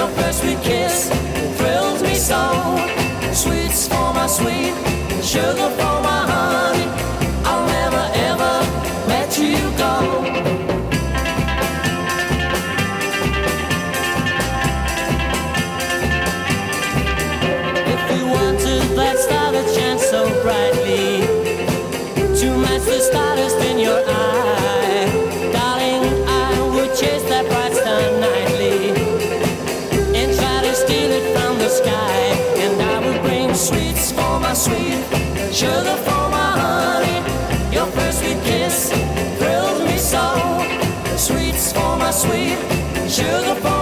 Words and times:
your 0.00 0.08
first 0.16 0.42
we 0.42 0.54
kiss. 0.64 1.19
sweet 42.20 42.58
sugar 43.08 43.54
Bomb. 43.62 43.79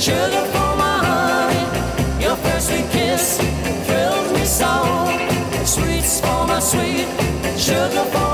Sugar 0.00 0.46
for 0.46 0.76
my 0.76 0.96
honey, 1.04 2.24
your 2.24 2.34
first 2.36 2.68
sweet 2.68 2.90
kiss 2.90 3.36
thrilled 3.84 4.32
me 4.32 4.46
so. 4.46 5.10
For 6.22 6.46
my 6.46 6.58
sweet, 6.58 7.06
sugar 7.58 8.04
for 8.06 8.29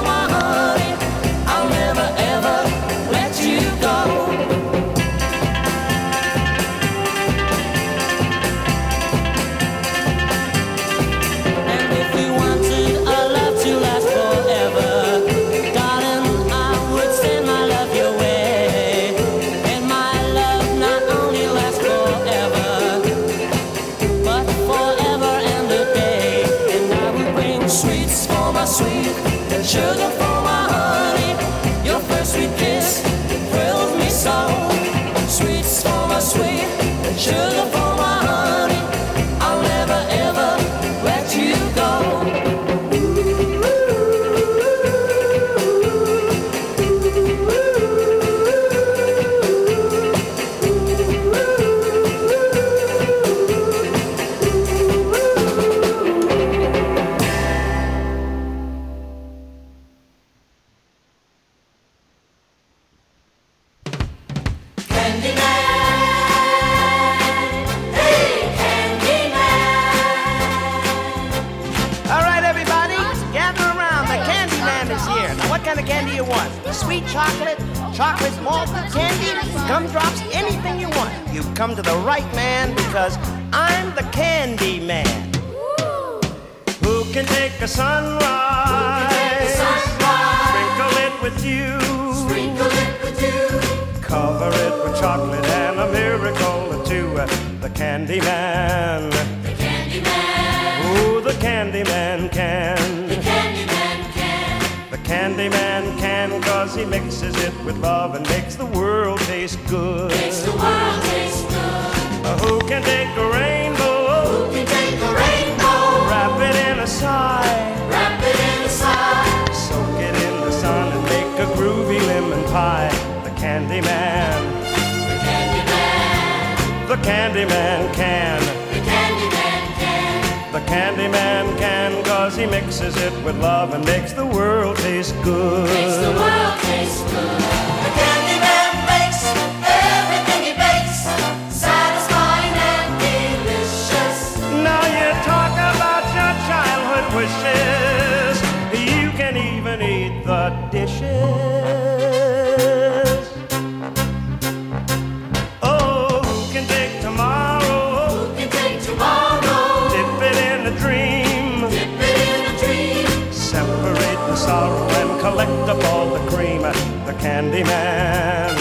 Man. 168.16 168.56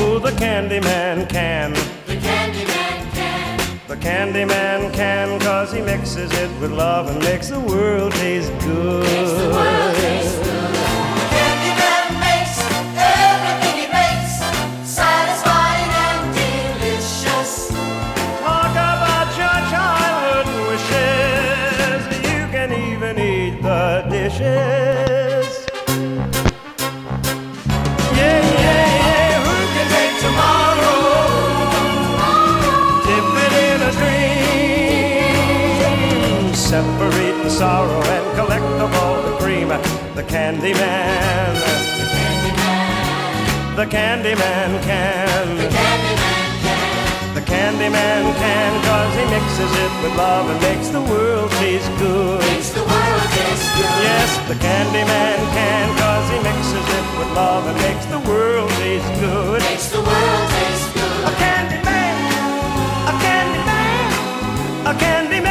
Oh, 0.00 0.18
the 0.18 0.30
Candyman 0.30 1.28
can. 1.28 1.74
The 2.06 2.16
Candyman 2.16 3.12
can. 3.12 3.80
The 3.86 3.96
Candy 3.96 4.46
Man 4.46 4.90
can, 4.92 5.38
cause 5.38 5.70
he 5.70 5.82
mixes 5.82 6.32
it 6.32 6.50
with 6.62 6.72
love 6.72 7.10
and 7.10 7.18
makes 7.18 7.48
the 7.48 7.60
world 7.60 8.12
taste 8.12 8.52
good. 8.60 9.04
Makes 9.04 9.32
the 9.32 9.50
world 9.50 9.94
taste 9.96 10.42
good. 10.44 10.77
candy 40.48 40.72
man. 40.72 41.54
The 43.76 43.84
candy 43.84 44.34
man 44.34 44.82
can. 44.82 45.46
The 47.34 47.42
candy 47.42 47.90
man 47.90 48.24
can, 48.34 48.72
cause 48.88 49.12
he 49.18 49.24
mixes 49.28 49.72
it 49.84 49.92
with 50.02 50.16
love 50.16 50.48
and 50.48 50.58
makes 50.62 50.88
the 50.88 51.02
world 51.02 51.50
taste 51.60 51.90
good. 51.98 52.40
Makes 52.40 52.70
the 52.70 52.80
world 52.80 53.28
taste 53.36 53.68
good. 53.76 54.00
Yes, 54.08 54.30
the 54.48 54.54
candy 54.54 55.04
man 55.04 55.38
can, 55.52 55.86
cause 56.00 56.26
he 56.32 56.38
mixes 56.40 56.86
it 56.96 57.06
with 57.18 57.30
love 57.36 57.66
and 57.66 57.76
makes 57.84 58.06
the 58.06 58.20
world 58.20 58.70
taste 58.80 59.12
good. 59.20 59.60
Makes 59.60 59.90
the 59.90 60.00
world 60.00 60.48
taste 60.56 60.94
good. 60.94 61.24
A 61.28 61.32
candy 61.44 61.80
man, 61.84 62.16
a 63.04 63.14
candy 63.20 63.62
man, 63.68 64.86
a 64.86 64.94
candy 64.98 65.40
man. 65.40 65.48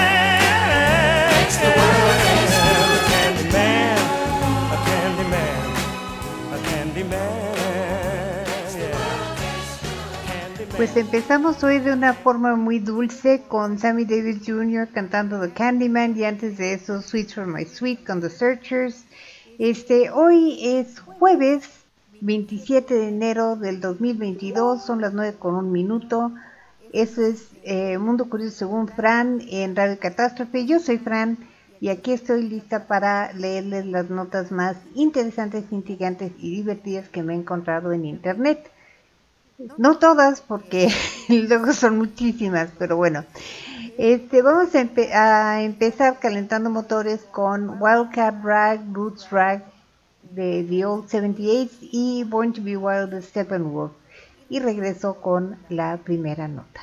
Pues 10.78 10.96
empezamos 10.96 11.64
hoy 11.64 11.80
de 11.80 11.92
una 11.92 12.14
forma 12.14 12.56
muy 12.56 12.78
dulce 12.78 13.42
con 13.48 13.80
Sammy 13.80 14.06
Davis 14.06 14.42
Jr. 14.46 14.88
cantando 14.88 15.42
The 15.42 15.52
Candyman 15.52 16.16
y 16.16 16.24
antes 16.24 16.58
de 16.58 16.74
eso 16.74 17.02
Sweet 17.02 17.34
for 17.34 17.48
My 17.48 17.66
Sweet 17.66 18.06
con 18.06 18.22
The 18.22 18.30
Searchers. 18.30 19.06
Este, 19.58 20.12
hoy 20.12 20.60
es 20.62 21.00
jueves 21.00 21.68
27 22.22 22.94
de 22.94 23.08
enero 23.08 23.56
del 23.56 23.82
2022, 23.82 24.86
son 24.86 25.02
las 25.02 25.14
9 25.14 25.38
con 25.40 25.56
un 25.56 25.72
minuto. 25.72 26.32
Eso 26.94 27.26
es 27.26 27.48
eh, 27.64 27.98
Mundo 27.98 28.30
Curioso 28.30 28.56
según 28.56 28.88
Fran 28.88 29.42
en 29.50 29.76
Radio 29.76 29.98
Catástrofe. 30.00 30.66
Yo 30.66 30.80
soy 30.80 31.00
Fran 31.00 31.38
y 31.80 31.90
aquí 31.90 32.12
estoy 32.14 32.44
lista 32.44 32.88
para 32.88 33.32
leerles 33.34 33.86
las 33.86 34.10
notas 34.10 34.52
más 34.52 34.78
interesantes, 34.96 35.66
intrigantes 35.72 36.32
y 36.40 36.52
divertidas 36.56 37.10
que 37.10 37.24
me 37.24 37.34
he 37.34 37.38
encontrado 37.38 37.92
en 37.94 38.06
internet. 38.06 38.70
No 39.78 39.98
todas, 39.98 40.42
porque 40.42 40.90
luego 41.30 41.74
son 41.74 41.98
muchísimas, 41.98 42.70
pero 42.78 42.96
bueno. 42.98 43.26
Este, 43.98 44.42
vamos 44.44 44.76
a, 44.76 44.82
empe- 44.84 45.12
a 45.14 45.64
empezar 45.64 46.20
calentando 46.20 46.70
motores 46.70 47.22
con 47.32 47.82
Wildcat 47.82 48.44
Rag, 48.44 48.82
Roots 48.94 49.30
Rag 49.32 49.64
de 50.22 50.64
The 50.70 50.86
Old 50.86 51.08
78 51.10 51.72
y 51.82 52.24
Born 52.24 52.54
to 52.54 52.62
Be 52.64 52.78
Wild 52.78 53.10
de 53.12 53.22
Steppenwolf. 53.22 53.94
Y 54.50 54.60
regreso 54.60 55.16
con 55.22 55.58
la 55.70 55.98
primera 55.98 56.48
nota. 56.48 56.82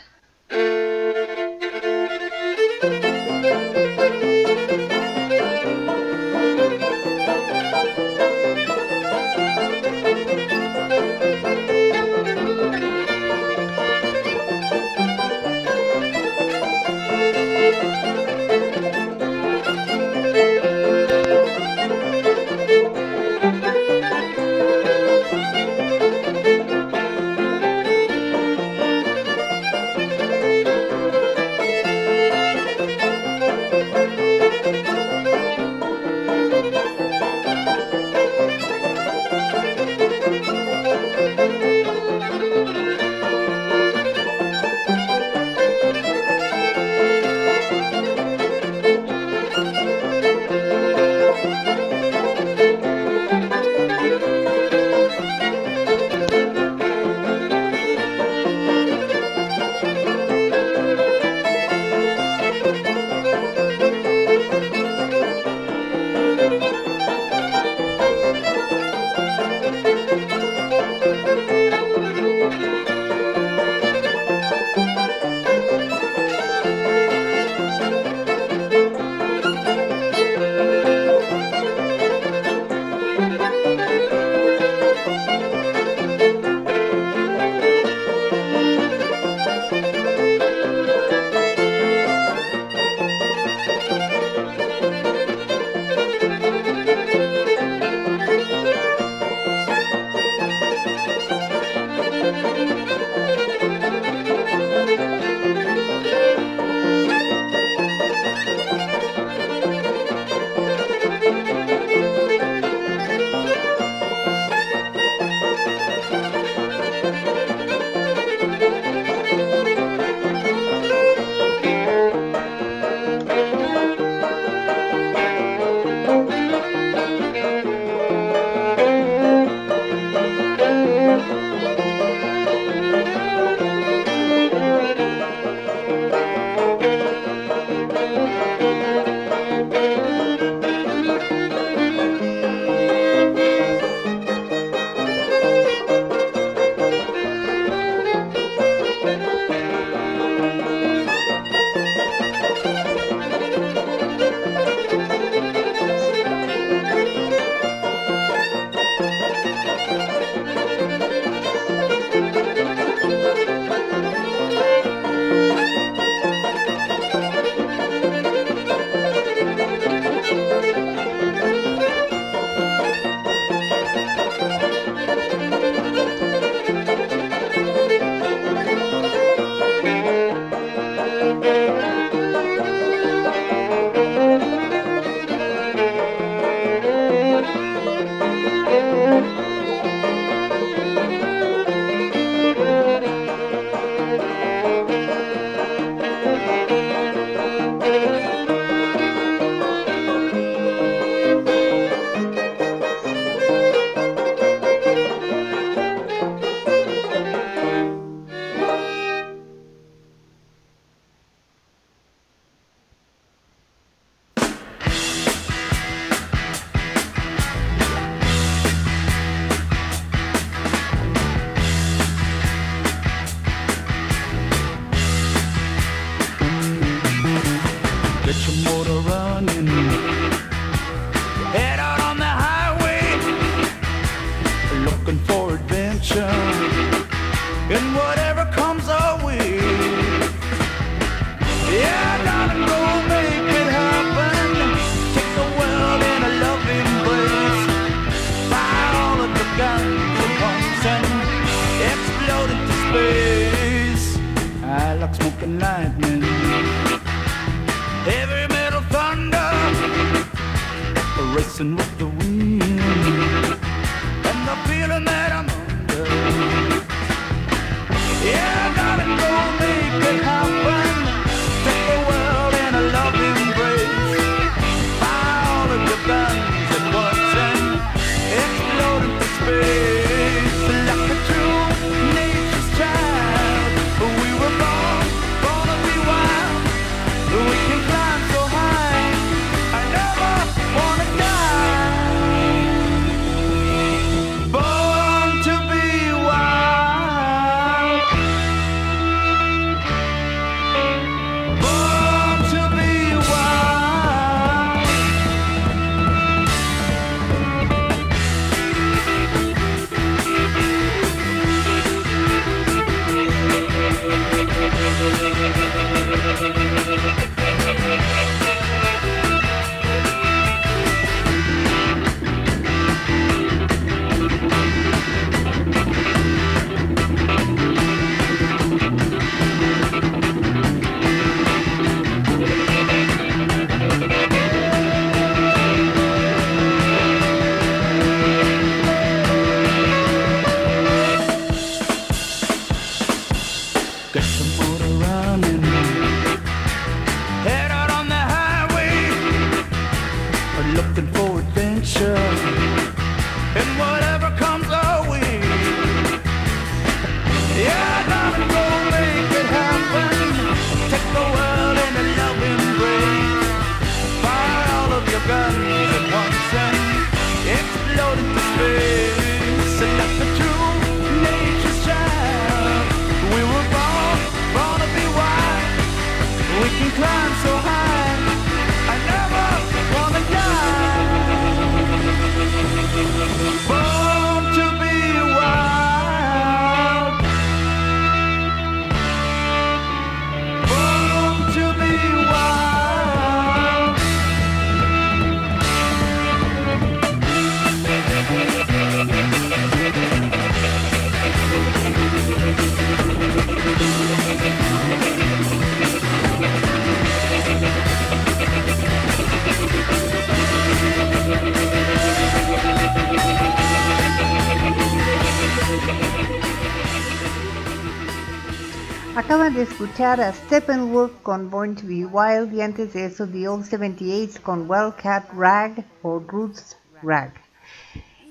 Escuchar 419.94 420.20
a 420.20 420.32
Steppenwolf 420.32 421.12
con 421.22 421.50
Born 421.50 421.76
to 421.76 421.86
Be 421.86 422.04
Wild 422.04 422.52
y 422.52 422.62
antes 422.62 422.94
de 422.94 423.04
eso 423.04 423.28
The 423.28 423.46
Old 423.46 423.64
78 423.64 424.42
con 424.42 424.68
Wildcat 424.68 425.32
Rag 425.34 425.84
o 426.02 426.18
Roots 426.18 426.76
Rag. 427.00 427.32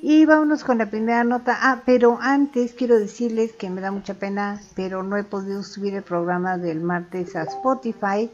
Y 0.01 0.25
vámonos 0.25 0.65
con 0.65 0.79
la 0.79 0.89
primera 0.89 1.23
nota. 1.23 1.57
Ah, 1.61 1.83
pero 1.85 2.19
antes 2.19 2.73
quiero 2.73 2.99
decirles 2.99 3.53
que 3.53 3.69
me 3.69 3.79
da 3.79 3.91
mucha 3.91 4.15
pena, 4.15 4.59
pero 4.75 5.03
no 5.03 5.15
he 5.15 5.23
podido 5.23 5.63
subir 5.63 5.95
el 5.95 6.03
programa 6.03 6.57
del 6.57 6.81
martes 6.81 7.33
a 7.37 7.43
Spotify 7.43 8.29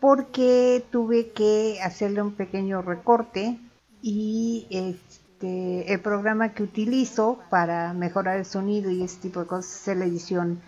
porque 0.00 0.82
tuve 0.90 1.32
que 1.32 1.78
hacerle 1.84 2.22
un 2.22 2.32
pequeño 2.32 2.80
recorte 2.80 3.58
y 4.00 4.66
este 4.70 5.92
el 5.92 6.00
programa 6.00 6.54
que 6.54 6.62
utilizo 6.62 7.38
para 7.50 7.92
mejorar 7.92 8.38
el 8.38 8.46
sonido 8.46 8.90
y 8.90 9.02
ese 9.02 9.20
tipo 9.20 9.40
de 9.40 9.46
cosas 9.46 9.88
es 9.88 9.96
la 9.98 10.06
edición 10.06 10.62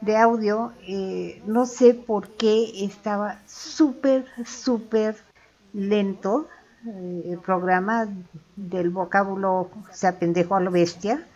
de 0.00 0.16
audio. 0.16 0.72
eh, 0.86 1.42
no 1.46 1.66
sé 1.66 1.94
por 1.94 2.28
qué 2.28 2.84
estaba 2.84 3.38
súper, 3.46 4.26
súper 4.44 5.16
lento 5.72 6.46
eh, 6.86 7.22
el 7.32 7.38
programa 7.38 8.08
del 8.56 8.90
vocábulo 8.90 9.70
se 9.92 10.06
apendejó 10.06 10.56
a 10.56 10.60
lo 10.60 10.70
bestia 10.70 11.26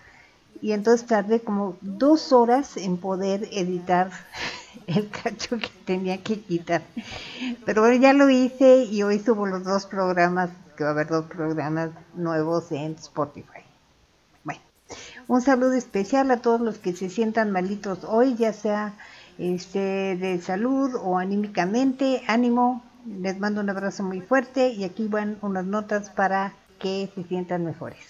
y 0.61 0.73
entonces 0.73 1.07
tardé 1.07 1.41
como 1.41 1.77
dos 1.81 2.33
horas 2.33 2.77
en 2.77 2.97
poder 2.97 3.49
editar 3.53 4.11
el 4.87 5.11
cacho 5.11 5.59
que 5.59 5.69
tenía 5.85 6.23
que 6.23 6.41
quitar 6.41 6.83
pero 7.65 7.83
bueno 7.83 8.01
ya 8.01 8.13
lo 8.13 8.31
hice 8.31 8.85
y 8.85 9.03
hoy 9.03 9.19
subo 9.19 9.47
los 9.47 9.65
dos 9.65 9.87
programas 9.87 10.51
que 10.77 10.85
va 10.85 10.91
a 10.91 10.93
haber 10.93 11.09
dos 11.09 11.27
programas 11.27 11.91
nuevos 12.15 12.71
en 12.73 12.93
Spotify 12.93 13.62
un 15.33 15.41
saludo 15.41 15.73
especial 15.73 16.31
a 16.31 16.43
todos 16.43 16.61
los 16.61 16.77
que 16.77 16.93
se 16.93 17.09
sientan 17.09 17.53
malitos 17.53 18.01
hoy 18.07 18.35
ya 18.35 18.53
sea 18.53 18.93
este 19.39 20.15
de 20.15 20.39
salud 20.43 20.95
o 20.95 21.17
anímicamente 21.17 22.23
ánimo 22.27 22.85
les 23.07 23.39
mando 23.39 23.63
un 23.63 23.71
abrazo 23.71 24.03
muy 24.03 24.21
fuerte 24.21 24.69
y 24.69 24.85
aquí 24.85 25.09
van 25.09 25.39
unas 25.41 25.65
notas 25.65 26.11
para 26.11 26.53
que 26.79 27.11
se 27.15 27.25
sientan 27.25 27.65
mejores. 27.65 28.05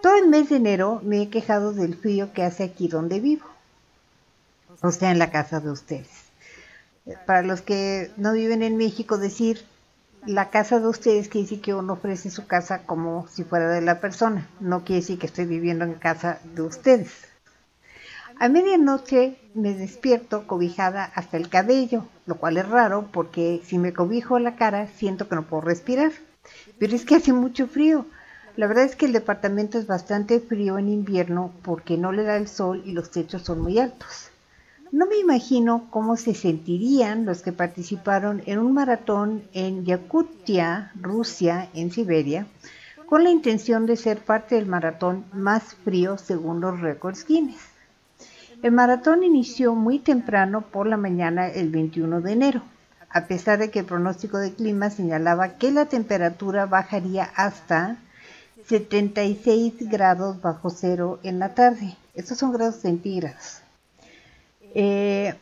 Todo 0.00 0.16
el 0.16 0.28
mes 0.28 0.48
de 0.48 0.56
enero 0.56 1.02
me 1.04 1.20
he 1.20 1.28
quejado 1.28 1.74
del 1.74 1.94
frío 1.94 2.32
que 2.32 2.42
hace 2.42 2.64
aquí 2.64 2.88
donde 2.88 3.20
vivo, 3.20 3.44
o 4.80 4.90
sea, 4.90 5.10
en 5.10 5.18
la 5.18 5.30
casa 5.30 5.60
de 5.60 5.70
ustedes. 5.70 6.08
Para 7.26 7.42
los 7.42 7.60
que 7.60 8.10
no 8.16 8.32
viven 8.32 8.62
en 8.62 8.78
México, 8.78 9.18
decir 9.18 9.60
la 10.26 10.50
casa 10.50 10.80
de 10.80 10.88
ustedes 10.88 11.28
quiere 11.28 11.44
decir 11.44 11.60
que 11.60 11.74
uno 11.74 11.94
ofrece 11.94 12.30
su 12.30 12.46
casa 12.46 12.82
como 12.84 13.26
si 13.28 13.44
fuera 13.44 13.68
de 13.68 13.80
la 13.80 14.00
persona, 14.00 14.48
no 14.60 14.84
quiere 14.84 15.00
decir 15.00 15.18
que 15.18 15.26
estoy 15.26 15.46
viviendo 15.46 15.84
en 15.84 15.94
casa 15.94 16.38
de 16.54 16.62
ustedes. 16.62 17.28
A 18.40 18.48
medianoche 18.48 19.36
me 19.54 19.74
despierto 19.74 20.46
cobijada 20.46 21.04
hasta 21.04 21.36
el 21.36 21.48
cabello, 21.48 22.06
lo 22.26 22.36
cual 22.36 22.56
es 22.56 22.68
raro 22.68 23.08
porque 23.12 23.60
si 23.64 23.78
me 23.78 23.92
cobijo 23.92 24.38
la 24.38 24.54
cara 24.54 24.86
siento 24.86 25.28
que 25.28 25.34
no 25.34 25.42
puedo 25.42 25.62
respirar. 25.62 26.12
Pero 26.78 26.94
es 26.94 27.04
que 27.04 27.16
hace 27.16 27.32
mucho 27.32 27.66
frío. 27.66 28.06
La 28.56 28.66
verdad 28.66 28.84
es 28.84 28.96
que 28.96 29.06
el 29.06 29.12
departamento 29.12 29.78
es 29.78 29.86
bastante 29.86 30.40
frío 30.40 30.78
en 30.78 30.88
invierno 30.88 31.52
porque 31.62 31.96
no 31.96 32.12
le 32.12 32.22
da 32.22 32.36
el 32.36 32.48
sol 32.48 32.82
y 32.84 32.92
los 32.92 33.10
techos 33.10 33.42
son 33.42 33.60
muy 33.60 33.78
altos. 33.78 34.27
No 34.90 35.06
me 35.06 35.18
imagino 35.18 35.86
cómo 35.90 36.16
se 36.16 36.34
sentirían 36.34 37.26
los 37.26 37.42
que 37.42 37.52
participaron 37.52 38.42
en 38.46 38.58
un 38.58 38.72
maratón 38.72 39.42
en 39.52 39.84
Yakutia, 39.84 40.92
Rusia, 40.98 41.68
en 41.74 41.90
Siberia, 41.90 42.46
con 43.04 43.22
la 43.22 43.28
intención 43.28 43.84
de 43.84 43.96
ser 43.96 44.20
parte 44.20 44.54
del 44.54 44.64
maratón 44.64 45.26
más 45.32 45.74
frío 45.84 46.16
según 46.16 46.62
los 46.62 46.80
récords 46.80 47.26
Guinness. 47.26 47.60
El 48.62 48.72
maratón 48.72 49.22
inició 49.22 49.74
muy 49.74 49.98
temprano 49.98 50.62
por 50.62 50.86
la 50.86 50.96
mañana 50.96 51.48
el 51.48 51.68
21 51.68 52.22
de 52.22 52.32
enero, 52.32 52.62
a 53.10 53.26
pesar 53.26 53.58
de 53.58 53.70
que 53.70 53.80
el 53.80 53.84
pronóstico 53.84 54.38
de 54.38 54.54
clima 54.54 54.88
señalaba 54.88 55.58
que 55.58 55.70
la 55.70 55.84
temperatura 55.84 56.64
bajaría 56.64 57.24
hasta 57.36 57.98
76 58.66 59.74
grados 59.90 60.40
bajo 60.40 60.70
cero 60.70 61.20
en 61.22 61.38
la 61.38 61.54
tarde. 61.54 61.94
Estos 62.14 62.38
son 62.38 62.52
grados 62.52 62.76
centígrados. 62.76 63.62
Eh, 64.74 65.34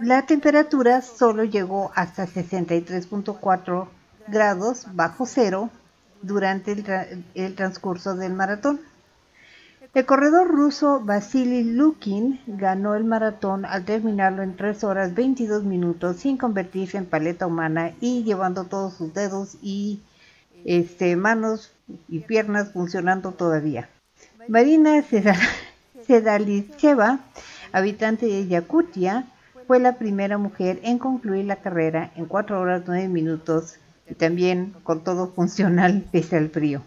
la 0.00 0.26
temperatura 0.26 1.02
solo 1.02 1.44
llegó 1.44 1.92
hasta 1.94 2.26
63.4 2.26 3.88
grados 4.28 4.86
bajo 4.92 5.26
cero 5.26 5.70
durante 6.22 6.72
el, 6.72 6.84
tra- 6.84 7.22
el 7.34 7.54
transcurso 7.54 8.14
del 8.16 8.32
maratón. 8.32 8.80
El 9.94 10.06
corredor 10.06 10.48
ruso 10.48 11.00
Vasily 11.04 11.62
Lukin 11.62 12.40
ganó 12.48 12.96
el 12.96 13.04
maratón 13.04 13.64
al 13.64 13.84
terminarlo 13.84 14.42
en 14.42 14.56
3 14.56 14.82
horas 14.82 15.14
22 15.14 15.62
minutos 15.62 16.16
sin 16.16 16.36
convertirse 16.36 16.96
en 16.98 17.06
paleta 17.06 17.46
humana 17.46 17.92
y 18.00 18.24
llevando 18.24 18.64
todos 18.64 18.94
sus 18.94 19.14
dedos 19.14 19.56
y 19.62 20.00
este, 20.64 21.14
manos 21.14 21.70
y 22.08 22.20
piernas 22.20 22.72
funcionando 22.72 23.30
todavía. 23.32 23.88
Marina 24.48 25.00
Seda- 25.02 25.38
Sedalicheva, 26.06 27.20
habitante 27.72 28.26
de 28.26 28.46
Yakutia, 28.46 29.26
fue 29.66 29.80
la 29.80 29.96
primera 29.96 30.38
mujer 30.38 30.80
en 30.82 30.98
concluir 30.98 31.46
la 31.46 31.56
carrera 31.56 32.12
en 32.16 32.26
4 32.26 32.60
horas 32.60 32.82
9 32.86 33.08
minutos 33.08 33.76
y 34.08 34.14
también 34.14 34.74
con 34.82 35.02
todo 35.02 35.28
funcional 35.28 36.04
pese 36.12 36.36
al 36.36 36.50
frío. 36.50 36.82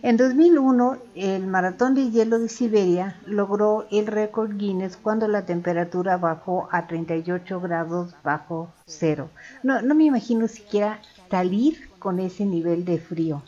En 0.00 0.16
2001, 0.16 0.98
el 1.16 1.46
maratón 1.48 1.94
de 1.94 2.10
hielo 2.10 2.38
de 2.38 2.48
Siberia 2.48 3.20
logró 3.26 3.86
el 3.90 4.06
récord 4.06 4.56
Guinness 4.56 4.96
cuando 4.96 5.26
la 5.26 5.44
temperatura 5.44 6.16
bajó 6.16 6.68
a 6.70 6.86
38 6.86 7.60
grados 7.60 8.14
bajo 8.22 8.72
cero. 8.86 9.28
No, 9.64 9.82
no 9.82 9.96
me 9.96 10.04
imagino 10.04 10.46
siquiera 10.46 11.00
salir 11.28 11.90
con 11.98 12.20
ese 12.20 12.46
nivel 12.46 12.84
de 12.84 12.98
frío. 12.98 13.42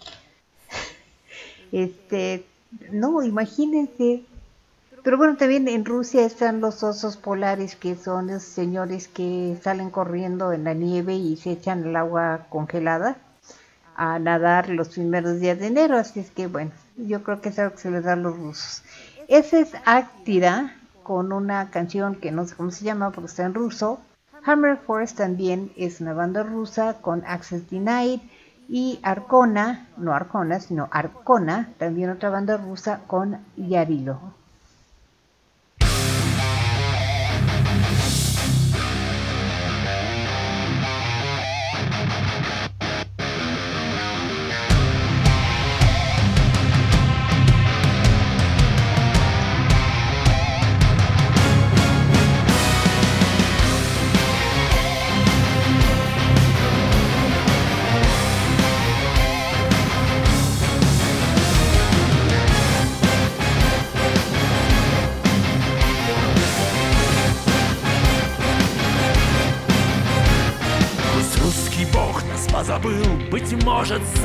Este, 1.72 2.44
no, 2.90 3.22
imagínense. 3.22 4.24
Pero 5.02 5.16
bueno, 5.16 5.36
también 5.36 5.66
en 5.66 5.86
Rusia 5.86 6.26
están 6.26 6.60
los 6.60 6.82
osos 6.82 7.16
polares, 7.16 7.74
que 7.74 7.96
son 7.96 8.26
los 8.26 8.42
señores 8.42 9.08
que 9.08 9.58
salen 9.62 9.88
corriendo 9.88 10.52
en 10.52 10.64
la 10.64 10.74
nieve 10.74 11.14
y 11.14 11.36
se 11.36 11.52
echan 11.52 11.84
el 11.84 11.96
agua 11.96 12.46
congelada 12.50 13.16
a 13.96 14.18
nadar 14.18 14.68
los 14.68 14.90
primeros 14.90 15.40
días 15.40 15.58
de 15.58 15.68
enero. 15.68 15.96
Así 15.96 16.20
es 16.20 16.30
que 16.30 16.48
bueno, 16.48 16.72
yo 16.96 17.22
creo 17.22 17.40
que 17.40 17.48
es 17.48 17.58
algo 17.58 17.76
que 17.76 17.80
se 17.80 17.90
les 17.90 18.04
da 18.04 18.12
a 18.12 18.16
los 18.16 18.36
rusos. 18.36 18.82
Ese 19.26 19.60
es 19.60 19.72
Actira 19.86 20.76
con 21.02 21.32
una 21.32 21.70
canción 21.70 22.16
que 22.16 22.30
no 22.30 22.46
sé 22.46 22.54
cómo 22.54 22.70
se 22.70 22.84
llama 22.84 23.10
porque 23.10 23.28
está 23.28 23.44
en 23.44 23.54
ruso. 23.54 24.00
Hammer 24.44 24.76
Force 24.76 25.14
también 25.14 25.72
es 25.76 26.02
una 26.02 26.12
banda 26.12 26.42
rusa 26.42 26.98
con 27.00 27.24
Access 27.26 27.70
Denied. 27.70 28.20
Y 28.68 29.00
Arcona, 29.02 29.88
no 29.96 30.14
Arcona, 30.14 30.60
sino 30.60 30.88
Arcona, 30.92 31.70
también 31.78 32.10
otra 32.10 32.30
banda 32.30 32.56
rusa 32.56 33.00
con 33.08 33.38
Yarilo. 33.56 34.39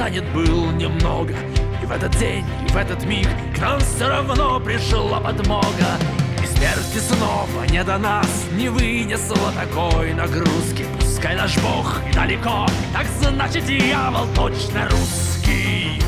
Занят 0.06 0.26
был 0.36 0.70
немного. 0.72 1.34
И 1.82 1.86
в 1.88 1.91
этот 1.91 2.15
день, 2.18 2.46
и 2.68 2.72
в 2.72 2.78
этот 2.78 3.04
миг 3.06 3.28
к 3.56 3.60
нам 3.60 3.80
все 3.80 4.08
равно 4.08 4.60
пришла 4.60 5.20
подмога. 5.20 5.98
И 6.44 6.46
смерти 6.46 7.00
снова 7.00 7.63
не 7.72 7.84
до 7.84 7.98
нас 7.98 8.46
не 8.52 8.70
вынесла 8.70 9.52
такой 9.56 10.13
нагрузки. 10.13 10.86
Пускай 11.00 11.36
наш 11.36 11.58
бог 11.58 12.02
и 12.08 12.13
далеко, 12.13 12.68
так 12.94 13.08
значит 13.20 13.65
дьявол 13.65 14.28
точно 14.36 14.88
русский. 14.91 16.00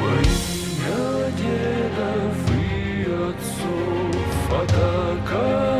Во 0.00 0.12
имя 0.22 1.30
дедов 1.36 2.38
и 2.56 3.02
отцов 3.02 4.62
Атака 4.62 5.73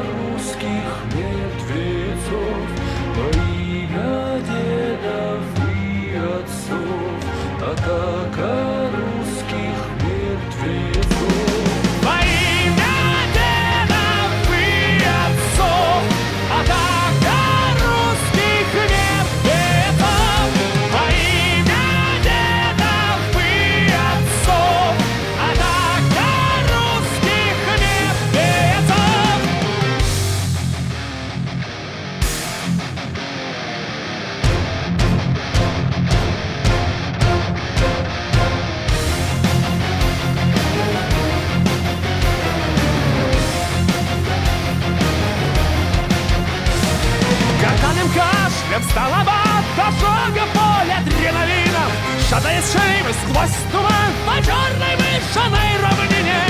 Шеями 52.72 53.12
сквозь 53.22 53.58
туман 53.70 54.12
По 54.26 54.36
черной 54.44 54.94
вышиной 54.96 55.72
равнине. 55.82 56.42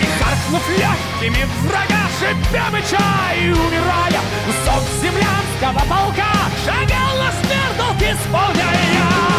И 0.00 0.06
харкнув 0.18 0.66
легкими 0.70 1.44
врага 1.62 2.02
Шипя 2.18 2.70
меча 2.70 3.32
и 3.34 3.50
умирая 3.50 4.20
Кусок 4.46 4.84
землянского 5.00 5.82
полка 5.88 6.32
Шагал 6.64 7.16
на 7.18 7.30
смерть 7.40 7.64
исполняя 8.12 9.33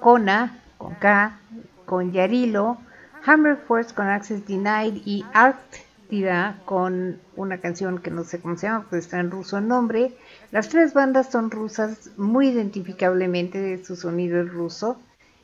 Arcona 0.00 0.58
con 0.78 0.94
K, 0.94 1.38
con 1.84 2.10
Yarilo, 2.10 2.78
Hammer 3.26 3.58
Force 3.58 3.94
con 3.94 4.08
Access 4.08 4.46
Denied 4.46 5.02
y 5.04 5.26
Arctida 5.34 6.58
con 6.64 7.20
una 7.36 7.58
canción 7.58 7.98
que 7.98 8.10
no 8.10 8.24
sé 8.24 8.40
cómo 8.40 8.56
se 8.56 8.66
llama, 8.66 8.86
pues 8.88 9.04
está 9.04 9.20
en 9.20 9.30
ruso 9.30 9.58
el 9.58 9.68
nombre. 9.68 10.16
Las 10.52 10.70
tres 10.70 10.94
bandas 10.94 11.30
son 11.30 11.50
rusas, 11.50 12.12
muy 12.16 12.48
identificablemente 12.48 13.84
su 13.84 13.94
sonido 13.94 14.40
es 14.40 14.50
ruso. 14.50 14.98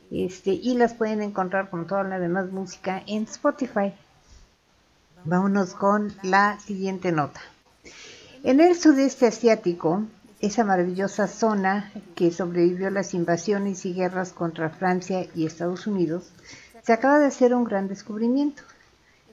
Este, 0.09 0.51
y 0.51 0.75
las 0.75 0.95
pueden 0.95 1.21
encontrar 1.21 1.69
con 1.69 1.85
toda 1.85 2.03
la 2.03 2.17
demás 2.17 2.51
música 2.51 3.03
en 3.05 3.23
Spotify. 3.25 3.93
Vámonos 5.23 5.75
con 5.75 6.15
la 6.23 6.59
siguiente 6.59 7.11
nota. 7.11 7.41
En 8.43 8.59
el 8.59 8.75
sudeste 8.75 9.27
asiático, 9.27 10.03
esa 10.39 10.63
maravillosa 10.63 11.27
zona 11.27 11.91
que 12.15 12.31
sobrevivió 12.31 12.87
a 12.87 12.91
las 12.91 13.13
invasiones 13.13 13.85
y 13.85 13.93
guerras 13.93 14.33
contra 14.33 14.69
Francia 14.69 15.27
y 15.33 15.45
Estados 15.45 15.87
Unidos, 15.87 16.31
se 16.83 16.93
acaba 16.93 17.19
de 17.19 17.25
hacer 17.25 17.53
un 17.53 17.63
gran 17.63 17.87
descubrimiento. 17.87 18.63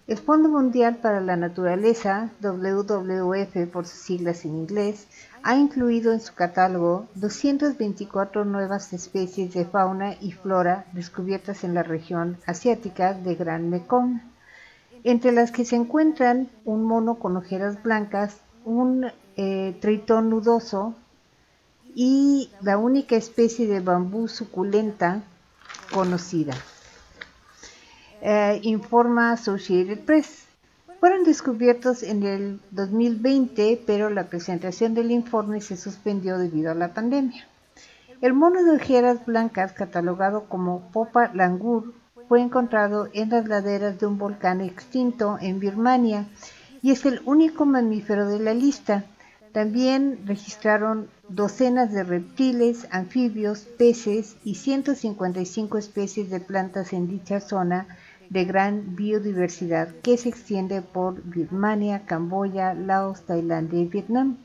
El 0.06 0.18
Fondo 0.18 0.48
Mundial 0.48 0.96
para 0.96 1.20
la 1.20 1.36
Naturaleza, 1.36 2.30
WWF 2.42 3.70
por 3.72 3.86
sus 3.86 4.00
siglas 4.00 4.44
en 4.44 4.54
inglés, 4.54 5.06
ha 5.42 5.56
incluido 5.56 6.12
en 6.12 6.20
su 6.20 6.34
catálogo 6.34 7.06
224 7.14 8.44
nuevas 8.44 8.92
especies 8.92 9.54
de 9.54 9.64
fauna 9.64 10.14
y 10.20 10.32
flora 10.32 10.86
descubiertas 10.92 11.64
en 11.64 11.74
la 11.74 11.82
región 11.82 12.38
asiática 12.46 13.14
de 13.14 13.34
Gran 13.34 13.70
Mekong, 13.70 14.20
entre 15.04 15.32
las 15.32 15.52
que 15.52 15.64
se 15.64 15.76
encuentran 15.76 16.48
un 16.64 16.84
mono 16.84 17.16
con 17.16 17.36
ojeras 17.36 17.82
blancas, 17.82 18.38
un 18.64 19.10
eh, 19.36 19.76
tritón 19.80 20.30
nudoso 20.30 20.94
y 21.94 22.50
la 22.60 22.78
única 22.78 23.16
especie 23.16 23.66
de 23.66 23.80
bambú 23.80 24.28
suculenta 24.28 25.22
conocida. 25.92 26.54
Eh, 28.20 28.60
informa 28.62 29.32
Associated 29.32 30.00
Press. 30.00 30.46
Fueron 30.98 31.24
descubiertos 31.24 32.02
en 32.02 32.22
el 32.22 32.60
2020, 32.70 33.82
pero 33.86 34.08
la 34.08 34.28
presentación 34.28 34.94
del 34.94 35.10
informe 35.10 35.60
se 35.60 35.76
suspendió 35.76 36.38
debido 36.38 36.70
a 36.70 36.74
la 36.74 36.94
pandemia. 36.94 37.46
El 38.22 38.32
mono 38.32 38.64
de 38.64 38.76
ojeras 38.76 39.26
blancas, 39.26 39.72
catalogado 39.72 40.44
como 40.48 40.88
Popa 40.92 41.30
langur, 41.34 41.92
fue 42.26 42.40
encontrado 42.40 43.08
en 43.12 43.28
las 43.28 43.46
laderas 43.46 44.00
de 44.00 44.06
un 44.06 44.16
volcán 44.16 44.62
extinto 44.62 45.36
en 45.40 45.60
Birmania 45.60 46.26
y 46.80 46.90
es 46.92 47.04
el 47.04 47.20
único 47.26 47.66
mamífero 47.66 48.26
de 48.26 48.38
la 48.38 48.54
lista. 48.54 49.04
También 49.54 50.18
registraron 50.26 51.08
docenas 51.28 51.92
de 51.92 52.02
reptiles, 52.02 52.88
anfibios, 52.90 53.60
peces 53.60 54.34
y 54.42 54.56
155 54.56 55.78
especies 55.78 56.28
de 56.28 56.40
plantas 56.40 56.92
en 56.92 57.06
dicha 57.06 57.38
zona 57.38 57.86
de 58.30 58.46
gran 58.46 58.96
biodiversidad 58.96 59.94
que 60.02 60.16
se 60.16 60.28
extiende 60.28 60.82
por 60.82 61.22
Birmania, 61.22 62.02
Camboya, 62.04 62.74
Laos, 62.74 63.26
Tailandia 63.26 63.78
y 63.78 63.86
Vietnam. 63.86 64.38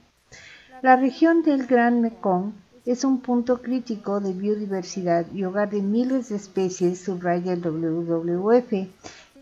La 0.84 0.96
región 0.96 1.42
del 1.42 1.66
Gran 1.66 2.02
Mekong 2.02 2.54
es 2.86 3.04
un 3.04 3.20
punto 3.22 3.64
crítico 3.64 4.20
de 4.20 4.34
biodiversidad 4.34 5.26
y 5.34 5.44
hogar 5.44 5.72
de 5.72 5.82
miles 5.82 6.30
de 6.30 6.36
especies, 6.36 7.02
subraya 7.02 7.54
el 7.54 7.62
WWF, 7.62 8.88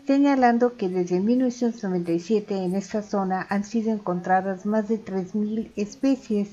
señalando 0.08 0.74
que 0.78 0.88
desde 0.88 1.20
1997 1.20 2.64
en 2.64 2.74
esta 2.74 3.02
zona 3.02 3.46
han 3.50 3.62
sido 3.62 3.92
encontradas 3.92 4.64
más 4.64 4.88
de 4.88 5.04
3.000 5.04 5.70
especies. 5.76 6.48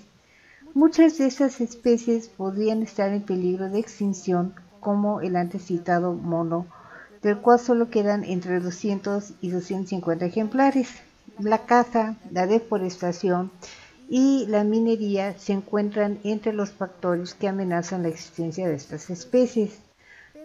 Muchas 0.74 1.18
de 1.18 1.28
esas 1.28 1.62
especies 1.62 2.28
podrían 2.28 2.84
estar 2.84 3.14
en 3.14 3.22
peligro 3.22 3.70
de 3.70 3.80
extinción, 3.80 4.56
como 4.82 5.22
el 5.22 5.38
antes 5.38 5.68
citado 5.68 6.12
mono, 6.12 6.66
del 7.22 7.38
cual 7.38 7.58
solo 7.58 7.90
quedan 7.90 8.26
entre 8.26 8.60
200 8.60 9.36
y 9.40 9.52
250 9.52 10.26
ejemplares. 10.26 10.90
La 11.40 11.60
caza, 11.60 12.18
la 12.32 12.48
deforestación 12.48 13.52
y 14.10 14.48
la 14.50 14.66
minería 14.66 15.40
se 15.40 15.54
encuentran 15.54 16.20
entre 16.26 16.52
los 16.52 16.72
factores 16.72 17.34
que 17.34 17.48
amenazan 17.48 18.04
la 18.04 18.10
existencia 18.10 18.68
de 18.68 18.76
estas 18.76 19.10
especies 19.10 19.80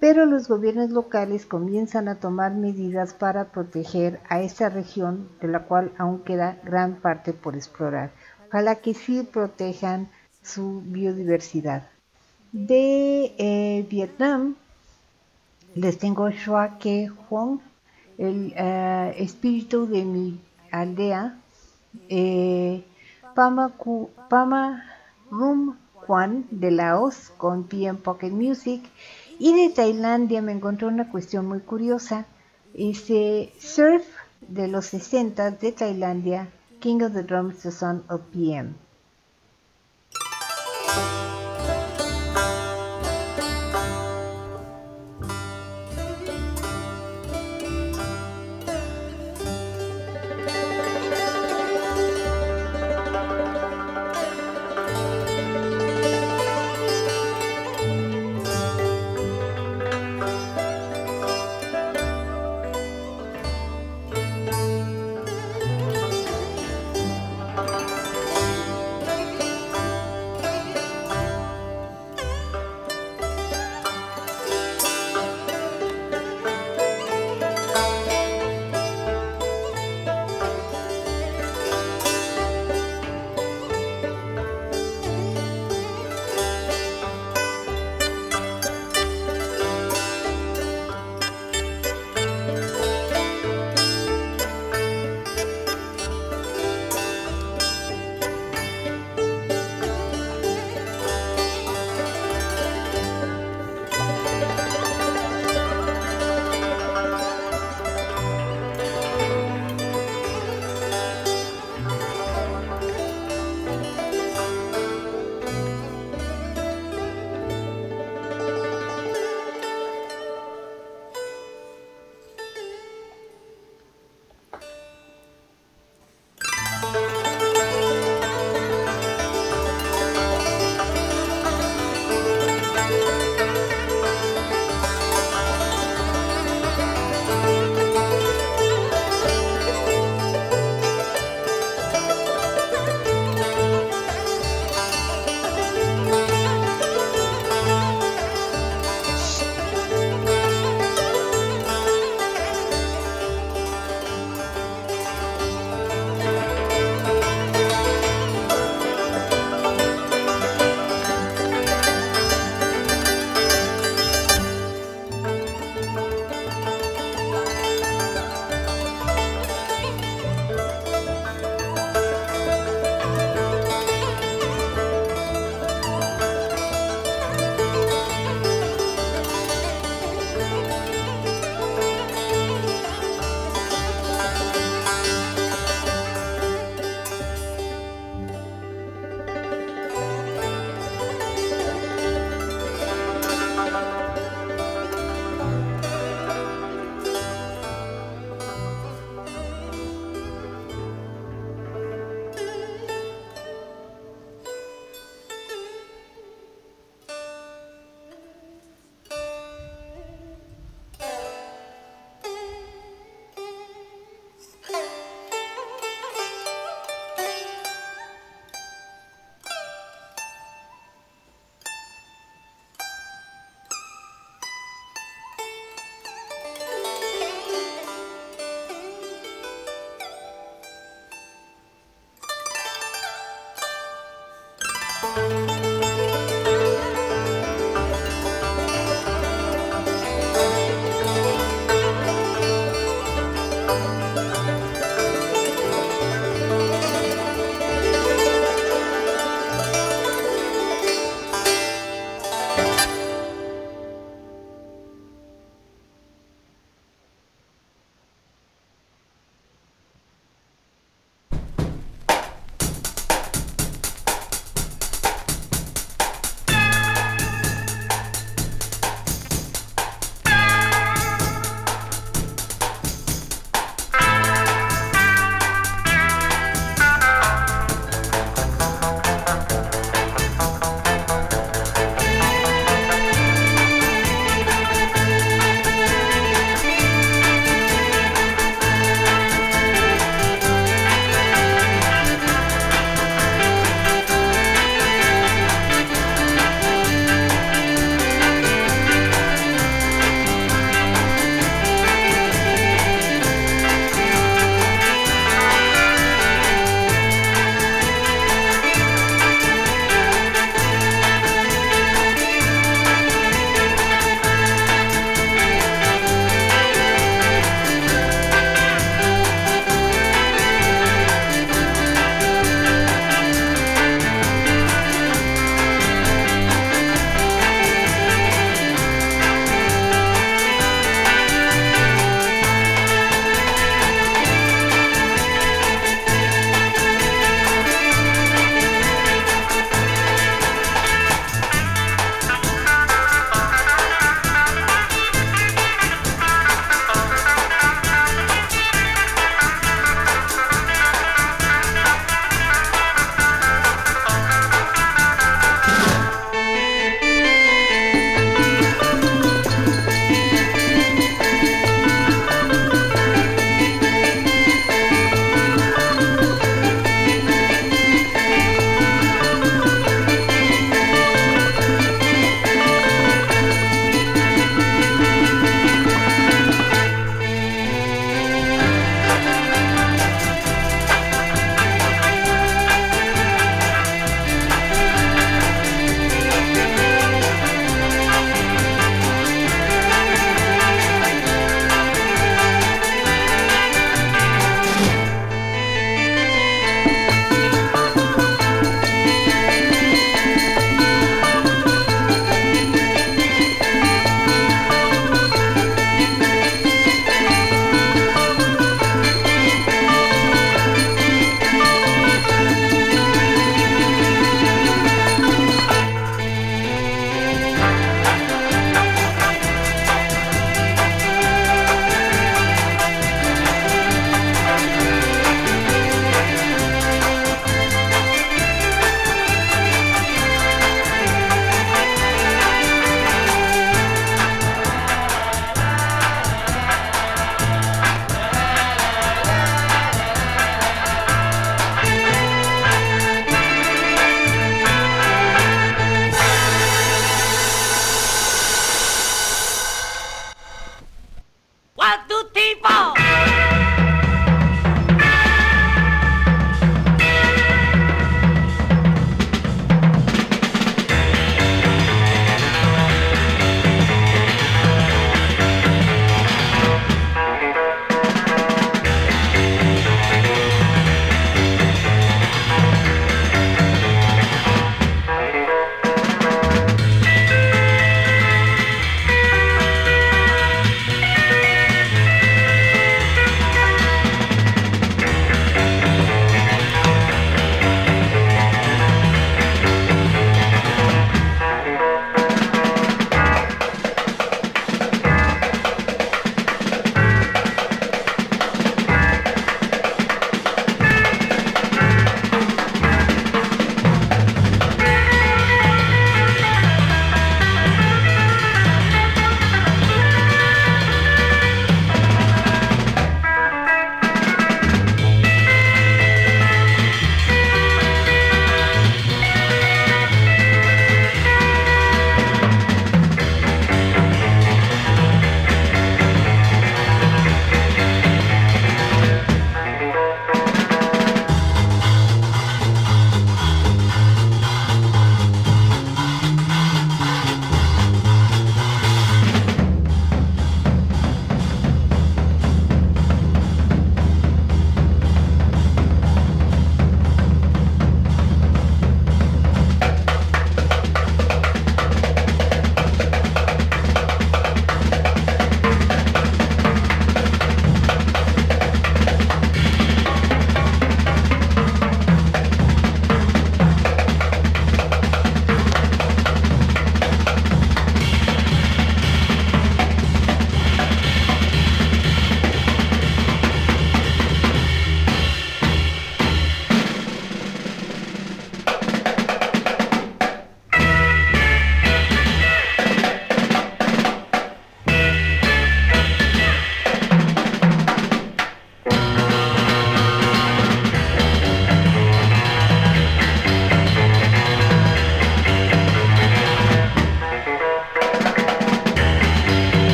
pero 0.00 0.26
los 0.26 0.48
gobiernos 0.48 0.90
locales 0.90 1.46
comienzan 1.46 2.08
a 2.08 2.16
tomar 2.20 2.54
medidas 2.54 3.14
para 3.14 3.46
proteger 3.46 4.20
a 4.28 4.40
esta 4.40 4.68
región 4.68 5.28
de 5.40 5.48
la 5.48 5.60
cual 5.64 5.92
aún 5.98 6.20
queda 6.20 6.58
gran 6.64 6.96
parte 6.96 7.32
por 7.32 7.56
explorar. 7.56 8.10
Ojalá 8.48 8.76
que 8.76 8.94
sí 8.94 9.22
protejan 9.22 10.08
su 10.42 10.82
biodiversidad. 10.86 11.82
De 12.52 13.34
eh, 13.38 13.86
Vietnam 13.90 14.54
les 15.74 15.98
tengo 15.98 16.30
Shua 16.30 16.78
Ke 16.78 17.10
Huong, 17.28 17.60
el 18.18 18.52
eh, 18.56 19.14
espíritu 19.18 19.86
de 19.86 20.04
mi 20.04 20.40
aldea. 20.70 21.36
eh, 22.08 22.84
Pama, 23.34 23.70
Ku- 23.76 24.10
Rum 25.30 25.76
Kwan 26.06 26.46
de 26.50 26.70
Laos 26.70 27.30
con 27.36 27.64
PM 27.64 27.98
Pocket 27.98 28.30
Music. 28.30 28.82
Y 29.38 29.54
de 29.54 29.72
Tailandia 29.72 30.42
me 30.42 30.52
encontré 30.52 30.86
una 30.86 31.10
cuestión 31.10 31.46
muy 31.46 31.60
curiosa. 31.60 32.26
Ese 32.74 33.52
surf 33.58 34.04
de 34.40 34.66
los 34.68 34.86
60 34.86 35.52
de 35.52 35.72
Tailandia, 35.72 36.48
King 36.80 37.02
of 37.02 37.12
the 37.12 37.22
Drums, 37.22 37.58
The 37.58 37.70
Son 37.70 38.02
of 38.08 38.20
PM. 38.32 38.74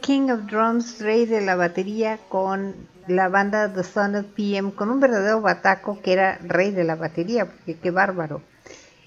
King 0.00 0.30
of 0.30 0.46
Drums, 0.46 1.00
Rey 1.00 1.26
de 1.26 1.40
la 1.40 1.56
Batería, 1.56 2.18
con 2.28 2.74
la 3.06 3.28
banda 3.28 3.72
The 3.72 3.84
Son 3.84 4.16
of 4.16 4.26
PM, 4.34 4.72
con 4.72 4.90
un 4.90 5.00
verdadero 5.00 5.40
bataco 5.40 6.00
que 6.00 6.12
era 6.12 6.38
Rey 6.38 6.70
de 6.70 6.84
la 6.84 6.96
Batería, 6.96 7.46
porque 7.46 7.76
qué 7.76 7.90
bárbaro. 7.90 8.42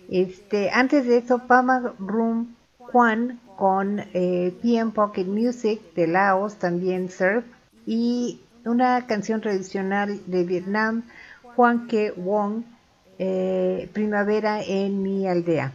Este, 0.09 0.69
antes 0.71 1.05
de 1.05 1.17
eso, 1.17 1.39
Pama 1.47 1.93
Room 1.99 2.55
Juan 2.77 3.39
con 3.55 3.99
eh, 4.13 4.53
PM 4.61 4.91
Pocket 4.91 5.25
Music 5.25 5.81
de 5.93 6.07
Laos, 6.07 6.55
también 6.55 7.09
Surf, 7.11 7.45
y 7.85 8.41
una 8.65 9.05
canción 9.05 9.41
tradicional 9.41 10.19
de 10.25 10.43
Vietnam, 10.43 11.03
Juan 11.55 11.87
Ke 11.87 12.11
Wong, 12.15 12.63
eh, 13.17 13.89
Primavera 13.93 14.61
en 14.63 15.03
mi 15.03 15.27
aldea. 15.27 15.73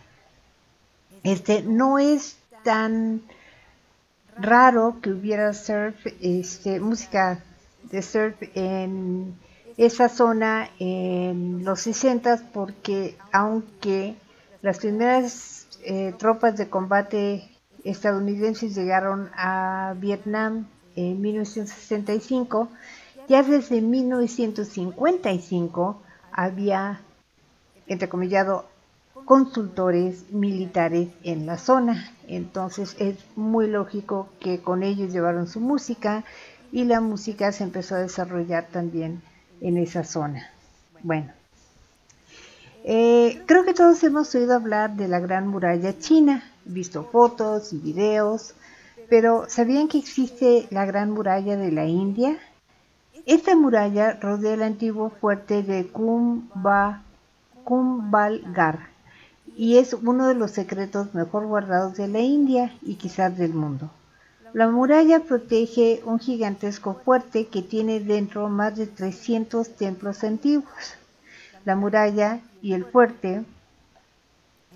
Este 1.22 1.62
no 1.62 1.98
es 1.98 2.38
tan 2.62 3.22
raro 4.38 4.98
que 5.00 5.10
hubiera 5.10 5.52
surf, 5.54 6.06
este, 6.20 6.80
música 6.80 7.42
de 7.90 8.02
surf 8.02 8.36
en 8.54 9.34
esa 9.76 10.08
zona 10.08 10.70
en 10.78 11.64
los 11.64 11.80
60 11.80 12.50
porque 12.52 13.16
aunque 13.32 14.14
las 14.62 14.78
primeras 14.78 15.66
eh, 15.84 16.14
tropas 16.18 16.56
de 16.56 16.68
combate 16.68 17.48
estadounidenses 17.84 18.74
llegaron 18.74 19.30
a 19.36 19.94
Vietnam 19.98 20.66
en 20.96 21.20
1965, 21.20 22.68
ya 23.28 23.42
desde 23.42 23.80
1955 23.80 26.02
había, 26.32 27.00
entrecomillado, 27.86 28.66
consultores 29.24 30.30
militares 30.30 31.08
en 31.22 31.46
la 31.46 31.58
zona. 31.58 32.12
Entonces 32.28 32.96
es 32.98 33.16
muy 33.36 33.68
lógico 33.68 34.28
que 34.40 34.60
con 34.60 34.82
ellos 34.82 35.12
llevaron 35.12 35.46
su 35.46 35.60
música 35.60 36.24
y 36.72 36.84
la 36.84 37.00
música 37.00 37.52
se 37.52 37.64
empezó 37.64 37.94
a 37.94 38.00
desarrollar 38.00 38.66
también 38.70 39.22
en 39.60 39.76
esa 39.78 40.04
zona. 40.04 40.50
Bueno, 41.02 41.32
eh, 42.84 43.42
creo 43.46 43.64
que 43.64 43.74
todos 43.74 44.02
hemos 44.04 44.34
oído 44.34 44.54
hablar 44.54 44.96
de 44.96 45.08
la 45.08 45.20
Gran 45.20 45.46
Muralla 45.48 45.98
China, 45.98 46.42
visto 46.64 47.04
fotos 47.04 47.72
y 47.72 47.78
videos, 47.78 48.54
pero 49.08 49.44
¿sabían 49.48 49.88
que 49.88 49.98
existe 49.98 50.66
la 50.70 50.84
Gran 50.84 51.10
Muralla 51.10 51.56
de 51.56 51.72
la 51.72 51.86
India? 51.86 52.38
Esta 53.26 53.56
muralla 53.56 54.18
rodea 54.20 54.54
el 54.54 54.62
antiguo 54.62 55.08
fuerte 55.08 55.62
de 55.62 55.86
Kumbhalgarh 57.64 58.93
y 59.56 59.78
es 59.78 59.94
uno 59.94 60.28
de 60.28 60.34
los 60.34 60.50
secretos 60.50 61.14
mejor 61.14 61.46
guardados 61.46 61.96
de 61.96 62.08
la 62.08 62.20
India 62.20 62.74
y 62.82 62.96
quizás 62.96 63.36
del 63.36 63.54
mundo. 63.54 63.90
La 64.52 64.68
muralla 64.68 65.20
protege 65.20 66.00
un 66.04 66.20
gigantesco 66.20 66.94
fuerte 66.94 67.48
que 67.48 67.62
tiene 67.62 68.00
dentro 68.00 68.48
más 68.48 68.76
de 68.76 68.86
300 68.86 69.76
templos 69.76 70.22
antiguos. 70.22 70.94
La 71.64 71.74
muralla 71.74 72.40
y 72.62 72.74
el 72.74 72.84
fuerte 72.84 73.44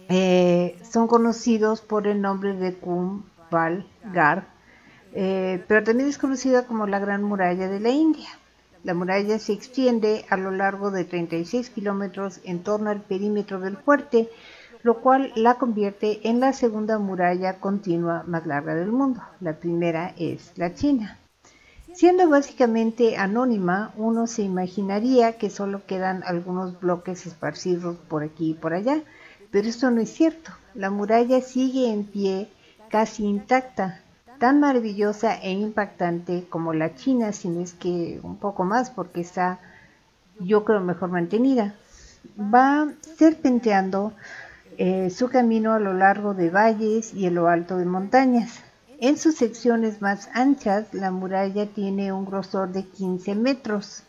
eh, 0.09 0.79
son 0.91 1.07
conocidos 1.07 1.81
por 1.81 2.07
el 2.07 2.20
nombre 2.20 2.55
de 2.55 2.74
Kumbhalgarh, 2.74 4.45
eh, 5.12 5.62
pero 5.68 5.85
también 5.85 6.09
es 6.09 6.18
conocida 6.18 6.66
como 6.66 6.87
la 6.87 6.99
Gran 6.99 7.22
Muralla 7.22 7.68
de 7.68 7.79
la 7.79 7.91
India. 7.91 8.29
La 8.85 8.95
muralla 8.95 9.39
se 9.39 9.53
extiende 9.53 10.24
a 10.31 10.37
lo 10.37 10.51
largo 10.51 10.91
de 10.91 11.05
36 11.05 11.70
kilómetros 11.70 12.41
en 12.45 12.62
torno 12.62 12.91
al 12.91 13.03
perímetro 13.03 13.61
del 13.61 13.76
fuerte, 13.76 14.31
lo 14.83 15.01
cual 15.01 15.33
la 15.35 15.55
convierte 15.55 16.29
en 16.29 16.41
la 16.41 16.53
segunda 16.53 16.99
muralla 16.99 17.61
continua 17.61 18.24
más 18.26 18.47
larga 18.47 18.74
del 18.74 18.93
mundo. 18.93 19.22
La 19.41 19.55
primera 19.55 20.14
es 20.16 20.53
la 20.57 20.74
China. 20.74 21.18
Siendo 21.95 22.29
básicamente 22.29 23.16
anónima, 23.16 23.93
uno 23.97 24.26
se 24.26 24.43
imaginaría 24.43 25.37
que 25.37 25.51
solo 25.51 25.85
quedan 25.87 26.22
algunos 26.24 26.79
bloques 26.79 27.26
esparcidos 27.26 27.97
por 27.97 28.22
aquí 28.22 28.51
y 28.51 28.55
por 28.55 28.72
allá, 28.72 29.03
pero 29.51 29.68
esto 29.68 29.91
no 29.91 30.01
es 30.01 30.11
cierto. 30.11 30.53
La 30.74 30.91
muralla 30.91 31.41
sigue 31.41 31.91
en 31.91 32.05
pie, 32.05 32.49
casi 32.89 33.24
intacta, 33.24 34.01
tan 34.39 34.61
maravillosa 34.61 35.35
e 35.43 35.51
impactante 35.51 36.47
como 36.49 36.72
la 36.72 36.95
China, 36.95 37.33
si 37.33 37.49
no 37.49 37.61
es 37.61 37.72
que 37.72 38.20
un 38.22 38.37
poco 38.37 38.64
más, 38.64 38.91
porque 38.91 39.20
está, 39.20 39.59
yo 40.39 40.64
creo, 40.64 40.81
mejor 40.81 41.11
mantenida. 41.11 41.74
Va 42.39 42.93
serpenteando 43.16 44.12
eh, 44.81 45.11
su 45.11 45.29
camino 45.29 45.72
a 45.74 45.81
lo 45.81 45.93
largo 45.93 46.35
de 46.35 46.51
valles 46.51 47.12
y 47.12 47.26
en 47.26 47.35
lo 47.35 47.49
alto 47.49 47.76
de 47.79 47.85
montañas. 47.85 48.61
En 49.01 49.18
sus 49.18 49.35
secciones 49.35 50.01
más 50.01 50.29
anchas, 50.35 50.95
la 50.95 51.11
muralla 51.11 51.66
tiene 51.66 52.12
un 52.12 52.24
grosor 52.24 52.70
de 52.70 52.85
15 52.85 53.35
metros, 53.35 54.05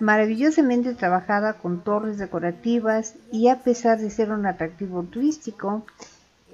maravillosamente 0.00 0.94
trabajada 0.94 1.54
con 1.54 1.84
torres 1.84 2.18
decorativas 2.18 3.14
y 3.30 3.46
a 3.46 3.60
pesar 3.60 4.00
de 4.00 4.10
ser 4.10 4.32
un 4.32 4.44
atractivo 4.46 5.04
turístico, 5.04 5.86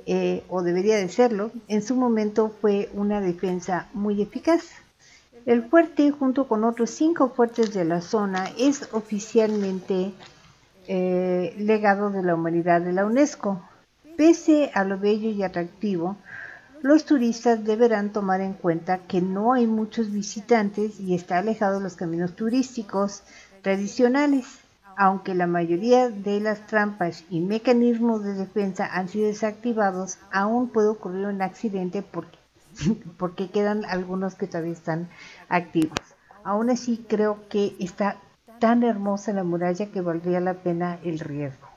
eh, 0.05 0.45
o 0.51 0.63
debería 0.63 0.97
de 0.97 1.09
serlo, 1.09 1.51
en 1.67 1.83
su 1.83 1.97
momento 1.97 2.53
fue 2.61 2.91
una 2.93 3.23
defensa 3.23 3.89
muy 3.95 4.21
eficaz. 4.21 4.63
El 5.47 5.63
fuerte, 5.63 6.11
junto 6.11 6.49
con 6.49 6.65
otros 6.65 6.91
cinco 6.91 7.31
fuertes 7.31 7.73
de 7.73 7.87
la 7.87 8.03
zona, 8.03 8.51
es 8.59 8.89
oficialmente 8.93 10.13
eh, 10.87 11.55
legado 11.59 12.11
de 12.11 12.23
la 12.23 12.35
humanidad 12.35 12.81
de 12.81 12.93
la 12.93 13.07
UNESCO. 13.07 13.63
Pese 14.17 14.71
a 14.75 14.85
lo 14.85 14.99
bello 14.99 15.31
y 15.31 15.43
atractivo, 15.43 16.17
los 16.83 17.07
turistas 17.07 17.65
deberán 17.65 18.13
tomar 18.13 18.43
en 18.43 18.53
cuenta 18.53 18.99
que 18.99 19.23
no 19.23 19.55
hay 19.55 19.67
muchos 19.67 20.13
visitantes 20.13 21.01
y 21.01 21.15
está 21.15 21.39
alejado 21.39 21.79
de 21.79 21.85
los 21.85 21.97
caminos 21.97 22.37
turísticos 22.37 23.23
tradicionales. 23.63 24.45
Aunque 24.97 25.35
la 25.35 25.47
mayoría 25.47 26.11
de 26.11 26.41
las 26.41 26.67
trampas 26.67 27.25
y 27.31 27.41
mecanismos 27.41 28.23
de 28.23 28.35
defensa 28.35 28.87
han 28.87 29.09
sido 29.09 29.27
desactivados, 29.27 30.19
aún 30.31 30.69
puede 30.69 30.89
ocurrir 30.89 31.27
un 31.27 31.43
accidente 31.43 32.03
porque, 32.03 32.39
porque 33.19 33.49
quedan 33.49 33.85
algunos 33.87 34.35
que 34.35 34.47
todavía 34.47 34.75
están 34.75 35.09
activos. 35.49 35.99
Aún 36.45 36.69
así 36.71 37.05
creo 37.09 37.49
que 37.49 37.75
está 37.81 38.19
tan 38.65 38.83
hermosa 38.83 39.35
la 39.35 39.45
muralla 39.45 39.93
que 39.93 40.01
valdría 40.01 40.41
la 40.41 40.55
pena 40.55 40.99
el 41.05 41.19
riesgo. 41.19 41.69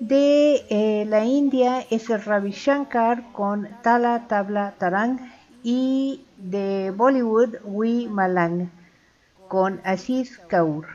De 0.00 0.66
eh, 0.68 1.04
la 1.06 1.24
India 1.24 1.86
es 1.88 2.10
el 2.10 2.20
Ravi 2.20 2.50
Shankar 2.50 3.30
con 3.30 3.68
Tala 3.84 4.26
Tabla 4.26 4.74
Tarang 4.76 5.20
y 5.62 6.24
de 6.36 6.92
Bollywood 6.96 7.58
Wee 7.62 8.08
Malang 8.08 8.72
con 9.46 9.80
Aziz 9.84 10.36
Kaur. 10.48 10.88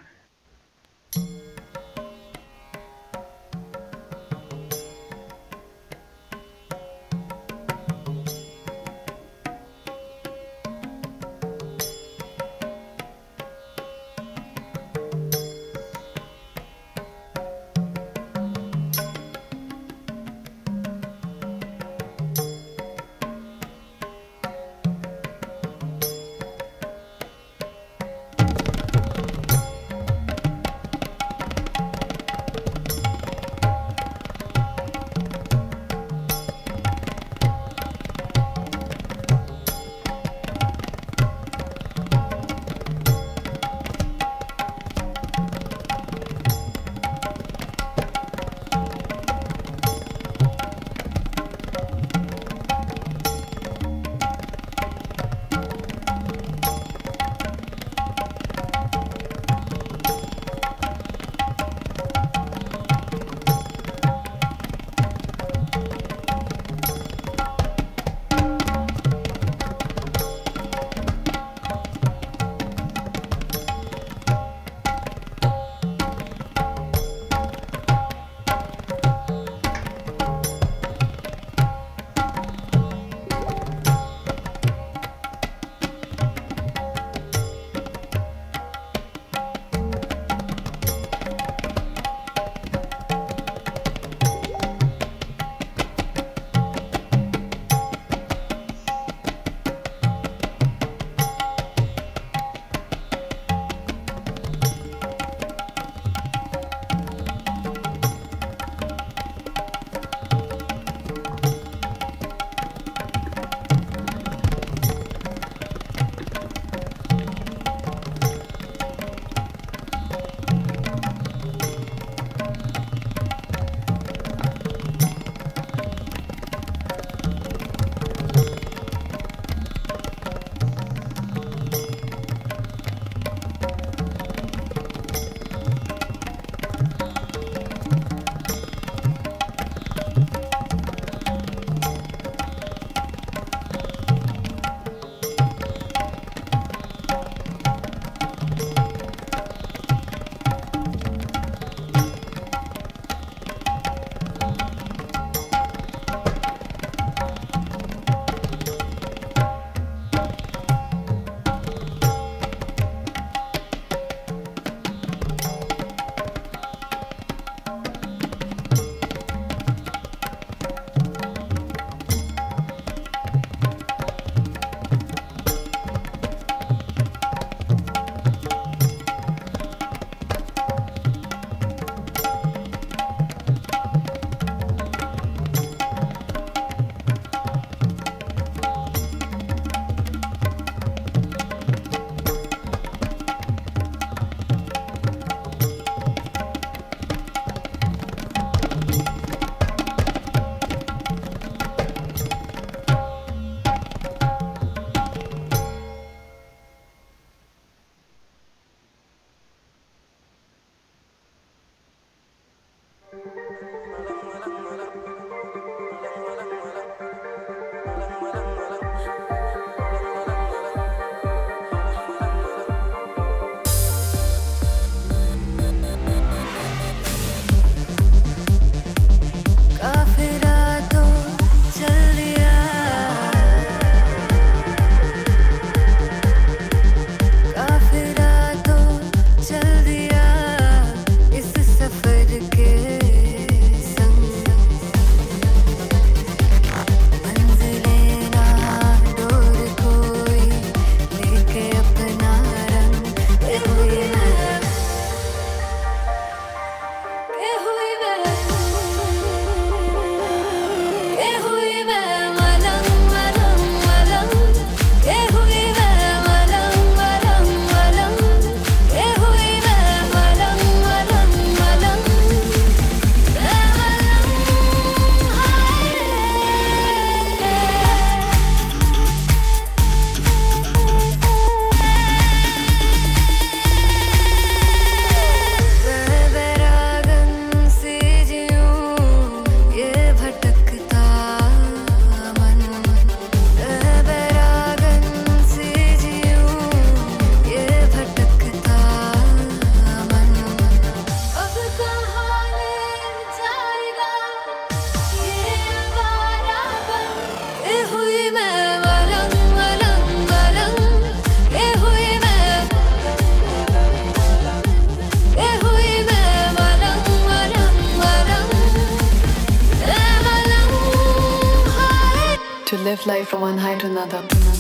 To 322.75 322.81
live 322.81 323.05
life 323.05 323.29
from 323.29 323.39
one 323.39 323.57
high 323.57 323.77
to 323.77 323.85
another. 323.85 324.54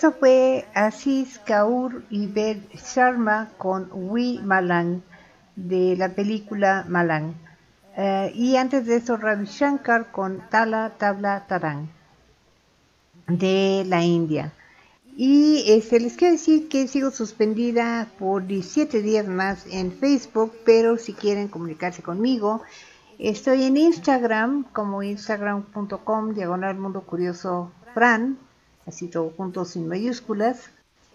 Eso 0.00 0.12
fue 0.12 0.64
Aziz 0.72 1.38
Kaur 1.40 2.04
y 2.08 2.32
Sharma 2.72 3.50
con 3.58 3.90
We 3.92 4.38
Malang 4.42 5.02
de 5.56 5.94
la 5.94 6.08
película 6.14 6.86
Malang. 6.88 7.34
Eh, 7.98 8.32
y 8.34 8.56
antes 8.56 8.86
de 8.86 8.96
eso 8.96 9.18
Ravi 9.18 9.44
Shankar 9.44 10.10
con 10.10 10.40
Tala 10.48 10.94
Tabla 10.96 11.44
Tarang 11.46 11.90
de 13.26 13.84
la 13.86 14.02
India. 14.02 14.54
Y 15.18 15.64
este, 15.66 16.00
les 16.00 16.16
quiero 16.16 16.32
decir 16.32 16.70
que 16.70 16.88
sigo 16.88 17.10
suspendida 17.10 18.08
por 18.18 18.46
17 18.46 19.02
días 19.02 19.28
más 19.28 19.66
en 19.66 19.92
Facebook, 19.92 20.54
pero 20.64 20.96
si 20.96 21.12
quieren 21.12 21.48
comunicarse 21.48 22.02
conmigo, 22.02 22.62
estoy 23.18 23.64
en 23.64 23.76
Instagram 23.76 24.64
como 24.72 25.02
instagram.com 25.02 26.32
diagonal 26.32 26.78
mundo 26.78 27.02
curioso 27.02 27.70
Fran, 27.92 28.38
así 28.86 29.08
todo 29.08 29.32
junto 29.36 29.64
sin 29.64 29.88
mayúsculas. 29.88 30.70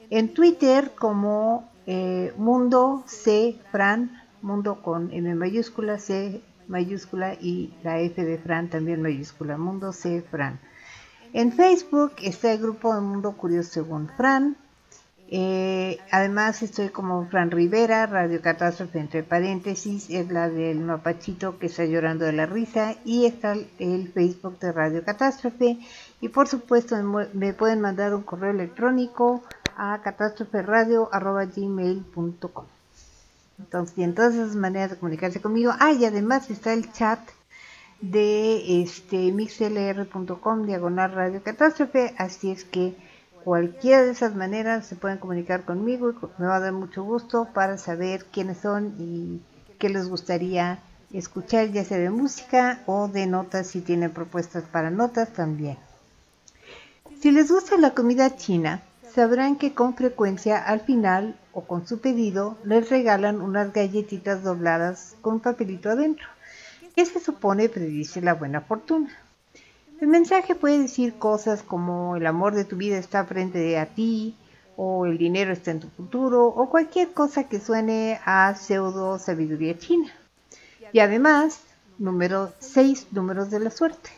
En 0.10 0.34
Twitter 0.34 0.92
como 0.98 1.70
eh, 1.88 2.34
mundo 2.38 3.04
C 3.08 3.60
Fran, 3.72 4.22
mundo 4.42 4.82
con 4.82 5.12
M 5.12 5.34
mayúscula, 5.36 5.98
C 6.00 6.42
mayúscula 6.68 7.34
y 7.36 7.74
la 7.84 8.00
F 8.00 8.24
de 8.24 8.38
Fran 8.38 8.70
también 8.70 9.02
mayúscula, 9.02 9.58
mundo 9.58 9.92
C 9.94 10.22
Fran. 10.30 10.60
En 11.34 11.52
Facebook 11.52 12.14
está 12.22 12.54
el 12.54 12.60
grupo 12.62 12.94
de 12.96 13.02
Mundo 13.02 13.34
Curioso 13.34 13.70
según 13.72 14.08
Fran. 14.16 14.56
Eh, 15.28 15.98
además 16.12 16.62
estoy 16.62 16.90
como 16.90 17.26
Fran 17.28 17.50
Rivera, 17.50 18.06
Radio 18.06 18.42
Catástrofe 18.42 19.00
entre 19.00 19.24
paréntesis, 19.24 20.08
es 20.12 20.30
la 20.32 20.50
del 20.50 20.80
mapachito 20.80 21.58
que 21.58 21.66
está 21.66 21.84
llorando 21.84 22.26
de 22.26 22.32
la 22.34 22.46
risa 22.46 22.96
y 23.06 23.26
está 23.26 23.54
el- 23.54 23.68
el 23.80 24.08
Facebook 24.14 24.60
de 24.60 24.72
Radio 24.72 25.04
Catástrofe 25.04 25.80
y 26.26 26.30
por 26.30 26.48
supuesto 26.48 26.96
me, 27.34 27.54
pueden 27.54 27.82
mandar 27.82 28.16
un 28.16 28.24
correo 28.24 28.50
electrónico 28.50 29.44
a 29.78 30.02
catástroferadio.gmail.com 30.02 32.66
entonces, 33.60 33.98
y 34.00 34.04
en 34.04 34.16
todas 34.16 34.34
esas 34.34 34.56
maneras 34.56 34.90
de 34.90 34.98
comunicarse 34.98 35.40
conmigo. 35.40 35.72
Ah, 35.80 35.92
y 35.92 36.04
además 36.04 36.50
está 36.50 36.74
el 36.74 36.92
chat 36.92 37.20
de 38.02 38.82
este 38.82 39.32
mixlr.com 39.32 40.66
diagonal 40.66 41.14
radio 41.14 41.44
catástrofe, 41.44 42.16
así 42.18 42.50
es 42.50 42.66
que 42.66 42.98
cualquiera 43.44 44.02
de 44.02 44.10
esas 44.10 44.34
maneras 44.36 44.88
se 44.88 44.96
pueden 44.96 45.20
comunicar 45.20 45.64
conmigo 45.64 46.10
y 46.10 46.16
me 46.40 46.48
va 46.48 46.56
a 46.56 46.60
dar 46.60 46.74
mucho 46.74 47.04
gusto 47.04 47.50
para 47.54 47.78
saber 47.78 48.26
quiénes 48.26 48.58
son 48.58 48.96
y 48.98 49.44
qué 49.78 49.90
les 49.90 50.10
gustaría 50.10 50.80
escuchar, 51.14 51.72
ya 51.72 51.86
sea 51.86 52.00
de 52.00 52.10
música 52.10 52.82
o 52.88 53.10
de 53.10 53.28
notas, 53.28 53.68
si 53.68 53.82
tienen 53.82 54.10
propuestas 54.12 54.64
para 54.64 54.90
notas 54.90 55.30
también. 55.30 55.78
Si 57.26 57.32
les 57.32 57.52
gusta 57.52 57.76
la 57.78 57.96
comida 57.96 58.36
china, 58.36 58.84
sabrán 59.16 59.56
que 59.56 59.74
con 59.74 59.96
frecuencia 59.96 60.60
al 60.60 60.82
final 60.82 61.36
o 61.54 61.62
con 61.62 61.88
su 61.88 61.98
pedido 61.98 62.56
les 62.64 62.92
regalan 62.92 63.42
unas 63.42 63.74
galletitas 63.74 64.44
dobladas 64.44 65.16
con 65.22 65.34
un 65.34 65.40
papelito 65.40 65.90
adentro, 65.90 66.28
que 66.96 67.04
se 67.04 67.20
supone 67.20 67.68
predice 67.68 68.22
la 68.22 68.36
buena 68.36 68.62
fortuna. 68.62 69.10
El 70.00 70.10
mensaje 70.10 70.54
puede 70.54 70.78
decir 70.78 71.16
cosas 71.16 71.64
como 71.64 72.16
el 72.16 72.28
amor 72.28 72.54
de 72.54 72.64
tu 72.64 72.76
vida 72.76 73.00
está 73.00 73.26
frente 73.26 73.80
a 73.80 73.88
ti, 73.88 74.38
o 74.78 75.08
el 75.08 75.18
dinero 75.18 75.52
está 75.52 75.72
en 75.72 75.80
tu 75.80 75.90
futuro 75.90 76.46
o 76.46 76.70
cualquier 76.70 77.12
cosa 77.12 77.46
que 77.46 77.60
suene 77.60 78.20
a 78.24 78.54
pseudo 78.54 79.18
sabiduría 79.18 79.76
china. 79.80 80.12
Y 80.94 81.00
además, 81.00 81.62
número 81.98 82.54
6, 82.60 83.08
números 83.14 83.50
de 83.50 83.62
la 83.62 83.72
suerte. 83.72 84.12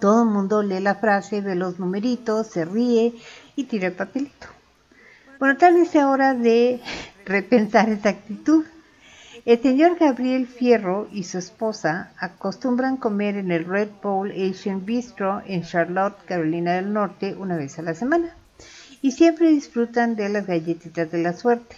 Todo 0.00 0.22
el 0.22 0.28
mundo 0.28 0.62
lee 0.62 0.78
la 0.78 0.94
frase, 0.94 1.40
ve 1.40 1.56
los 1.56 1.80
numeritos, 1.80 2.46
se 2.46 2.64
ríe 2.64 3.14
y 3.56 3.64
tira 3.64 3.88
el 3.88 3.94
papelito. 3.94 4.46
Bueno, 5.40 5.56
tal 5.56 5.74
vez 5.74 5.90
sea 5.90 6.08
hora 6.08 6.34
de 6.34 6.80
repensar 7.24 7.88
esa 7.88 8.10
actitud. 8.10 8.64
El 9.44 9.60
señor 9.60 9.98
Gabriel 9.98 10.46
Fierro 10.46 11.08
y 11.10 11.24
su 11.24 11.38
esposa 11.38 12.12
acostumbran 12.16 12.96
comer 12.96 13.36
en 13.36 13.50
el 13.50 13.64
Red 13.64 13.88
Bowl 14.00 14.30
Asian 14.30 14.86
Bistro 14.86 15.42
en 15.46 15.62
Charlotte, 15.62 16.24
Carolina 16.26 16.74
del 16.74 16.92
Norte, 16.92 17.34
una 17.34 17.56
vez 17.56 17.78
a 17.80 17.82
la 17.82 17.94
semana. 17.94 18.36
Y 19.02 19.12
siempre 19.12 19.48
disfrutan 19.48 20.14
de 20.14 20.28
las 20.28 20.46
galletitas 20.46 21.10
de 21.10 21.22
la 21.22 21.32
suerte. 21.32 21.76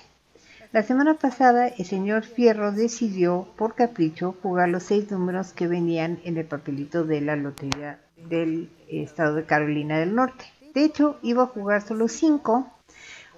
La 0.73 0.83
semana 0.83 1.15
pasada 1.15 1.69
el 1.69 1.87
señor 1.87 2.25
Fierro 2.25 2.71
decidió, 2.73 3.49
por 3.57 3.75
capricho, 3.75 4.37
jugar 4.43 4.69
los 4.69 4.83
seis 4.83 5.11
números 5.11 5.53
que 5.53 5.69
venían 5.69 6.19
en 6.25 6.37
el 6.37 6.45
papelito 6.45 7.05
de 7.05 7.23
la 7.23 7.37
lotería 7.37 7.99
del 8.29 8.71
estado 8.89 9.35
de 9.35 9.45
Carolina 9.45 9.99
del 9.99 10.15
Norte. 10.15 10.45
De 10.75 10.85
hecho, 10.85 11.19
iba 11.23 11.45
a 11.45 11.47
jugar 11.47 11.83
solo 11.83 12.09
cinco, 12.09 12.69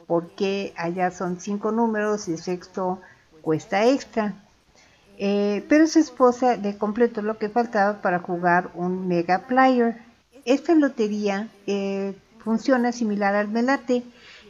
porque 0.06 0.72
allá 0.76 1.10
son 1.10 1.40
cinco 1.40 1.72
números 1.72 2.28
y 2.28 2.32
el 2.32 2.38
sexto 2.38 3.00
cuesta 3.40 3.86
extra. 3.86 4.34
Eh, 5.18 5.64
pero 5.68 5.86
su 5.86 5.98
esposa 5.98 6.56
le 6.56 6.76
completó 6.76 7.22
lo 7.22 7.38
que 7.38 7.48
faltaba 7.48 8.02
para 8.02 8.18
jugar 8.18 8.70
un 8.74 9.08
Mega 9.08 9.46
Player. 9.46 10.02
Esta 10.44 10.74
lotería 10.74 11.48
eh, 11.66 12.14
funciona 12.42 12.92
similar 12.92 13.34
al 13.34 13.48
Melate 13.48 14.02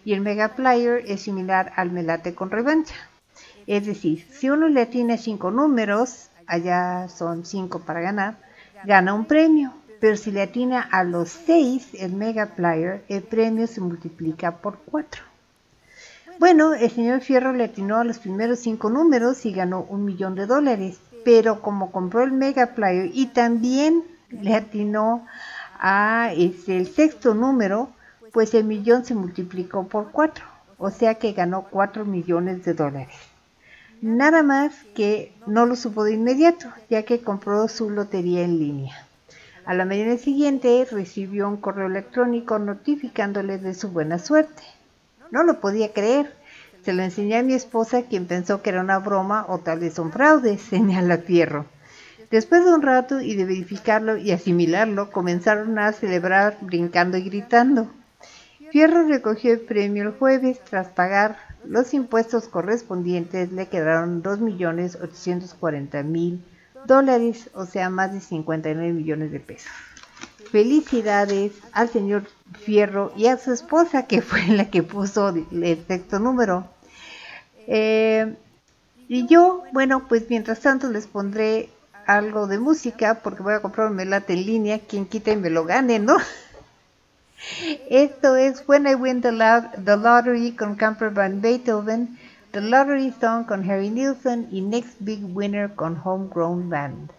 y 0.04 0.14
el 0.14 0.20
Mega 0.20 0.56
Player 0.56 1.02
es 1.06 1.22
similar 1.22 1.72
al 1.76 1.90
Melate 1.90 2.34
con 2.34 2.50
revancha. 2.50 2.94
Es 3.66 3.86
decir, 3.86 4.26
si 4.30 4.50
uno 4.50 4.68
le 4.68 4.82
atina 4.82 5.16
cinco 5.16 5.50
números, 5.50 6.30
allá 6.46 7.08
son 7.08 7.44
cinco 7.44 7.80
para 7.80 8.00
ganar, 8.00 8.38
gana 8.84 9.14
un 9.14 9.26
premio. 9.26 9.72
Pero 10.02 10.16
si 10.16 10.32
le 10.32 10.42
atina 10.42 10.80
a 10.80 11.04
los 11.04 11.28
seis, 11.28 11.86
el 11.94 12.14
Mega 12.14 12.56
Player, 12.56 13.04
el 13.06 13.22
premio 13.22 13.68
se 13.68 13.80
multiplica 13.80 14.56
por 14.56 14.78
cuatro. 14.78 15.22
Bueno, 16.40 16.74
el 16.74 16.90
señor 16.90 17.20
Fierro 17.20 17.52
le 17.52 17.62
atinó 17.62 17.98
a 17.98 18.04
los 18.04 18.18
primeros 18.18 18.58
cinco 18.58 18.90
números 18.90 19.46
y 19.46 19.52
ganó 19.52 19.86
un 19.88 20.04
millón 20.04 20.34
de 20.34 20.46
dólares. 20.46 20.98
Pero 21.24 21.62
como 21.62 21.92
compró 21.92 22.24
el 22.24 22.32
Mega 22.32 22.74
Player 22.74 23.12
y 23.14 23.26
también 23.26 24.02
le 24.28 24.56
atinó 24.56 25.24
a 25.78 26.32
este, 26.36 26.78
el 26.78 26.88
sexto 26.88 27.34
número, 27.34 27.88
pues 28.32 28.54
el 28.54 28.64
millón 28.64 29.04
se 29.04 29.14
multiplicó 29.14 29.86
por 29.86 30.10
cuatro. 30.10 30.44
O 30.78 30.90
sea 30.90 31.14
que 31.14 31.30
ganó 31.30 31.68
cuatro 31.70 32.04
millones 32.04 32.64
de 32.64 32.74
dólares. 32.74 33.14
Nada 34.00 34.42
más 34.42 34.74
que 34.96 35.32
no 35.46 35.64
lo 35.64 35.76
supo 35.76 36.02
de 36.02 36.14
inmediato, 36.14 36.66
ya 36.90 37.04
que 37.04 37.20
compró 37.20 37.68
su 37.68 37.88
lotería 37.88 38.42
en 38.42 38.58
línea. 38.58 39.06
A 39.64 39.74
la 39.74 39.84
mañana 39.84 40.16
siguiente 40.16 40.86
recibió 40.90 41.48
un 41.48 41.56
correo 41.56 41.86
electrónico 41.86 42.58
notificándole 42.58 43.58
de 43.58 43.74
su 43.74 43.90
buena 43.90 44.18
suerte. 44.18 44.62
No 45.30 45.44
lo 45.44 45.60
podía 45.60 45.92
creer. 45.92 46.32
Se 46.84 46.92
lo 46.92 47.02
enseñé 47.02 47.36
a 47.36 47.42
mi 47.42 47.54
esposa, 47.54 48.02
quien 48.02 48.26
pensó 48.26 48.60
que 48.60 48.70
era 48.70 48.80
una 48.80 48.98
broma 48.98 49.46
o 49.48 49.58
tal 49.58 49.78
vez 49.78 49.98
un 49.98 50.10
fraude, 50.10 50.58
señala 50.58 51.18
Fierro. 51.18 51.66
Después 52.30 52.64
de 52.64 52.74
un 52.74 52.82
rato 52.82 53.20
y 53.20 53.36
de 53.36 53.44
verificarlo 53.44 54.16
y 54.16 54.32
asimilarlo, 54.32 55.10
comenzaron 55.10 55.78
a 55.78 55.92
celebrar 55.92 56.56
brincando 56.60 57.18
y 57.18 57.22
gritando. 57.22 57.88
Fierro 58.70 59.06
recogió 59.06 59.52
el 59.52 59.60
premio 59.60 60.02
el 60.02 60.12
jueves 60.12 60.60
tras 60.64 60.88
pagar 60.88 61.36
los 61.64 61.94
impuestos 61.94 62.48
correspondientes 62.48 63.52
le 63.52 63.68
quedaron 63.68 64.22
2.840.000 64.22 66.40
dólares, 66.86 67.50
o 67.54 67.66
sea, 67.66 67.90
más 67.90 68.12
de 68.12 68.20
59 68.20 68.92
millones 68.92 69.32
de 69.32 69.40
pesos. 69.40 69.70
Felicidades 70.50 71.52
al 71.72 71.88
señor 71.88 72.24
Fierro 72.60 73.12
y 73.16 73.26
a 73.26 73.38
su 73.38 73.52
esposa, 73.52 74.06
que 74.06 74.22
fue 74.22 74.46
la 74.48 74.70
que 74.70 74.82
puso 74.82 75.28
el 75.28 75.84
sexto 75.86 76.18
número. 76.18 76.66
Eh, 77.66 78.34
y 79.08 79.26
yo, 79.26 79.62
bueno, 79.72 80.08
pues 80.08 80.28
mientras 80.28 80.60
tanto 80.60 80.88
les 80.90 81.06
pondré 81.06 81.70
algo 82.06 82.46
de 82.46 82.58
música, 82.58 83.20
porque 83.22 83.42
voy 83.42 83.54
a 83.54 83.60
comprar 83.60 83.88
un 83.88 83.96
melate 83.96 84.32
en 84.32 84.46
línea, 84.46 84.78
quien 84.80 85.06
quita 85.06 85.32
y 85.32 85.36
me 85.36 85.50
lo 85.50 85.64
gane, 85.64 85.98
¿no? 85.98 86.16
Esto 87.90 88.36
es 88.36 88.62
When 88.66 88.86
I 88.86 88.94
Win 88.94 89.20
the, 89.20 89.30
the 89.84 89.96
Lottery 89.96 90.52
con 90.52 90.76
Camper 90.76 91.10
Van 91.10 91.40
Beethoven, 91.40 92.18
The 92.52 92.60
Lottery 92.60 93.10
Song 93.18 93.46
con 93.46 93.64
Harry 93.64 93.88
Nilsson 93.88 94.46
y 94.52 94.60
Next 94.60 94.96
Big 95.00 95.24
Winner 95.24 95.74
con 95.74 95.96
Homegrown 95.96 96.68
Band. 96.68 97.10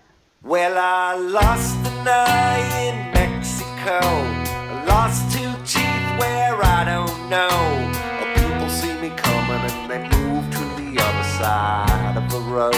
Well, 0.43 0.77
I 0.77 1.17
lost 1.17 1.75
an 1.87 2.07
eye 2.07 2.61
in 2.85 3.11
Mexico. 3.15 3.97
I 3.97 4.85
lost 4.85 5.33
two 5.33 5.51
teeth 5.65 6.19
where 6.19 6.61
I 6.63 6.85
don't 6.85 7.29
know. 7.31 7.49
People 8.35 8.69
see 8.69 8.93
me 9.01 9.09
coming 9.17 9.57
and 9.57 9.89
they 9.89 10.03
move 10.19 10.45
to 10.51 10.63
the 10.77 11.01
other 11.01 11.27
side 11.41 12.15
of 12.15 12.29
the 12.31 12.39
road. 12.53 12.75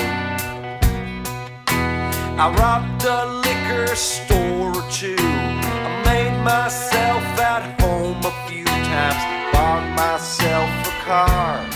I 2.39 2.55
robbed 2.55 3.03
a 3.03 3.25
liquor 3.43 3.93
store 3.97 4.71
or 4.71 4.89
two. 4.89 5.17
I 5.19 6.03
made 6.05 6.41
myself 6.41 7.21
at 7.37 7.81
home 7.81 8.23
a 8.23 8.31
few 8.47 8.63
times. 8.63 9.51
Bought 9.51 9.83
myself 9.97 10.69
a 10.87 11.03
car 11.03 11.74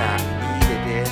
I 0.00 0.16
needed 0.58 0.84
it. 1.02 1.10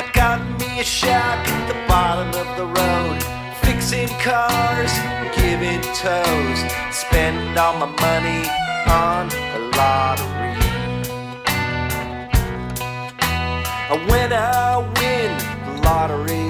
I 0.00 0.02
got 0.12 0.40
me 0.58 0.80
a 0.80 0.84
shack 0.84 1.46
at 1.48 1.64
the 1.68 1.78
bottom 1.88 2.28
of 2.42 2.48
the 2.56 2.66
road. 2.66 3.16
Fixing 3.64 4.08
cars, 4.18 4.92
giving 5.36 5.80
toes. 5.94 6.60
Spend 6.90 7.58
all 7.58 7.74
my 7.78 7.90
money 8.06 8.42
on 8.88 9.28
the 9.52 9.60
lottery. 9.76 10.54
I 13.92 13.96
when 14.08 14.32
I 14.32 14.78
win 14.98 15.30
the 15.66 15.74
lottery, 15.86 16.48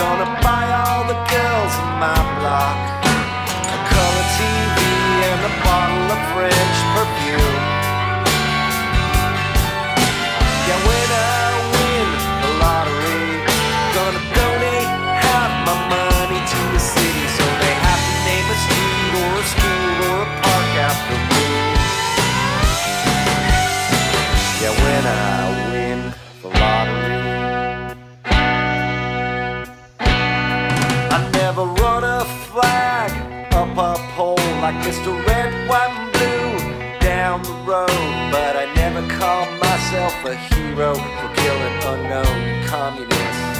gonna 0.00 0.28
buy 0.42 0.64
all 0.82 1.04
the 1.12 1.18
girls 1.32 1.72
in 1.82 1.90
my 2.04 2.20
block 2.40 2.93
like 34.64 34.76
Mr. 34.76 35.12
Red, 35.26 35.68
White, 35.68 35.90
and 35.90 36.10
Blue 36.14 36.98
down 36.98 37.42
the 37.42 37.52
road. 37.68 38.00
But 38.32 38.56
I 38.56 38.64
never 38.74 39.02
called 39.18 39.50
myself 39.60 40.14
a 40.24 40.34
hero 40.48 40.94
for 40.94 41.28
killing 41.40 41.76
unknown 41.92 42.38
communists. 42.72 43.58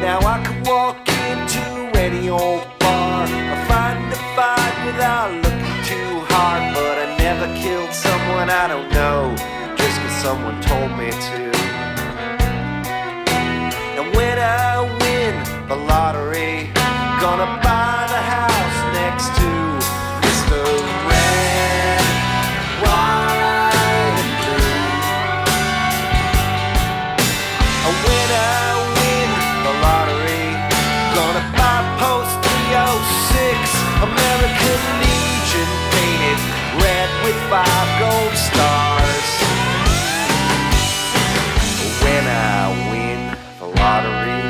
Now 0.00 0.18
I 0.34 0.36
could 0.46 0.66
walk 0.66 1.06
into 1.28 1.66
any 2.06 2.30
old 2.30 2.64
bar 2.80 3.24
or 3.52 3.60
find 3.68 4.00
a 4.18 4.20
fight 4.34 4.76
without 4.86 5.30
looking 5.44 5.78
too 5.92 6.12
hard. 6.32 6.62
But 6.74 6.96
I 7.04 7.08
never 7.18 7.48
killed 7.62 7.92
someone 7.92 8.48
I 8.48 8.66
don't 8.66 8.90
know 8.98 9.36
just 9.76 9.96
cause 10.00 10.16
someone 10.24 10.58
told 10.62 10.90
me 10.96 11.10
to. 11.26 11.38
And 13.98 14.06
when 14.16 14.36
I 14.38 14.80
win 15.02 15.34
the 15.68 15.76
lottery, 15.76 16.72
gonna 17.20 17.60
buy 17.62 17.91
five 37.52 37.90
gold 38.00 38.34
stars. 38.48 39.28
When 42.02 42.24
I 42.26 42.62
win 42.88 43.20
the 43.60 43.66
lottery. 43.78 44.44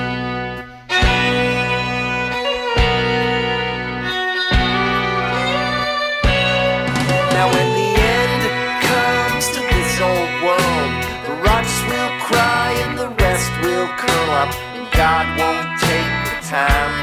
Now 7.34 7.46
when 7.54 7.68
the 7.80 7.90
end 8.14 8.42
comes 8.86 9.46
to 9.54 9.60
this 9.72 9.92
old 10.00 10.30
world, 10.46 10.92
the 11.26 11.34
rocks 11.42 11.76
will 11.90 12.12
cry 12.28 12.70
and 12.84 12.96
the 12.96 13.08
rest 13.24 13.50
will 13.62 13.88
curl 13.98 14.30
up, 14.42 14.54
and 14.76 14.86
God 14.94 15.26
won't 15.40 15.80
take 15.80 16.12
the 16.28 16.36
time. 16.46 17.01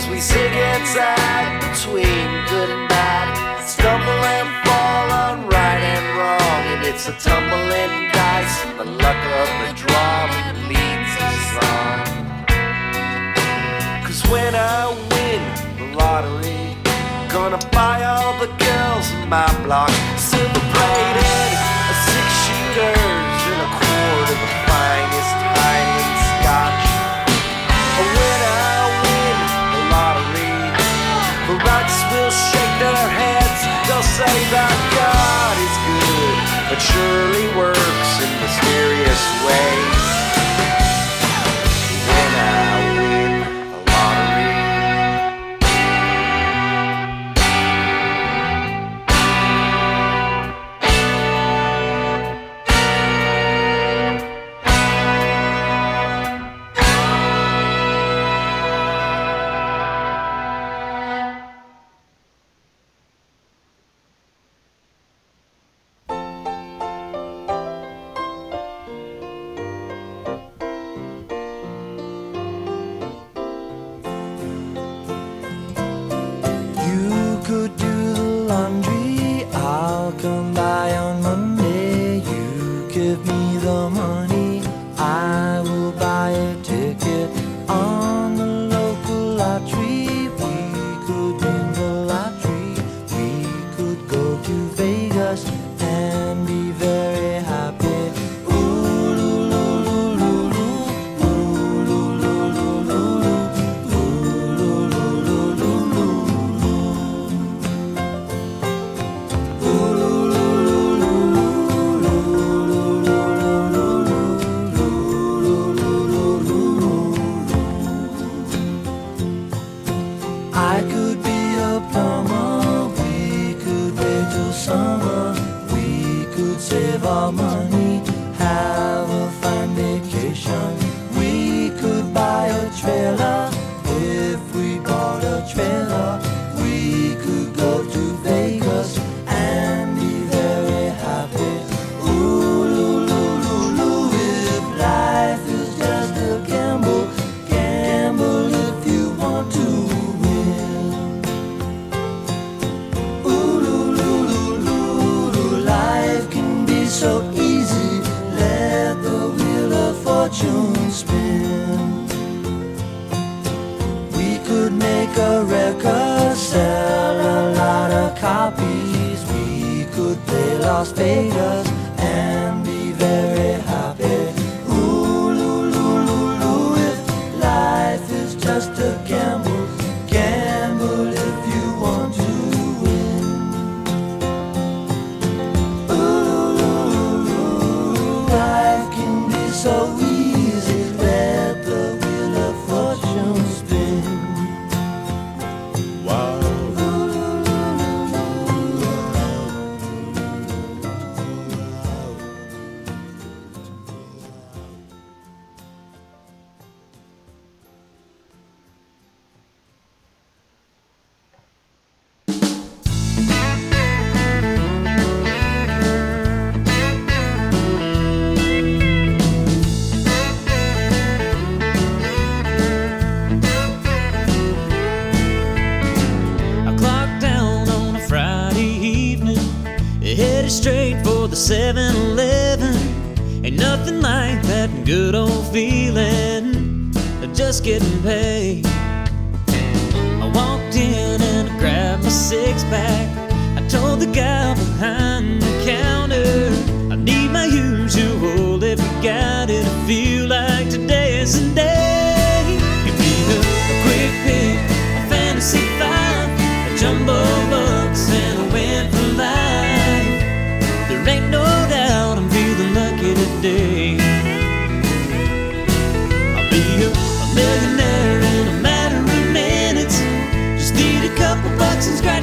Cause 0.00 0.08
we 0.08 0.18
zigzag 0.18 1.60
between 1.60 2.28
good 2.48 2.70
and 2.70 2.88
bad, 2.88 3.62
stumble 3.68 4.24
and 4.32 4.48
fall 4.64 5.12
on 5.12 5.46
right 5.46 5.82
and 5.94 6.06
wrong, 6.16 6.62
and 6.72 6.86
it's 6.86 7.06
a 7.06 7.12
tumbling 7.20 8.08
dice, 8.10 8.62
the 8.78 8.84
luck 8.96 9.22
of 9.40 9.48
the 9.60 9.74
draw 9.76 10.24
leads 10.72 11.14
us 11.28 11.48
on. 11.68 12.00
Cause 14.02 14.22
when 14.30 14.54
I 14.54 14.88
win 15.12 15.42
the 15.76 15.94
lottery, 15.98 16.78
gonna 17.28 17.60
buy 17.70 18.02
all 18.02 18.40
the 18.40 18.48
girls 18.56 19.10
in 19.10 19.28
my 19.28 19.52
block 19.64 19.90
silver 20.16 20.64
plated, 20.72 21.52
a 21.90 21.94
six 22.08 22.26
shooter. 22.46 23.09
say 34.20 34.44
that 34.52 34.76
God 35.00 35.56
is 35.64 35.76
good, 35.88 36.36
but 36.68 36.76
surely 36.76 37.48
works 37.56 38.12
in 38.20 38.30
mysterious 38.44 39.22
ways. 39.48 39.89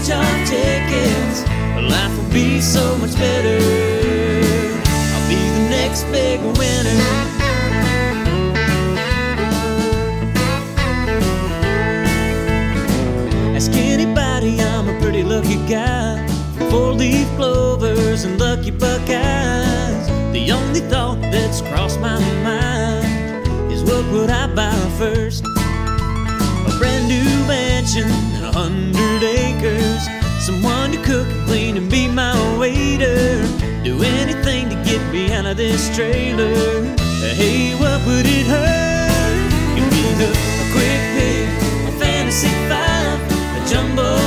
John 0.07 0.45
Jenkins, 0.45 1.43
life 1.91 2.17
will 2.17 2.31
be 2.31 2.61
so 2.61 2.97
much 2.97 3.13
better. 3.15 3.57
I'll 4.87 5.27
be 5.27 5.35
the 5.35 5.67
next 5.69 6.05
big 6.05 6.39
winner. 6.57 7.01
Ask 13.53 13.73
anybody, 13.73 14.61
I'm 14.61 14.87
a 14.87 14.97
pretty 15.01 15.23
lucky 15.23 15.57
guy. 15.67 16.25
Four 16.69 16.93
leaf 16.93 17.27
clovers 17.35 18.23
and 18.23 18.39
lucky 18.39 18.71
buckeyes. 18.71 20.07
The 20.31 20.53
only 20.53 20.79
thought 20.79 21.19
that's 21.23 21.59
crossed 21.63 21.99
my 21.99 22.17
mind 22.45 23.73
is 23.73 23.83
what 23.83 24.09
would 24.13 24.29
I 24.29 24.47
buy 24.55 24.71
first? 24.97 25.43
A 25.45 26.77
brand 26.79 27.09
new 27.09 27.45
mansion 27.45 28.36
hundred 28.57 29.21
acres. 29.21 30.01
Someone 30.43 30.91
to 30.91 30.97
cook 31.03 31.27
and 31.27 31.45
clean 31.45 31.77
and 31.77 31.91
be 31.91 32.07
my 32.07 32.33
waiter. 32.57 33.45
Do 33.83 34.01
anything 34.01 34.67
to 34.69 34.75
get 34.83 35.01
me 35.13 35.31
out 35.31 35.45
of 35.45 35.57
this 35.57 35.95
trailer. 35.95 36.83
Hey, 37.37 37.75
what 37.75 37.99
would 38.07 38.25
it 38.25 38.47
hurt? 38.47 39.47
Give 39.75 39.89
me 39.93 40.05
a, 40.25 40.29
a 40.63 40.65
quick 40.73 41.01
pick, 41.15 41.47
a 41.89 41.93
fantasy 42.01 42.49
five, 42.69 43.19
a 43.57 43.61
jumbo 43.69 44.26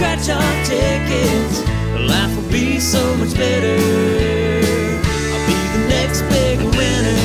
scratch 0.00 0.30
off 0.30 0.66
tickets. 0.66 1.60
Life 2.08 2.34
will 2.34 2.50
be 2.50 2.80
so 2.80 3.14
much 3.16 3.34
better. 3.34 3.76
I'll 5.30 5.46
be 5.46 5.58
the 5.76 5.84
next 5.90 6.22
big 6.30 6.58
winner. 6.58 7.20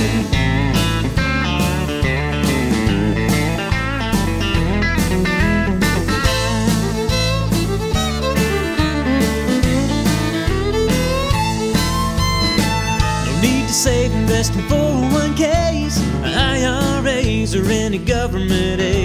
No 13.26 13.42
need 13.42 13.68
to 13.68 13.74
save, 13.74 14.12
invest 14.12 14.54
in 14.54 14.62
401ks, 14.64 15.96
IRAs, 16.26 17.56
or 17.56 17.72
any 17.72 18.00
government 18.00 18.82
aid. 18.82 19.05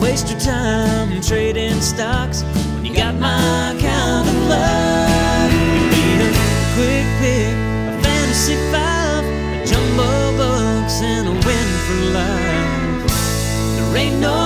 Waste 0.00 0.30
your 0.30 0.40
time 0.40 1.20
trading 1.20 1.80
stocks 1.80 2.42
when 2.74 2.84
you 2.84 2.94
got 2.94 3.14
my 3.14 3.76
kind 3.80 4.28
of 4.28 4.36
love. 4.48 5.52
Need 5.92 6.20
a 6.22 6.30
quick 6.74 7.06
pick, 7.20 7.54
a 7.54 8.02
fantasy 8.02 8.56
five, 8.72 9.24
a 9.24 9.66
jumbo 9.66 10.10
bucks, 10.38 11.02
and 11.02 11.28
a 11.28 11.32
win 11.32 11.68
for 11.84 12.00
life. 12.16 13.04
There 13.76 13.96
ain't 13.96 14.18
no 14.20 14.37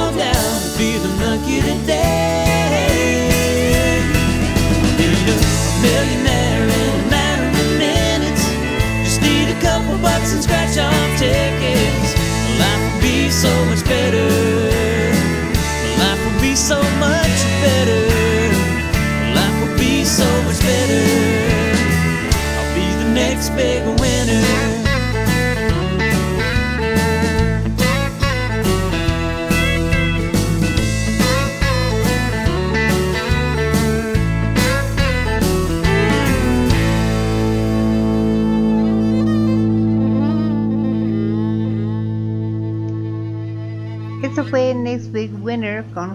so 16.63 16.81
much 17.01 17.43
better. 17.61 18.03
Life 19.35 19.69
will 19.69 19.77
be 19.77 20.05
so 20.05 20.25
much 20.45 20.61
better. 20.61 21.03
I'll 22.57 22.75
be 22.77 22.87
the 23.03 23.11
next 23.13 23.51
big 23.57 23.83
winner. 23.83 24.02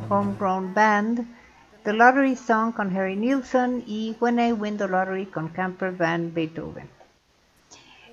Homegrown 0.10 0.74
Band, 0.74 1.28
The 1.84 1.94
Lottery 1.94 2.36
Song 2.36 2.72
con 2.72 2.96
Harry 2.96 3.16
Nilsson 3.16 3.84
y 3.86 4.16
When 4.20 4.40
I 4.40 4.54
Win 4.54 4.78
the 4.78 4.88
Lottery 4.88 5.26
con 5.26 5.50
Camper 5.50 5.92
Van 5.92 6.34
Beethoven. 6.34 6.90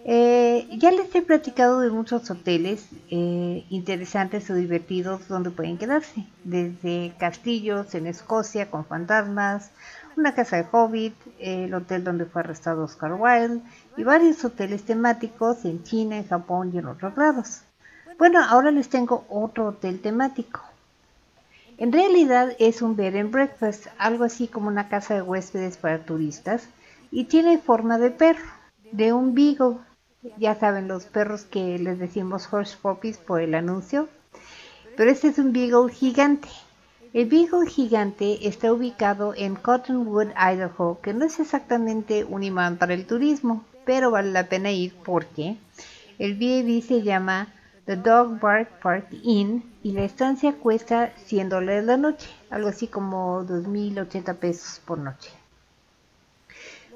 Eh, 0.07 0.69
ya 0.73 0.91
les 0.91 1.15
he 1.15 1.23
platicado 1.23 1.81
de 1.81 1.89
muchos 1.89 2.31
hoteles 2.31 2.87
eh, 3.11 3.65
interesantes 3.71 4.51
o 4.51 4.55
divertidos 4.55 5.29
donde 5.29 5.51
pueden 5.51 5.79
quedarse, 5.79 6.27
desde 6.45 7.15
castillos 7.19 7.95
en 7.95 8.07
Escocia 8.07 8.71
con 8.71 8.85
fantasmas, 8.85 9.71
una 10.17 10.35
casa 10.35 10.57
de 10.57 10.67
Hobbit, 10.71 11.15
el 11.39 11.73
hotel 11.73 12.05
donde 12.05 12.27
fue 12.27 12.43
arrestado 12.43 12.85
Oscar 12.85 13.15
Wilde 13.15 13.63
y 13.97 14.05
varios 14.05 14.45
hoteles 14.45 14.85
temáticos 14.85 15.65
en 15.65 15.83
China, 15.85 16.19
en 16.19 16.29
Japón 16.29 16.71
y 16.75 16.79
en 16.79 16.87
otros 16.87 17.17
lados. 17.17 17.63
Bueno, 18.19 18.45
ahora 18.45 18.71
les 18.71 18.91
tengo 18.91 19.25
otro 19.29 19.69
hotel 19.69 20.01
temático. 20.01 20.61
En 21.77 21.93
realidad 21.93 22.55
es 22.61 22.83
un 22.83 22.95
bed 22.95 23.17
and 23.17 23.33
breakfast, 23.33 23.87
algo 23.99 24.25
así 24.25 24.47
como 24.47 24.69
una 24.69 24.89
casa 24.89 25.15
de 25.15 25.23
huéspedes 25.23 25.77
para 25.77 26.05
turistas, 26.05 26.69
y 27.11 27.25
tiene 27.25 27.59
forma 27.59 27.99
de 27.99 28.11
perro, 28.11 28.45
de 28.93 29.13
un 29.13 29.35
beagle. 29.35 29.79
Ya 30.39 30.55
saben, 30.55 30.89
los 30.89 31.07
perros 31.07 31.43
que 31.43 31.79
les 31.79 31.99
decimos 31.99 32.53
horse 32.53 32.77
puppies 32.81 33.19
por 33.19 33.41
el 33.41 33.55
anuncio. 33.55 34.09
Pero 34.97 35.11
este 35.11 35.29
es 35.29 35.39
un 35.39 35.53
beagle 35.53 35.93
gigante. 35.93 36.49
El 37.13 37.29
beagle 37.29 37.69
gigante 37.69 38.47
está 38.47 38.73
ubicado 38.73 39.35
en 39.37 39.57
Cottonwood, 39.57 40.29
Idaho, 40.37 41.01
que 41.03 41.13
no 41.13 41.25
es 41.25 41.41
exactamente 41.41 42.25
un 42.25 42.43
imán 42.43 42.77
para 42.77 42.95
el 42.95 43.07
turismo, 43.07 43.65
pero 43.85 44.11
vale 44.11 44.31
la 44.31 44.49
pena 44.49 44.71
ir 44.71 44.95
porque 45.05 45.57
el 46.19 46.35
B&B 46.35 46.83
se 46.83 47.03
llama 47.03 47.49
The 47.87 47.97
Dog 47.97 48.41
Bark 48.41 48.81
Park 48.81 49.09
Inn 49.23 49.63
y 49.83 49.93
la 49.93 50.05
estancia 50.05 50.55
cuesta 50.55 51.13
100 51.27 51.51
dólares 51.51 51.85
la 51.85 51.99
noche, 51.99 52.31
algo 52.49 52.69
así 52.69 52.89
como 52.89 53.45
2.080 53.45 54.37
pesos 54.37 54.81
por 54.87 54.99
noche. 54.99 55.31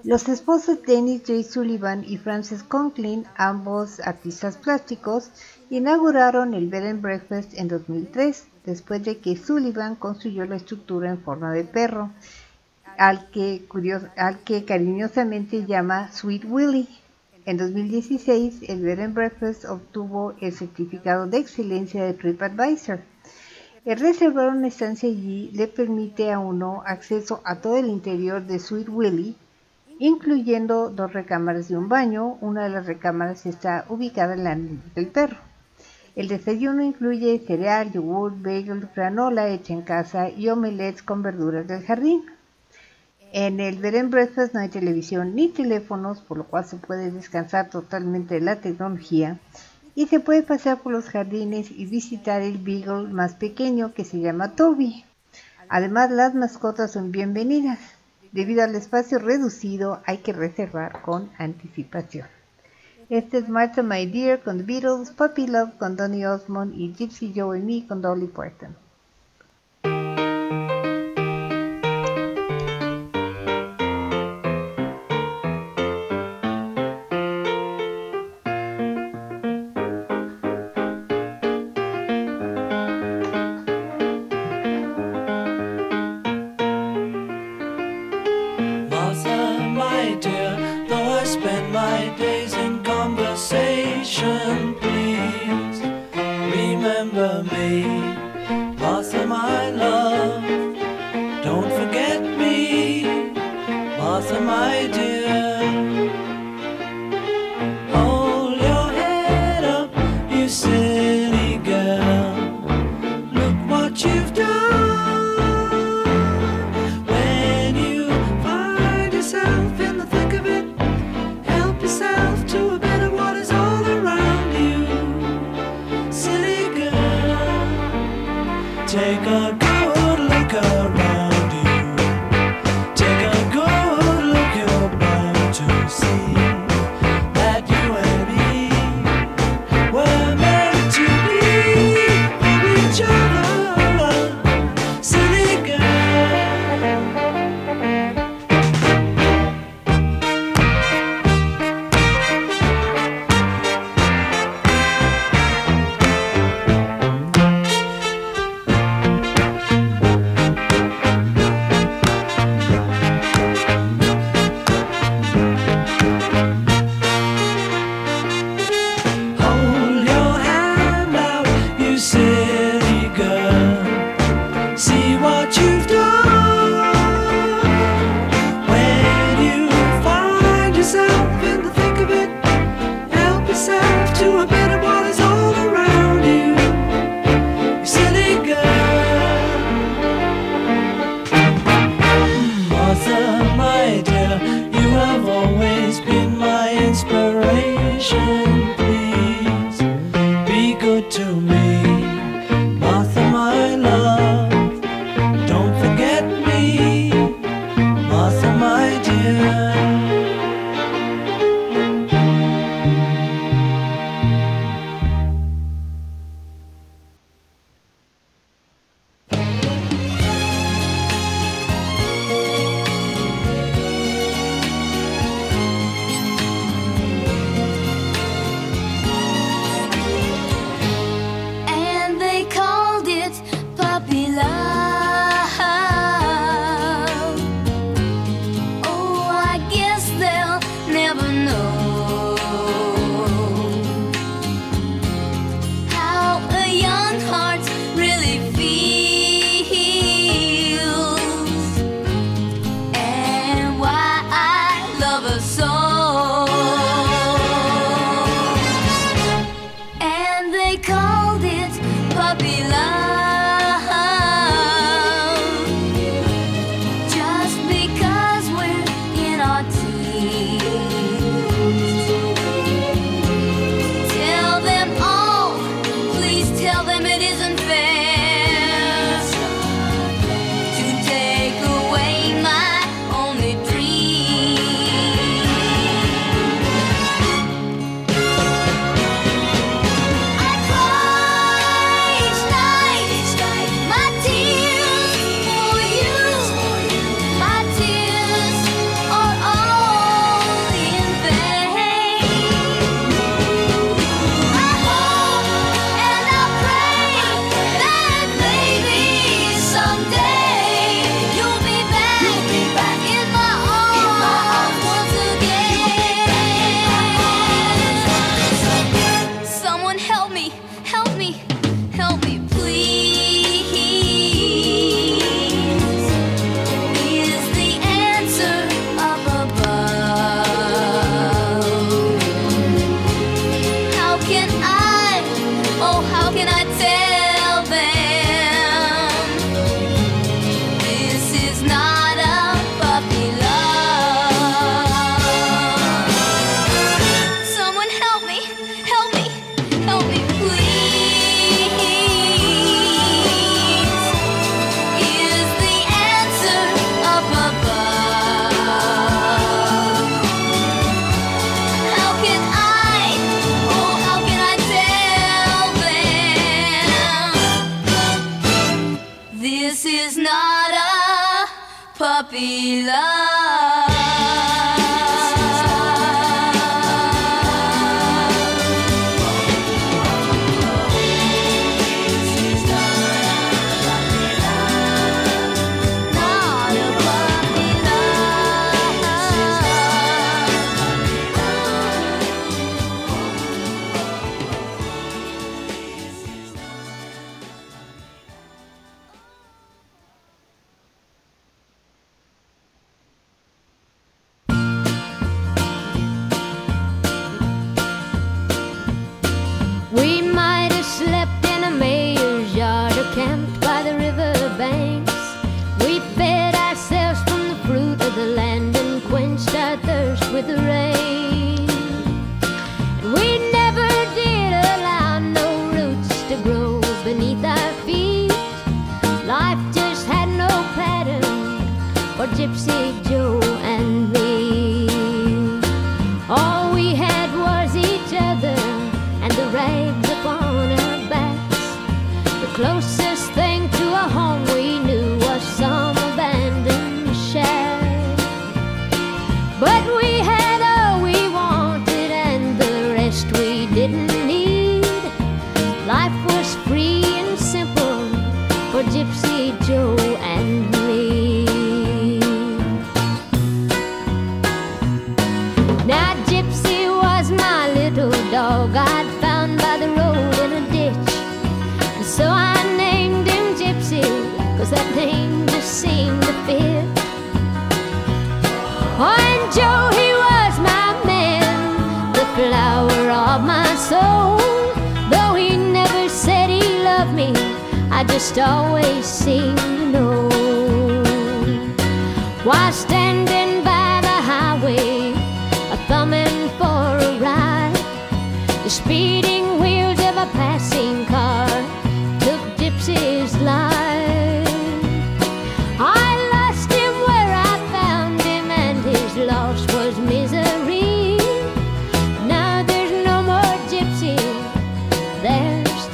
Los 0.04 0.28
esposos 0.28 0.80
Dennis 0.82 1.24
J. 1.26 1.42
Sullivan 1.42 2.04
y 2.04 2.16
Frances 2.16 2.62
Conklin, 2.62 3.26
ambos 3.36 4.00
artistas 4.00 4.56
plásticos, 4.56 5.30
inauguraron 5.70 6.54
el 6.54 6.68
Bed 6.68 6.86
and 6.86 7.02
Breakfast 7.02 7.52
en 7.54 7.68
2003, 7.68 8.46
después 8.64 9.04
de 9.04 9.18
que 9.18 9.36
Sullivan 9.36 9.96
construyó 9.96 10.46
la 10.46 10.56
estructura 10.56 11.10
en 11.10 11.20
forma 11.20 11.52
de 11.52 11.64
perro, 11.64 12.10
al 12.96 13.28
que, 13.30 13.66
al 14.16 14.38
que 14.44 14.64
cariñosamente 14.64 15.66
llama 15.66 16.12
Sweet 16.12 16.44
Willie. 16.46 16.88
En 17.44 17.56
2016, 17.56 18.62
el 18.68 18.82
Bed 18.82 19.00
and 19.00 19.14
Breakfast 19.14 19.64
obtuvo 19.64 20.34
el 20.40 20.52
certificado 20.52 21.26
de 21.26 21.38
excelencia 21.38 22.04
de 22.04 22.14
TripAdvisor. 22.14 23.00
El 23.84 24.00
reservar 24.00 24.50
una 24.50 24.68
estancia 24.68 25.08
allí 25.08 25.50
le 25.54 25.66
permite 25.66 26.30
a 26.30 26.38
uno 26.38 26.82
acceso 26.84 27.40
a 27.44 27.56
todo 27.56 27.76
el 27.76 27.86
interior 27.86 28.46
de 28.46 28.58
Sweet 28.58 28.88
Willie, 28.88 29.34
incluyendo 29.98 30.90
dos 30.90 31.12
recámaras 31.12 31.70
y 31.70 31.74
un 31.74 31.88
baño. 31.88 32.36
Una 32.40 32.64
de 32.64 32.70
las 32.70 32.86
recámaras 32.86 33.46
está 33.46 33.86
ubicada 33.88 34.34
en 34.34 34.44
la 34.44 34.58
del 34.94 35.06
perro. 35.08 35.38
El 36.16 36.28
desayuno 36.28 36.82
incluye 36.82 37.38
cereal, 37.46 37.92
yogur, 37.92 38.32
bagel, 38.42 38.88
granola 38.94 39.48
hecha 39.48 39.72
en 39.72 39.82
casa 39.82 40.28
y 40.28 40.48
omelets 40.48 41.02
con 41.02 41.22
verduras 41.22 41.66
del 41.66 41.84
jardín. 41.84 42.24
En 43.32 43.60
el 43.60 43.76
Bed 43.76 43.96
and 43.96 44.10
Breakfast 44.10 44.54
no 44.54 44.60
hay 44.60 44.70
televisión 44.70 45.34
ni 45.34 45.48
teléfonos, 45.48 46.20
por 46.20 46.38
lo 46.38 46.44
cual 46.44 46.64
se 46.64 46.76
puede 46.76 47.10
descansar 47.10 47.68
totalmente 47.68 48.34
de 48.34 48.40
la 48.40 48.60
tecnología 48.60 49.38
y 49.94 50.06
se 50.06 50.18
puede 50.18 50.42
pasear 50.42 50.78
por 50.78 50.92
los 50.92 51.10
jardines 51.10 51.70
y 51.70 51.84
visitar 51.84 52.40
el 52.40 52.56
Beagle 52.56 53.12
más 53.12 53.34
pequeño 53.34 53.92
que 53.92 54.04
se 54.04 54.20
llama 54.20 54.56
Toby. 54.56 55.04
Además, 55.68 56.10
las 56.10 56.34
mascotas 56.34 56.92
son 56.92 57.12
bienvenidas. 57.12 57.78
Debido 58.32 58.62
al 58.62 58.74
espacio 58.74 59.18
reducido, 59.18 60.00
hay 60.06 60.18
que 60.18 60.32
reservar 60.32 61.02
con 61.02 61.30
anticipación. 61.36 62.28
Este 63.10 63.38
es 63.38 63.48
Martha 63.48 63.82
My 63.82 64.06
Dear 64.06 64.40
con 64.40 64.58
The 64.58 64.64
Beatles, 64.64 65.10
Puppy 65.10 65.46
Love 65.46 65.76
con 65.78 65.96
Donny 65.96 66.24
Osmond 66.24 66.74
y 66.74 66.94
Gypsy 66.94 67.34
Joe 67.36 67.58
and 67.58 67.66
Me 67.66 67.86
con 67.86 68.00
Dolly 68.00 68.28
Parton. 68.28 68.87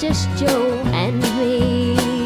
Just 0.09 0.29
Joe 0.37 0.83
and 0.93 1.19
me. 1.39 2.24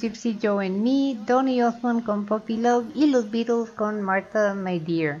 Gypsy 0.00 0.38
Joe 0.40 0.64
and 0.64 0.82
Me, 0.82 1.14
Donny 1.26 1.62
Osmond 1.62 2.04
con 2.04 2.24
Puppy 2.24 2.56
Love 2.56 2.86
y 2.94 3.06
los 3.06 3.30
Beatles 3.30 3.70
con 3.70 4.00
Martha 4.00 4.54
My 4.54 4.80
Dear. 4.80 5.20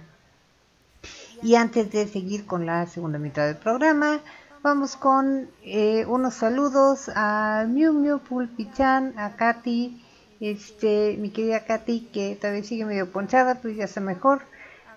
Y 1.42 1.54
antes 1.54 1.90
de 1.90 2.06
seguir 2.06 2.46
con 2.46 2.64
la 2.64 2.86
segunda 2.86 3.18
mitad 3.18 3.46
del 3.46 3.56
programa, 3.56 4.20
vamos 4.62 4.96
con 4.96 5.48
eh, 5.62 6.04
unos 6.06 6.34
saludos 6.34 7.10
a 7.14 7.66
Miu 7.68 7.92
Miu 7.92 8.18
Pulpichan, 8.18 9.18
a 9.18 9.36
Katy, 9.36 10.02
este, 10.40 11.16
mi 11.18 11.30
querida 11.30 11.64
Katy, 11.64 12.08
que 12.12 12.36
todavía 12.36 12.64
sigue 12.64 12.84
medio 12.84 13.10
ponchada, 13.10 13.56
pero 13.56 13.74
ya 13.74 13.84
está 13.84 14.00
mejor. 14.00 14.42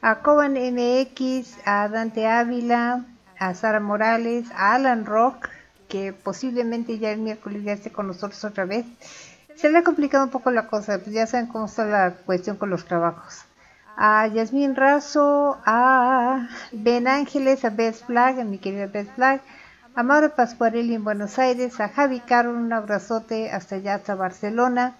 A 0.02 0.20
Coban 0.20 0.54
MX, 0.54 1.58
a 1.66 1.88
Dante 1.90 2.28
Ávila, 2.28 3.06
a 3.40 3.54
Sara 3.54 3.80
Morales, 3.80 4.50
a 4.56 4.76
Alan 4.76 5.06
Rock, 5.06 5.50
que 5.88 6.12
posiblemente 6.12 6.98
ya 7.00 7.12
el 7.12 7.20
miércoles 7.20 7.64
ya 7.64 7.74
esté 7.74 7.92
con 7.92 8.08
nosotros 8.08 8.44
otra 8.44 8.66
vez. 8.66 8.86
Se 9.56 9.70
le 9.70 9.78
ha 9.78 9.84
complicado 9.84 10.26
un 10.26 10.32
poco 10.32 10.52
la 10.52 10.68
cosa, 10.68 11.00
pues 11.00 11.12
ya 11.14 11.28
saben 11.28 11.48
cómo 11.48 11.66
está 11.66 11.86
la 11.86 12.12
cuestión 12.26 12.58
con 12.58 12.70
los 12.70 12.86
trabajos. 12.86 13.46
A 13.96 14.28
Yasmín 14.28 14.76
Razo, 14.76 15.62
a 15.66 16.50
Ben 16.72 17.08
Ángeles, 17.08 17.64
a 17.64 17.70
Best 17.70 18.06
Flag, 18.06 18.40
a 18.40 18.44
mi 18.44 18.58
querida 18.58 18.88
Best 18.88 19.14
Flag, 19.16 19.42
a 19.96 20.04
Mauro 20.04 20.34
Pascuarelli 20.34 20.96
en 20.96 21.04
Buenos 21.04 21.38
Aires, 21.38 21.80
a 21.80 21.90
Javi 21.90 22.20
Caro, 22.20 22.52
un 22.52 22.74
abrazote 22.74 23.52
hasta 23.52 23.76
allá, 23.76 23.96
hasta 23.96 24.16
Barcelona, 24.16 24.96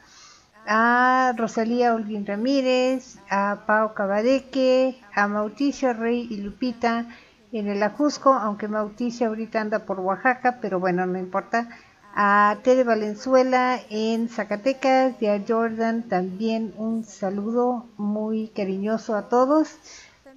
a 0.68 1.34
Rosalía 1.36 1.96
Olguín 1.96 2.26
Ramírez, 2.26 3.18
a 3.30 3.64
Pau 3.66 3.94
Cabadeque, 3.96 5.02
a 5.16 5.28
Mauricio 5.28 5.94
Rey 5.94 6.28
y 6.30 6.38
Lupita 6.38 7.08
en 7.52 7.68
el 7.68 7.82
Ajusco, 7.84 8.34
aunque 8.34 8.68
Mauricio 8.68 9.28
ahorita 9.28 9.62
anda 9.62 9.80
por 9.80 10.00
Oaxaca, 10.00 10.60
pero 10.62 10.80
bueno, 10.80 11.06
no 11.06 11.18
importa. 11.18 11.68
A 12.16 12.60
Tere 12.64 12.84
Valenzuela 12.84 13.80
en 13.90 14.30
Zacatecas 14.30 15.20
y 15.20 15.26
a 15.26 15.44
Jordan 15.48 16.04
también 16.04 16.72
un 16.78 17.04
saludo 17.04 17.88
muy 17.98 18.50
cariñoso 18.50 19.16
a 19.16 19.30
todos. 19.30 19.78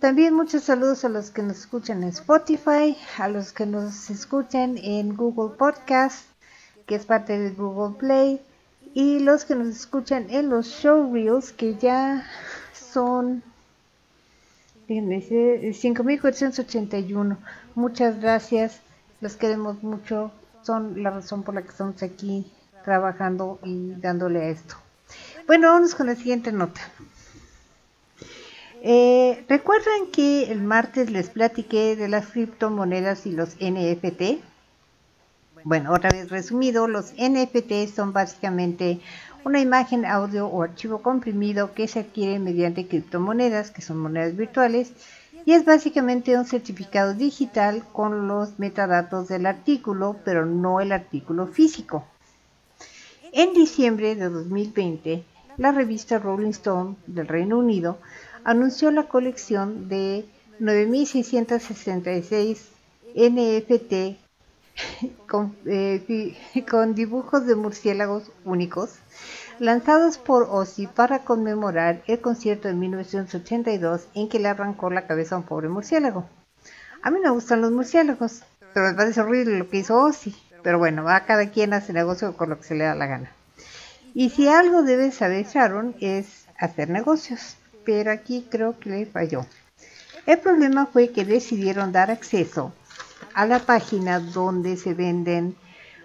También 0.01 0.33
muchos 0.33 0.63
saludos 0.63 1.05
a 1.05 1.11
los 1.11 1.31
que 1.31 1.43
nos 1.43 1.59
escuchan 1.59 2.03
en 2.03 2.09
Spotify, 2.09 2.97
a 3.19 3.29
los 3.29 3.53
que 3.53 3.67
nos 3.67 4.09
escuchan 4.09 4.79
en 4.79 5.17
Google 5.17 5.55
Podcast, 5.59 6.27
que 6.87 6.95
es 6.95 7.05
parte 7.05 7.39
de 7.39 7.51
Google 7.51 7.99
Play, 7.99 8.41
y 8.95 9.19
los 9.19 9.45
que 9.45 9.55
nos 9.55 9.69
escuchan 9.69 10.29
en 10.31 10.49
los 10.49 10.67
show 10.69 11.13
reels, 11.13 11.53
que 11.53 11.75
ya 11.75 12.27
son 12.73 13.43
déjenme 14.89 15.17
decir, 15.17 15.75
5481. 15.75 17.37
Muchas 17.75 18.19
gracias, 18.19 18.81
los 19.21 19.37
queremos 19.37 19.83
mucho, 19.83 20.31
son 20.67 21.03
la 21.03 21.11
razón 21.11 21.45
por 21.45 21.55
la 21.55 21.63
que 21.63 21.69
estamos 21.69 22.03
aquí 22.03 22.45
trabajando 22.85 23.61
y 23.63 23.93
dándole 23.93 24.43
a 24.43 24.49
esto. 24.49 24.75
Bueno, 25.47 25.69
vamos 25.73 25.95
con 25.95 26.07
la 26.07 26.17
siguiente 26.17 26.51
nota. 26.51 26.81
Eh, 28.83 29.45
¿Recuerdan 29.49 30.11
que 30.13 30.51
el 30.51 30.63
martes 30.63 31.11
les 31.11 31.31
platiqué 31.31 31.97
de 31.97 32.09
las 32.09 32.27
criptomonedas 32.27 33.27
y 33.27 33.33
los 33.33 33.57
NFT? 33.57 34.43
Bueno, 35.65 35.93
otra 35.93 36.11
vez 36.11 36.31
resumido, 36.31 36.87
los 36.87 37.13
NFT 37.15 37.93
son 37.95 38.13
básicamente 38.13 39.01
una 39.45 39.61
imagen, 39.61 40.05
audio 40.05 40.47
o 40.47 40.63
archivo 40.63 41.03
comprimido 41.03 41.73
que 41.75 41.89
se 41.89 42.01
adquiere 42.01 42.39
mediante 42.39 42.87
criptomonedas, 42.87 43.71
que 43.71 43.83
son 43.83 43.99
monedas 43.99 44.37
virtuales, 44.37 44.93
y 45.47 45.53
es 45.53 45.65
básicamente 45.65 46.37
un 46.37 46.45
certificado 46.45 47.15
digital 47.15 47.85
con 47.93 48.29
los 48.29 48.59
metadatos 48.59 49.29
del 49.29 49.47
artículo, 49.47 50.17
pero 50.25 50.45
no 50.45 50.81
el 50.81 50.91
artículo 50.91 51.47
físico. 51.47 52.05
En 53.33 53.55
diciembre 53.55 54.17
de 54.17 54.29
2020, 54.29 55.25
la 55.57 55.71
revista 55.71 56.19
Rolling 56.19 56.51
Stone 56.51 56.97
del 57.07 57.29
Reino 57.29 57.59
Unido 57.59 57.99
anunció 58.43 58.91
la 58.91 59.05
colección 59.05 59.89
de 59.89 60.27
9.666 60.61 62.59
NFT 63.15 64.19
con, 65.29 65.57
eh, 65.65 66.37
con, 66.69 66.97
dibujos 66.97 67.47
de 67.47 67.55
murciélagos 67.55 68.33
únicos 68.45 68.97
lanzados 69.59 70.19
por 70.19 70.49
Ozzy 70.51 70.87
para 70.87 71.21
conmemorar 71.21 72.03
el 72.07 72.21
concierto 72.21 72.69
de 72.69 72.75
1982 72.75 74.09
en 74.15 74.29
que 74.29 74.39
le 74.39 74.49
arrancó 74.49 74.91
la 74.91 75.07
cabeza 75.07 75.35
a 75.35 75.39
un 75.39 75.45
pobre 75.45 75.69
murciélago. 75.69 76.27
A 77.03 77.11
mí 77.11 77.19
me 77.21 77.31
gustan 77.31 77.61
los 77.61 77.73
murciélagos, 77.73 78.43
pero 78.75 78.87
me 78.87 78.95
parece 78.95 79.21
horrible 79.21 79.59
lo 79.59 79.69
que 79.69 79.79
hizo 79.79 80.01
Ozzy. 80.01 80.35
Pero 80.63 80.79
bueno, 80.79 81.05
va 81.05 81.27
cada 81.27 81.51
quien 81.51 81.75
hace 81.75 81.93
negocio 81.93 82.37
con 82.37 82.51
lo 82.51 82.59
que 82.59 82.65
se 82.65 82.75
le 82.75 82.85
da 82.85 82.95
la 82.95 83.07
gana. 83.07 83.31
Y 84.15 84.31
si 84.31 84.49
algo 84.49 84.83
debe 84.83 85.13
saber 85.13 85.47
Sharon 85.47 85.95
es 86.01 86.47
hacer 86.59 86.91
negocios 86.91 87.57
pero 87.87 88.11
aquí 88.11 88.47
creo 88.51 88.79
que 88.79 88.91
le 88.91 89.07
falló. 89.07 89.47
El 90.27 90.39
problema 90.41 90.87
fue 90.87 91.11
que 91.11 91.25
decidieron 91.25 91.93
dar 91.93 92.11
acceso 92.11 92.75
a 93.33 93.47
la 93.47 93.61
página 93.61 94.19
donde 94.19 94.77
se 94.77 94.93
venden 94.93 95.55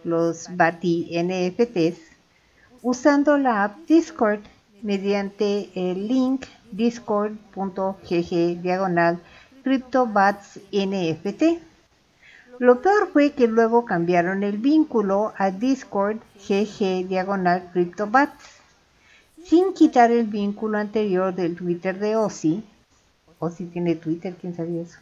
los 0.03 0.55
BATI 0.55 1.23
NFTs 1.23 2.10
usando 2.81 3.37
la 3.37 3.63
app 3.63 3.77
Discord 3.87 4.41
mediante 4.81 5.69
el 5.75 6.07
link 6.07 6.45
discord.gg 6.71 8.61
diagonal. 8.61 9.19
Lo 12.59 12.81
peor 12.81 13.09
fue 13.11 13.31
que 13.31 13.47
luego 13.47 13.85
cambiaron 13.85 14.43
el 14.43 14.57
vínculo 14.57 15.33
a 15.37 15.51
Discord 15.51 16.17
GG 16.47 17.07
diagonal 17.07 17.69
CryptoBats 17.73 18.61
sin 19.43 19.73
quitar 19.73 20.11
el 20.11 20.27
vínculo 20.27 20.77
anterior 20.77 21.33
del 21.33 21.55
Twitter 21.55 21.97
de 21.97 22.15
Ozzy, 22.15 22.63
Ozzy 23.39 23.65
tiene 23.65 23.95
Twitter, 23.95 24.35
quién 24.39 24.55
sabía 24.55 24.83
eso, 24.83 24.99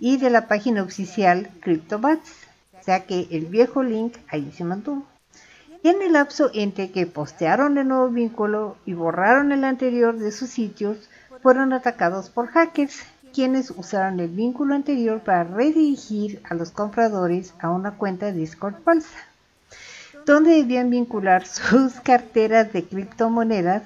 y 0.00 0.16
de 0.16 0.30
la 0.30 0.48
página 0.48 0.82
oficial 0.82 1.50
CryptoBats, 1.60 2.30
o 2.80 2.82
sea 2.82 3.04
que 3.04 3.28
el 3.30 3.46
viejo 3.46 3.82
link 3.82 4.16
ahí 4.28 4.50
se 4.56 4.64
mantuvo. 4.64 5.04
Y 5.82 5.88
en 5.88 6.02
el 6.02 6.12
lapso 6.14 6.50
entre 6.54 6.90
que 6.90 7.06
postearon 7.06 7.78
el 7.78 7.88
nuevo 7.88 8.08
vínculo 8.08 8.76
y 8.84 8.94
borraron 8.94 9.52
el 9.52 9.64
anterior 9.64 10.18
de 10.18 10.32
sus 10.32 10.50
sitios, 10.50 11.08
fueron 11.42 11.72
atacados 11.72 12.30
por 12.30 12.48
hackers, 12.48 13.02
quienes 13.32 13.70
usaron 13.70 14.18
el 14.20 14.28
vínculo 14.28 14.74
anterior 14.74 15.20
para 15.20 15.44
redirigir 15.44 16.40
a 16.48 16.54
los 16.54 16.70
compradores 16.70 17.54
a 17.60 17.70
una 17.70 17.92
cuenta 17.92 18.32
Discord 18.32 18.82
falsa 18.82 19.28
donde 20.28 20.56
debían 20.56 20.90
vincular 20.90 21.46
sus 21.46 21.94
carteras 22.02 22.72
de 22.72 22.84
criptomonedas 22.84 23.82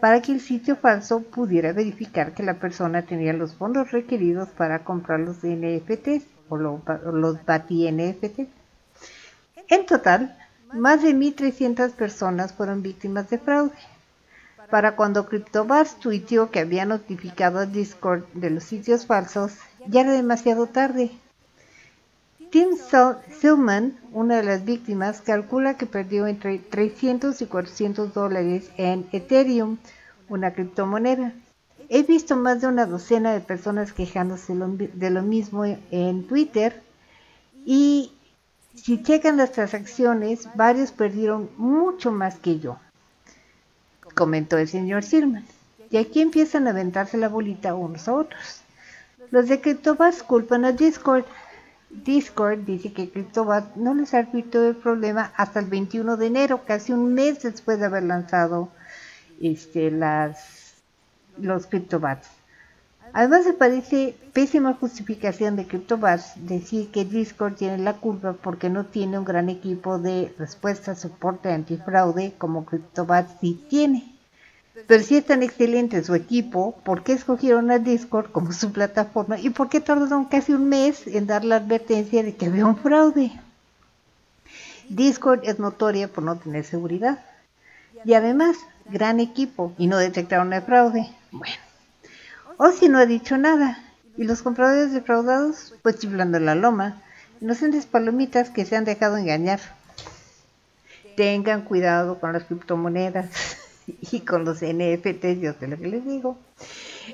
para 0.00 0.20
que 0.20 0.32
el 0.32 0.40
sitio 0.40 0.76
falso 0.76 1.22
pudiera 1.22 1.72
verificar 1.72 2.32
que 2.32 2.42
la 2.42 2.54
persona 2.54 3.02
tenía 3.02 3.32
los 3.32 3.54
fondos 3.54 3.92
requeridos 3.92 4.48
para 4.50 4.80
comprar 4.80 5.20
los 5.20 5.38
NFTs 5.42 6.24
o 6.48 6.56
los 6.56 7.44
BATI 7.44 7.90
NFTs. 7.92 8.48
En 9.68 9.86
total, 9.86 10.36
más 10.72 11.02
de 11.02 11.14
1.300 11.14 11.92
personas 11.92 12.52
fueron 12.52 12.82
víctimas 12.82 13.30
de 13.30 13.38
fraude. 13.38 13.72
Para 14.70 14.96
cuando 14.96 15.26
CryptoBars 15.26 15.96
tuiteó 16.00 16.50
que 16.50 16.60
había 16.60 16.84
notificado 16.84 17.60
a 17.60 17.66
Discord 17.66 18.24
de 18.34 18.50
los 18.50 18.64
sitios 18.64 19.06
falsos, 19.06 19.52
ya 19.86 20.00
era 20.00 20.12
demasiado 20.12 20.66
tarde 20.66 21.12
Tim 22.50 22.70
Silman, 23.40 23.98
una 24.12 24.36
de 24.36 24.42
las 24.44 24.64
víctimas, 24.64 25.20
calcula 25.20 25.76
que 25.76 25.84
perdió 25.84 26.26
entre 26.26 26.58
300 26.58 27.42
y 27.42 27.46
400 27.46 28.14
dólares 28.14 28.70
en 28.76 29.06
Ethereum, 29.12 29.78
una 30.28 30.54
criptomoneda. 30.54 31.34
He 31.88 32.02
visto 32.04 32.36
más 32.36 32.60
de 32.60 32.68
una 32.68 32.86
docena 32.86 33.32
de 33.32 33.40
personas 33.40 33.92
quejándose 33.92 34.54
de 34.54 35.10
lo 35.10 35.22
mismo 35.22 35.64
en 35.64 36.26
Twitter 36.26 36.82
y 37.64 38.12
si 38.76 39.02
checan 39.02 39.36
las 39.36 39.52
transacciones, 39.52 40.48
varios 40.54 40.92
perdieron 40.92 41.50
mucho 41.56 42.12
más 42.12 42.36
que 42.36 42.58
yo, 42.58 42.78
comentó 44.14 44.58
el 44.58 44.68
señor 44.68 45.02
Silman. 45.02 45.44
Y 45.90 45.98
aquí 45.98 46.20
empiezan 46.20 46.66
a 46.66 46.70
aventarse 46.70 47.16
la 47.16 47.28
bolita 47.28 47.74
unos 47.74 48.08
a 48.08 48.14
otros. 48.14 48.62
Los 49.30 49.48
de 49.48 49.60
CryptoBus 49.60 50.22
culpan 50.22 50.64
a 50.64 50.72
Discord 50.72 51.24
Discord 52.04 52.60
dice 52.66 52.92
que 52.92 53.10
CryptoBat 53.10 53.76
no 53.76 53.94
les 53.94 54.12
advirtió 54.12 54.68
el 54.68 54.76
problema 54.76 55.32
hasta 55.36 55.60
el 55.60 55.66
21 55.66 56.16
de 56.16 56.26
enero, 56.26 56.62
casi 56.66 56.92
un 56.92 57.14
mes 57.14 57.42
después 57.42 57.78
de 57.78 57.86
haber 57.86 58.02
lanzado 58.02 58.68
este, 59.40 59.90
los 61.38 61.66
CryptoBats. 61.66 62.28
Además, 63.12 63.46
me 63.46 63.52
parece 63.52 64.16
pésima 64.32 64.74
justificación 64.74 65.56
de 65.56 65.66
CryptoBats 65.66 66.32
decir 66.46 66.90
que 66.90 67.04
Discord 67.04 67.54
tiene 67.54 67.78
la 67.78 67.94
culpa 67.94 68.34
porque 68.34 68.68
no 68.68 68.84
tiene 68.84 69.18
un 69.18 69.24
gran 69.24 69.48
equipo 69.48 69.98
de 69.98 70.34
respuesta, 70.38 70.94
soporte 70.94 71.50
antifraude 71.50 72.34
como 72.38 72.64
CryptoBats 72.64 73.40
sí 73.40 73.64
tiene. 73.68 74.12
Pero 74.86 75.02
si 75.02 75.16
es 75.16 75.24
tan 75.24 75.42
excelente 75.42 76.04
su 76.04 76.14
equipo, 76.14 76.76
¿por 76.84 77.02
qué 77.02 77.12
escogieron 77.12 77.70
a 77.70 77.78
Discord 77.78 78.30
como 78.30 78.52
su 78.52 78.72
plataforma? 78.72 79.38
¿Y 79.38 79.50
por 79.50 79.70
qué 79.70 79.80
tardaron 79.80 80.26
casi 80.26 80.52
un 80.52 80.68
mes 80.68 81.06
en 81.06 81.26
dar 81.26 81.44
la 81.44 81.56
advertencia 81.56 82.22
de 82.22 82.34
que 82.34 82.46
había 82.46 82.66
un 82.66 82.76
fraude? 82.76 83.32
Discord 84.88 85.40
es 85.44 85.58
notoria 85.58 86.08
por 86.08 86.24
no 86.24 86.36
tener 86.36 86.64
seguridad. 86.64 87.18
Y 88.04 88.12
además, 88.14 88.58
gran 88.84 89.18
equipo 89.18 89.72
y 89.78 89.86
no 89.86 89.96
detectaron 89.96 90.52
el 90.52 90.62
fraude. 90.62 91.08
Bueno, 91.32 91.56
o 92.56 92.70
si 92.70 92.88
no 92.88 92.98
ha 92.98 93.06
dicho 93.06 93.36
nada. 93.36 93.82
Y 94.16 94.24
los 94.24 94.42
compradores 94.42 94.92
defraudados, 94.92 95.74
pues 95.82 95.98
chiflando 95.98 96.38
la 96.38 96.54
loma. 96.54 97.02
Inocentes 97.40 97.86
palomitas 97.86 98.50
que 98.50 98.64
se 98.64 98.76
han 98.76 98.84
dejado 98.84 99.16
engañar. 99.16 99.60
Tengan 101.16 101.62
cuidado 101.62 102.18
con 102.18 102.32
las 102.32 102.44
criptomonedas. 102.44 103.58
y 104.12 104.20
con 104.20 104.44
los 104.44 104.58
NFTs, 104.58 105.40
yo 105.40 105.52
sé 105.58 105.68
lo 105.68 105.78
que 105.78 105.86
les 105.86 106.04
digo. 106.04 106.38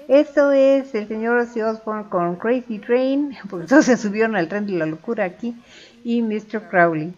Esto 0.09 0.53
es 0.53 0.95
el 0.95 1.07
señor 1.09 1.39
Ozzy 1.39 1.61
Osbourne 1.61 2.09
con 2.09 2.37
Crazy 2.37 2.79
Train, 2.79 3.37
porque 3.51 3.67
todos 3.67 3.85
se 3.85 3.97
subieron 3.97 4.37
al 4.37 4.49
tren 4.49 4.67
de 4.67 4.73
la 4.73 4.87
locura 4.87 5.25
aquí, 5.25 5.55
y 6.05 6.23
Mr. 6.23 6.69
Crowley. 6.71 7.15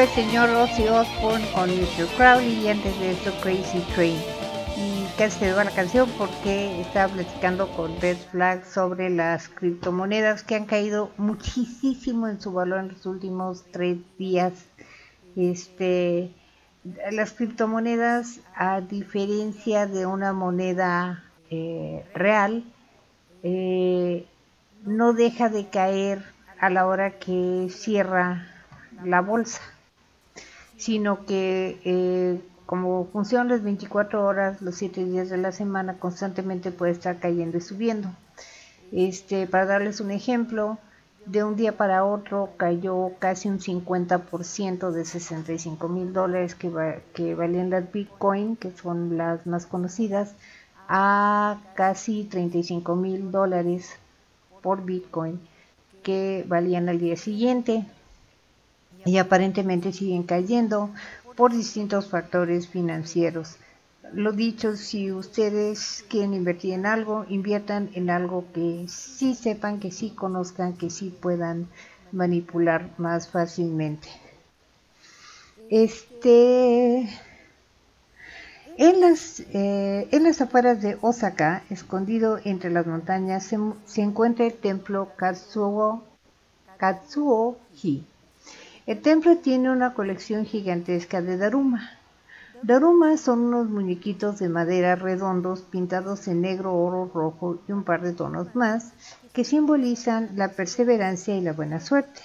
El 0.00 0.08
señor 0.08 0.48
Ozzy 0.48 0.88
Osbourne 0.88 1.44
con 1.52 1.68
Mr. 1.68 2.06
Crowley 2.16 2.64
y 2.64 2.68
antes 2.68 2.98
de 3.00 3.12
eso 3.12 3.32
Crazy 3.42 3.80
Train. 3.94 4.16
Y 4.78 5.04
casi 5.18 5.40
se 5.40 5.52
va 5.52 5.64
la 5.64 5.70
canción 5.72 6.08
porque 6.16 6.80
estaba 6.80 7.12
platicando 7.12 7.68
con 7.76 8.00
Red 8.00 8.16
Flag 8.30 8.64
sobre 8.64 9.10
las 9.10 9.48
criptomonedas 9.50 10.42
que 10.42 10.54
han 10.54 10.64
caído 10.64 11.10
muchísimo 11.18 12.28
en 12.28 12.40
su 12.40 12.50
valor 12.50 12.80
en 12.80 12.88
los 12.88 13.04
últimos 13.04 13.66
tres 13.72 13.98
días. 14.16 14.54
Este, 15.36 16.30
las 17.10 17.32
criptomonedas, 17.32 18.40
a 18.54 18.80
diferencia 18.80 19.86
de 19.86 20.06
una 20.06 20.32
moneda 20.32 21.24
eh, 21.50 22.06
real, 22.14 22.64
eh, 23.42 24.24
no 24.82 25.12
deja 25.12 25.50
de 25.50 25.68
caer 25.68 26.24
a 26.58 26.70
la 26.70 26.86
hora 26.86 27.18
que 27.18 27.68
cierra 27.70 28.46
la 29.04 29.20
bolsa, 29.20 29.60
sino 30.80 31.26
que 31.26 31.78
eh, 31.84 32.40
como 32.64 33.06
funcionan 33.12 33.48
las 33.48 33.62
24 33.62 34.24
horas, 34.24 34.62
los 34.62 34.76
7 34.76 35.04
días 35.04 35.28
de 35.28 35.36
la 35.36 35.52
semana, 35.52 35.98
constantemente 35.98 36.70
puede 36.70 36.92
estar 36.92 37.18
cayendo 37.18 37.58
y 37.58 37.60
subiendo. 37.60 38.08
Este, 38.90 39.46
para 39.46 39.66
darles 39.66 40.00
un 40.00 40.10
ejemplo, 40.10 40.78
de 41.26 41.44
un 41.44 41.54
día 41.54 41.76
para 41.76 42.06
otro 42.06 42.50
cayó 42.56 43.10
casi 43.18 43.48
un 43.50 43.60
50% 43.60 44.90
de 44.90 45.04
65 45.04 45.88
mil 45.88 46.14
dólares 46.14 46.54
que, 46.54 46.70
que 47.12 47.34
valían 47.34 47.68
las 47.68 47.92
Bitcoin, 47.92 48.56
que 48.56 48.70
son 48.70 49.18
las 49.18 49.46
más 49.46 49.66
conocidas, 49.66 50.34
a 50.88 51.60
casi 51.74 52.24
35 52.24 52.96
mil 52.96 53.30
dólares 53.30 53.90
por 54.62 54.82
Bitcoin 54.82 55.38
que 56.02 56.44
valían 56.48 56.88
al 56.88 56.98
día 56.98 57.16
siguiente 57.16 57.84
y 59.04 59.18
aparentemente 59.18 59.92
siguen 59.92 60.22
cayendo 60.22 60.90
por 61.36 61.52
distintos 61.52 62.08
factores 62.08 62.68
financieros. 62.68 63.56
Lo 64.12 64.32
dicho, 64.32 64.76
si 64.76 65.12
ustedes 65.12 66.04
quieren 66.08 66.34
invertir 66.34 66.74
en 66.74 66.84
algo, 66.84 67.24
inviertan 67.28 67.90
en 67.94 68.10
algo 68.10 68.44
que 68.52 68.86
sí 68.88 69.34
sepan, 69.34 69.78
que 69.78 69.92
sí 69.92 70.10
conozcan, 70.10 70.72
que 70.72 70.90
sí 70.90 71.16
puedan 71.20 71.68
manipular 72.10 72.90
más 72.98 73.28
fácilmente. 73.28 74.08
Este, 75.70 77.08
en 78.76 79.00
las, 79.00 79.40
eh, 79.52 80.08
en 80.10 80.24
las 80.24 80.40
afueras 80.40 80.82
de 80.82 80.98
Osaka, 81.00 81.62
escondido 81.70 82.40
entre 82.44 82.70
las 82.70 82.86
montañas, 82.86 83.44
se, 83.44 83.58
se 83.86 84.02
encuentra 84.02 84.46
el 84.46 84.54
templo 84.54 85.12
Katsuo, 85.16 86.02
Katsuo-ji. 86.78 88.04
El 88.86 89.02
templo 89.02 89.36
tiene 89.36 89.70
una 89.70 89.92
colección 89.92 90.46
gigantesca 90.46 91.20
de 91.20 91.36
Daruma. 91.36 91.90
Daruma 92.62 93.16
son 93.18 93.40
unos 93.40 93.68
muñequitos 93.68 94.38
de 94.38 94.48
madera 94.48 94.96
redondos 94.96 95.60
pintados 95.60 96.26
en 96.28 96.40
negro, 96.40 96.74
oro, 96.74 97.10
rojo 97.12 97.58
y 97.68 97.72
un 97.72 97.84
par 97.84 98.00
de 98.00 98.14
tonos 98.14 98.54
más 98.54 98.92
que 99.34 99.44
simbolizan 99.44 100.30
la 100.34 100.52
perseverancia 100.52 101.36
y 101.36 101.42
la 101.42 101.52
buena 101.52 101.78
suerte. 101.80 102.22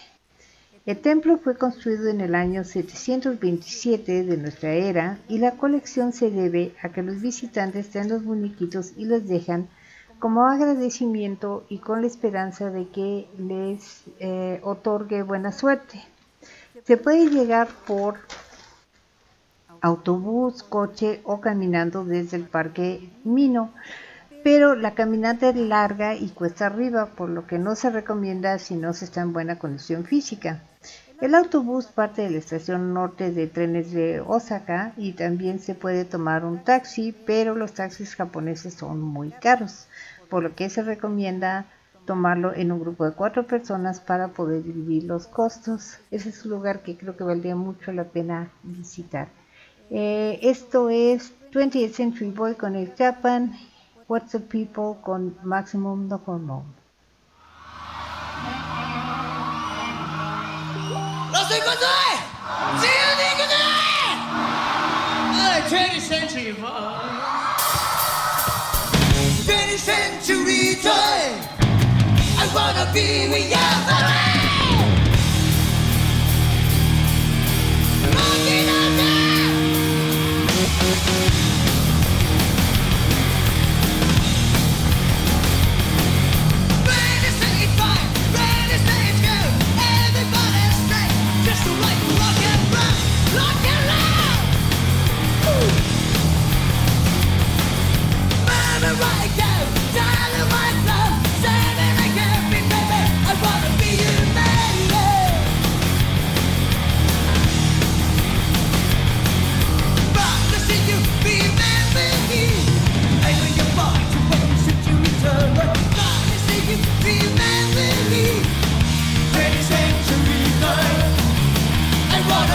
El 0.86 0.98
templo 1.00 1.38
fue 1.38 1.58
construido 1.58 2.10
en 2.10 2.22
el 2.22 2.36
año 2.36 2.64
727 2.64 4.24
de 4.24 4.38
nuestra 4.38 4.72
era 4.72 5.20
y 5.28 5.40
la 5.40 5.52
colección 5.58 6.14
se 6.14 6.32
debe 6.32 6.74
a 6.82 6.90
que 6.90 7.04
los 7.04 7.22
visitantes 7.22 7.90
traen 7.90 8.10
los 8.10 8.24
muñequitos 8.24 8.94
y 8.96 9.06
los 9.06 9.28
dejan 9.28 9.68
como 10.20 10.46
agradecimiento 10.46 11.66
y 11.70 11.80
con 11.80 12.02
la 12.02 12.08
esperanza 12.08 12.70
de 12.70 12.88
que 12.88 13.28
les 13.38 14.04
eh, 14.20 14.62
otorgue 14.64 15.24
buena 15.24 15.52
suerte. 15.52 16.02
Se 16.86 16.98
puede 16.98 17.32
llegar 17.32 17.68
por 17.88 18.20
autobús, 19.82 20.62
coche 20.62 21.20
o 21.24 21.42
caminando 21.42 22.06
desde 22.06 22.38
el 22.38 22.44
parque 22.44 23.10
Mino, 23.24 23.72
pero 24.44 24.76
la 24.76 24.94
caminata 24.94 25.50
es 25.50 25.56
larga 25.56 26.14
y 26.14 26.30
cuesta 26.30 26.68
arriba, 26.68 27.08
por 27.08 27.30
lo 27.30 27.48
que 27.48 27.58
no 27.58 27.76
se 27.76 27.90
recomienda 27.90 28.60
si 28.60 28.76
no 28.76 28.94
se 28.94 29.06
está 29.06 29.22
en 29.22 29.34
buena 29.34 29.58
condición 29.58 30.06
física. 30.06 30.62
El 31.22 31.34
autobús 31.34 31.88
parte 31.88 32.22
de 32.22 32.30
la 32.30 32.38
estación 32.38 32.94
norte 32.94 33.32
de 33.32 33.48
trenes 33.48 33.92
de 33.92 34.22
Osaka 34.22 34.94
y 34.96 35.14
también 35.14 35.60
se 35.60 35.74
puede 35.74 36.06
tomar 36.06 36.46
un 36.46 36.64
taxi, 36.64 37.16
pero 37.26 37.56
los 37.56 37.74
taxis 37.74 38.16
japoneses 38.16 38.76
son 38.76 39.02
muy 39.02 39.32
caros, 39.32 39.88
por 40.30 40.44
lo 40.44 40.54
que 40.54 40.70
se 40.70 40.84
recomienda 40.84 41.66
tomarlo 42.06 42.54
en 42.54 42.72
un 42.72 42.80
grupo 42.80 43.06
de 43.06 43.12
cuatro 43.12 43.46
personas 43.46 44.00
para 44.00 44.30
poder 44.30 44.64
dividir 44.64 45.04
los 45.04 45.28
costos. 45.28 45.98
Ese 46.12 46.30
es 46.30 46.46
un 46.46 46.52
lugar 46.52 46.82
que 46.82 46.98
creo 46.98 47.18
que 47.18 47.24
valdría 47.24 47.56
mucho 47.56 47.92
la 47.92 48.06
pena 48.06 48.50
visitar. 48.64 49.28
Eh, 49.90 50.40
esto 50.42 50.90
es 50.90 51.34
20th 51.52 51.92
Century 51.92 52.32
Boy 52.32 52.56
con 52.56 52.76
el 52.76 52.94
Japan, 52.96 53.58
What's 54.08 54.32
the 54.32 54.40
People 54.40 55.02
con 55.02 55.38
Maximum 55.44 56.08
No 56.08 56.22
Hormone. 56.26 56.66
Los 61.32 61.50
I 72.98 73.28
wanna 73.92 74.08
be 74.08 74.25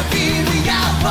I 0.02 1.10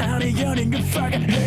out 0.00 0.22
of 0.22 0.30
yawning, 0.30 0.72
you 0.72 0.82
fucking 0.82 1.39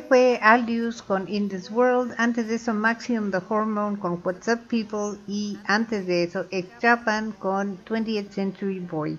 Fue 0.00 0.40
Aldius 0.42 1.02
con 1.02 1.28
In 1.28 1.48
This 1.48 1.70
World, 1.70 2.14
antes 2.18 2.48
de 2.48 2.56
eso 2.56 2.74
Maximum 2.74 3.30
The 3.30 3.38
Hormone 3.48 3.98
con 3.98 4.20
What's 4.24 4.48
Up 4.48 4.66
People 4.66 5.18
y 5.28 5.58
antes 5.66 6.06
de 6.06 6.24
eso 6.24 6.46
Ex 6.50 6.68
Japan 6.82 7.32
con 7.32 7.78
20th 7.84 8.30
Century 8.30 8.80
Boy. 8.80 9.18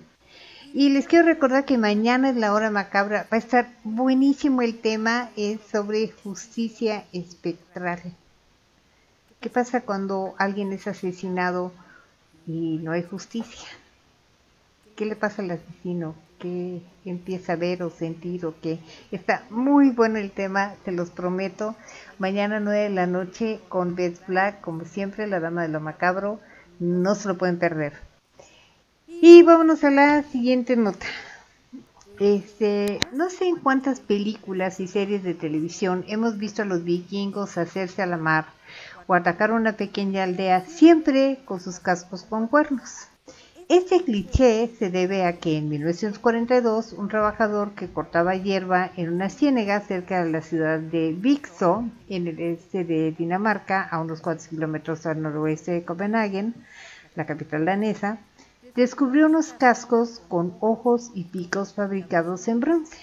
Y 0.74 0.90
les 0.90 1.06
quiero 1.06 1.24
recordar 1.24 1.64
que 1.64 1.78
mañana 1.78 2.28
es 2.28 2.36
la 2.36 2.52
hora 2.52 2.70
macabra, 2.70 3.26
va 3.32 3.36
a 3.36 3.38
estar 3.38 3.72
buenísimo 3.84 4.60
el 4.60 4.78
tema, 4.78 5.30
es 5.36 5.60
sobre 5.72 6.10
justicia 6.10 7.04
espectral. 7.12 8.02
¿Qué 9.40 9.48
pasa 9.48 9.80
cuando 9.80 10.34
alguien 10.36 10.72
es 10.72 10.86
asesinado 10.86 11.72
y 12.46 12.80
no 12.82 12.92
hay 12.92 13.02
justicia? 13.02 13.68
¿Qué 14.94 15.06
le 15.06 15.16
pasa 15.16 15.40
al 15.40 15.52
asesino? 15.52 16.14
¿Qué 16.38 16.82
empieza 17.04 17.54
a 17.54 17.56
ver 17.56 17.82
o 17.82 17.90
sentir 17.90 18.44
o 18.44 18.54
qué? 18.60 18.78
Está 19.10 19.44
muy 19.48 19.90
bueno 19.90 20.18
el 20.18 20.30
tema, 20.30 20.74
se 20.84 20.92
los 20.92 21.10
prometo. 21.10 21.74
Mañana 22.18 22.60
9 22.60 22.78
de 22.78 22.90
la 22.90 23.06
noche 23.06 23.60
con 23.68 23.94
Beth 23.94 24.26
Black, 24.26 24.60
como 24.60 24.84
siempre, 24.84 25.26
la 25.26 25.40
dama 25.40 25.62
de 25.62 25.68
lo 25.68 25.80
macabro. 25.80 26.40
No 26.78 27.14
se 27.14 27.28
lo 27.28 27.38
pueden 27.38 27.58
perder. 27.58 27.94
Y 29.06 29.42
vámonos 29.42 29.82
a 29.84 29.90
la 29.90 30.22
siguiente 30.24 30.76
nota. 30.76 31.06
Este, 32.18 32.98
no 33.12 33.30
sé 33.30 33.46
en 33.48 33.56
cuántas 33.56 34.00
películas 34.00 34.80
y 34.80 34.88
series 34.88 35.22
de 35.22 35.34
televisión 35.34 36.04
hemos 36.08 36.38
visto 36.38 36.62
a 36.62 36.66
los 36.66 36.82
vikingos 36.84 37.58
hacerse 37.58 38.02
a 38.02 38.06
la 38.06 38.16
mar 38.16 38.46
o 39.06 39.14
atacar 39.14 39.52
una 39.52 39.76
pequeña 39.76 40.24
aldea, 40.24 40.64
siempre 40.66 41.40
con 41.44 41.60
sus 41.60 41.78
cascos 41.78 42.22
con 42.22 42.48
cuernos. 42.48 43.08
Este 43.68 44.04
cliché 44.04 44.70
se 44.78 44.90
debe 44.90 45.24
a 45.24 45.40
que 45.40 45.58
en 45.58 45.68
1942 45.68 46.92
un 46.92 47.08
trabajador 47.08 47.72
que 47.72 47.88
cortaba 47.88 48.36
hierba 48.36 48.92
en 48.96 49.12
una 49.12 49.28
ciénega 49.28 49.80
cerca 49.80 50.22
de 50.22 50.30
la 50.30 50.40
ciudad 50.40 50.78
de 50.78 51.12
Vixo, 51.12 51.84
en 52.08 52.28
el 52.28 52.38
este 52.38 52.84
de 52.84 53.10
Dinamarca, 53.10 53.82
a 53.82 53.98
unos 53.98 54.20
4 54.20 54.50
kilómetros 54.50 55.04
al 55.04 55.20
noroeste 55.20 55.72
de 55.72 55.84
Copenhague, 55.84 56.52
la 57.16 57.26
capital 57.26 57.64
danesa, 57.64 58.18
descubrió 58.76 59.26
unos 59.26 59.52
cascos 59.52 60.22
con 60.28 60.54
ojos 60.60 61.10
y 61.12 61.24
picos 61.24 61.74
fabricados 61.74 62.46
en 62.46 62.60
bronce. 62.60 62.98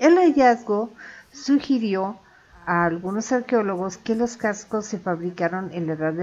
El 0.00 0.16
hallazgo 0.16 0.90
sugirió 1.32 2.18
a 2.66 2.84
algunos 2.84 3.30
arqueólogos 3.30 3.98
que 3.98 4.16
los 4.16 4.36
cascos 4.36 4.86
se 4.86 4.98
fabricaron 4.98 5.70
en 5.72 5.86
la 5.86 5.92
edad 5.92 6.14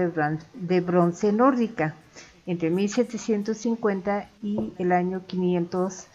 de 0.52 0.80
bronce 0.82 1.32
nórdica, 1.32 1.94
entre 2.46 2.70
1750 2.70 4.30
y 4.42 4.72
el 4.78 4.92
año 4.92 5.22
500 5.26 6.06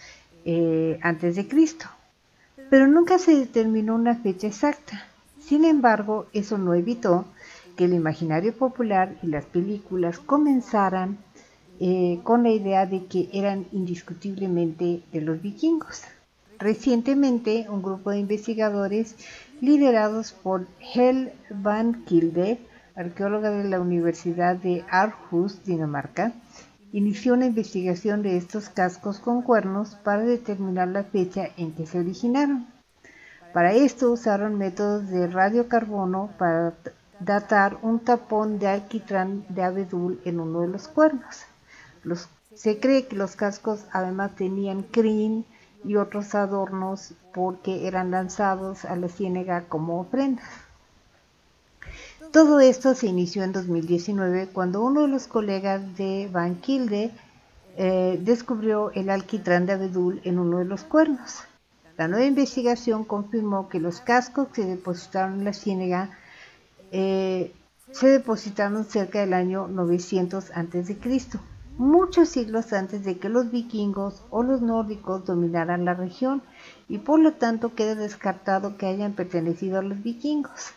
eh, 0.45 0.99
antes 1.01 1.35
de 1.35 1.47
Cristo. 1.47 1.85
Pero 2.69 2.87
nunca 2.87 3.17
se 3.17 3.35
determinó 3.35 3.95
una 3.95 4.15
fecha 4.15 4.47
exacta. 4.47 5.05
Sin 5.39 5.63
embargo, 5.63 6.27
eso 6.33 6.57
no 6.57 6.73
evitó 6.73 7.25
que 7.77 7.85
el 7.85 7.93
imaginario 7.93 8.53
popular 8.53 9.15
y 9.23 9.27
las 9.27 9.45
películas 9.45 10.19
comenzaran 10.19 11.17
eh, 11.79 12.19
con 12.23 12.43
la 12.43 12.49
idea 12.49 12.85
de 12.85 13.05
que 13.05 13.29
eran 13.31 13.67
indiscutiblemente 13.71 15.03
de 15.11 15.21
los 15.21 15.41
vikingos. 15.41 16.01
Recientemente, 16.59 17.67
un 17.69 17.83
grupo 17.83 18.09
de 18.09 18.19
investigadores 18.19 19.15
liderados 19.61 20.31
por 20.31 20.65
Hel 20.93 21.31
van 21.51 22.03
Kilde, 22.05 22.59
arqueóloga 22.97 23.51
de 23.51 23.63
la 23.63 23.79
Universidad 23.79 24.55
de 24.55 24.83
Aarhus, 24.89 25.63
Dinamarca, 25.63 26.33
inició 26.91 27.35
una 27.35 27.45
investigación 27.45 28.23
de 28.23 28.37
estos 28.37 28.69
cascos 28.69 29.19
con 29.19 29.43
cuernos 29.43 29.95
para 29.95 30.23
determinar 30.23 30.87
la 30.87 31.03
fecha 31.03 31.49
en 31.57 31.73
que 31.73 31.85
se 31.85 31.99
originaron. 31.99 32.67
Para 33.53 33.73
esto 33.73 34.11
usaron 34.11 34.57
métodos 34.57 35.09
de 35.09 35.27
radiocarbono 35.27 36.31
para 36.37 36.73
datar 37.19 37.77
un 37.81 37.99
tapón 37.99 38.59
de 38.59 38.67
alquitrán 38.67 39.45
de 39.49 39.63
abedul 39.63 40.19
en 40.25 40.39
uno 40.39 40.61
de 40.61 40.67
los 40.67 40.87
cuernos. 40.87 41.45
Se 42.55 42.79
cree 42.79 43.07
que 43.07 43.15
los 43.15 43.35
cascos 43.35 43.85
además 43.91 44.35
tenían 44.35 44.81
crin 44.81 45.45
y 45.83 45.95
otros 45.95 46.33
adornos 46.33 47.13
porque 47.33 47.87
eran 47.87 48.11
lanzados 48.11 48.85
a 48.85 48.95
la 48.95 49.07
ciénega 49.07 49.65
como 49.67 49.99
ofrendas. 49.99 50.66
Todo 52.31 52.59
esto 52.59 52.93
se 52.93 53.07
inició 53.07 53.43
en 53.43 53.53
2019 53.53 54.49
cuando 54.51 54.83
uno 54.83 55.03
de 55.03 55.07
los 55.07 55.27
colegas 55.27 55.97
de 55.97 56.29
Van 56.31 56.55
Kilde 56.55 57.11
eh, 57.77 58.19
descubrió 58.21 58.91
el 58.91 59.09
alquitrán 59.09 59.65
de 59.65 59.73
abedul 59.73 60.19
en 60.23 60.37
uno 60.37 60.59
de 60.59 60.65
los 60.65 60.83
cuernos. 60.83 61.43
La 61.97 62.07
nueva 62.07 62.25
investigación 62.25 63.05
confirmó 63.05 63.69
que 63.69 63.79
los 63.79 64.01
cascos 64.01 64.49
que 64.49 64.63
se 64.63 64.67
depositaron 64.67 65.39
en 65.39 65.45
la 65.45 65.53
ciénega 65.53 66.11
eh, 66.91 67.53
se 67.91 68.07
depositaron 68.09 68.83
cerca 68.83 69.19
del 69.19 69.33
año 69.33 69.67
900 69.67 70.51
a.C., 70.51 70.97
muchos 71.77 72.29
siglos 72.29 72.73
antes 72.73 73.03
de 73.05 73.17
que 73.17 73.29
los 73.29 73.51
vikingos 73.51 74.23
o 74.31 74.43
los 74.43 74.61
nórdicos 74.61 75.25
dominaran 75.25 75.85
la 75.85 75.93
región 75.93 76.41
y 76.89 76.97
por 76.97 77.19
lo 77.19 77.33
tanto 77.33 77.75
queda 77.75 77.95
descartado 77.95 78.77
que 78.77 78.87
hayan 78.87 79.13
pertenecido 79.13 79.79
a 79.79 79.83
los 79.83 80.01
vikingos. 80.01 80.73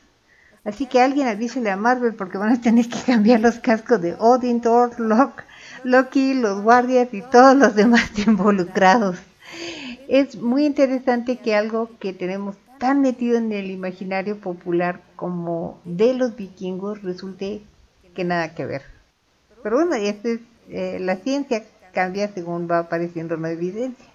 Así 0.64 0.86
que 0.86 1.00
alguien 1.00 1.26
avísele 1.26 1.70
a 1.70 1.76
Marvel 1.76 2.14
porque 2.14 2.38
van 2.38 2.52
a 2.52 2.60
tener 2.60 2.88
que 2.88 3.00
cambiar 3.00 3.40
los 3.40 3.58
cascos 3.58 4.00
de 4.02 4.14
Odin, 4.18 4.60
Thor, 4.60 4.98
Loki, 5.00 5.42
Loki, 5.84 6.34
los 6.34 6.60
guardias 6.62 7.08
y 7.12 7.22
todos 7.22 7.56
los 7.56 7.74
demás 7.74 8.10
involucrados. 8.26 9.18
Es 10.08 10.36
muy 10.36 10.66
interesante 10.66 11.36
que 11.36 11.54
algo 11.54 11.90
que 11.98 12.12
tenemos 12.12 12.56
tan 12.78 13.00
metido 13.00 13.38
en 13.38 13.52
el 13.52 13.70
imaginario 13.70 14.38
popular 14.38 15.00
como 15.16 15.78
de 15.84 16.14
los 16.14 16.36
vikingos 16.36 17.02
resulte 17.02 17.62
que 18.14 18.24
nada 18.24 18.54
que 18.54 18.66
ver. 18.66 18.82
Pero 19.62 19.76
bueno, 19.76 19.94
este 19.94 20.32
es, 20.32 20.40
eh, 20.70 20.98
la 21.00 21.16
ciencia 21.16 21.64
cambia 21.92 22.28
según 22.32 22.68
va 22.70 22.78
apareciendo 22.78 23.36
la 23.36 23.50
evidencia. 23.50 24.06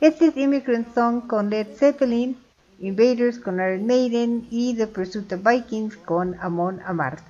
Este 0.00 0.28
es 0.28 0.36
Immigrant 0.36 0.94
Song 0.94 1.26
con 1.26 1.50
Led 1.50 1.66
Zeppelin, 1.76 2.36
Invaders 2.82 3.38
con 3.38 3.56
Iron 3.56 3.84
Maiden 3.84 4.46
y 4.50 4.74
The 4.74 4.86
Pursuit 4.86 5.30
of 5.32 5.42
Vikings 5.44 5.98
con 5.98 6.34
Amon 6.40 6.80
Amarth. 6.86 7.29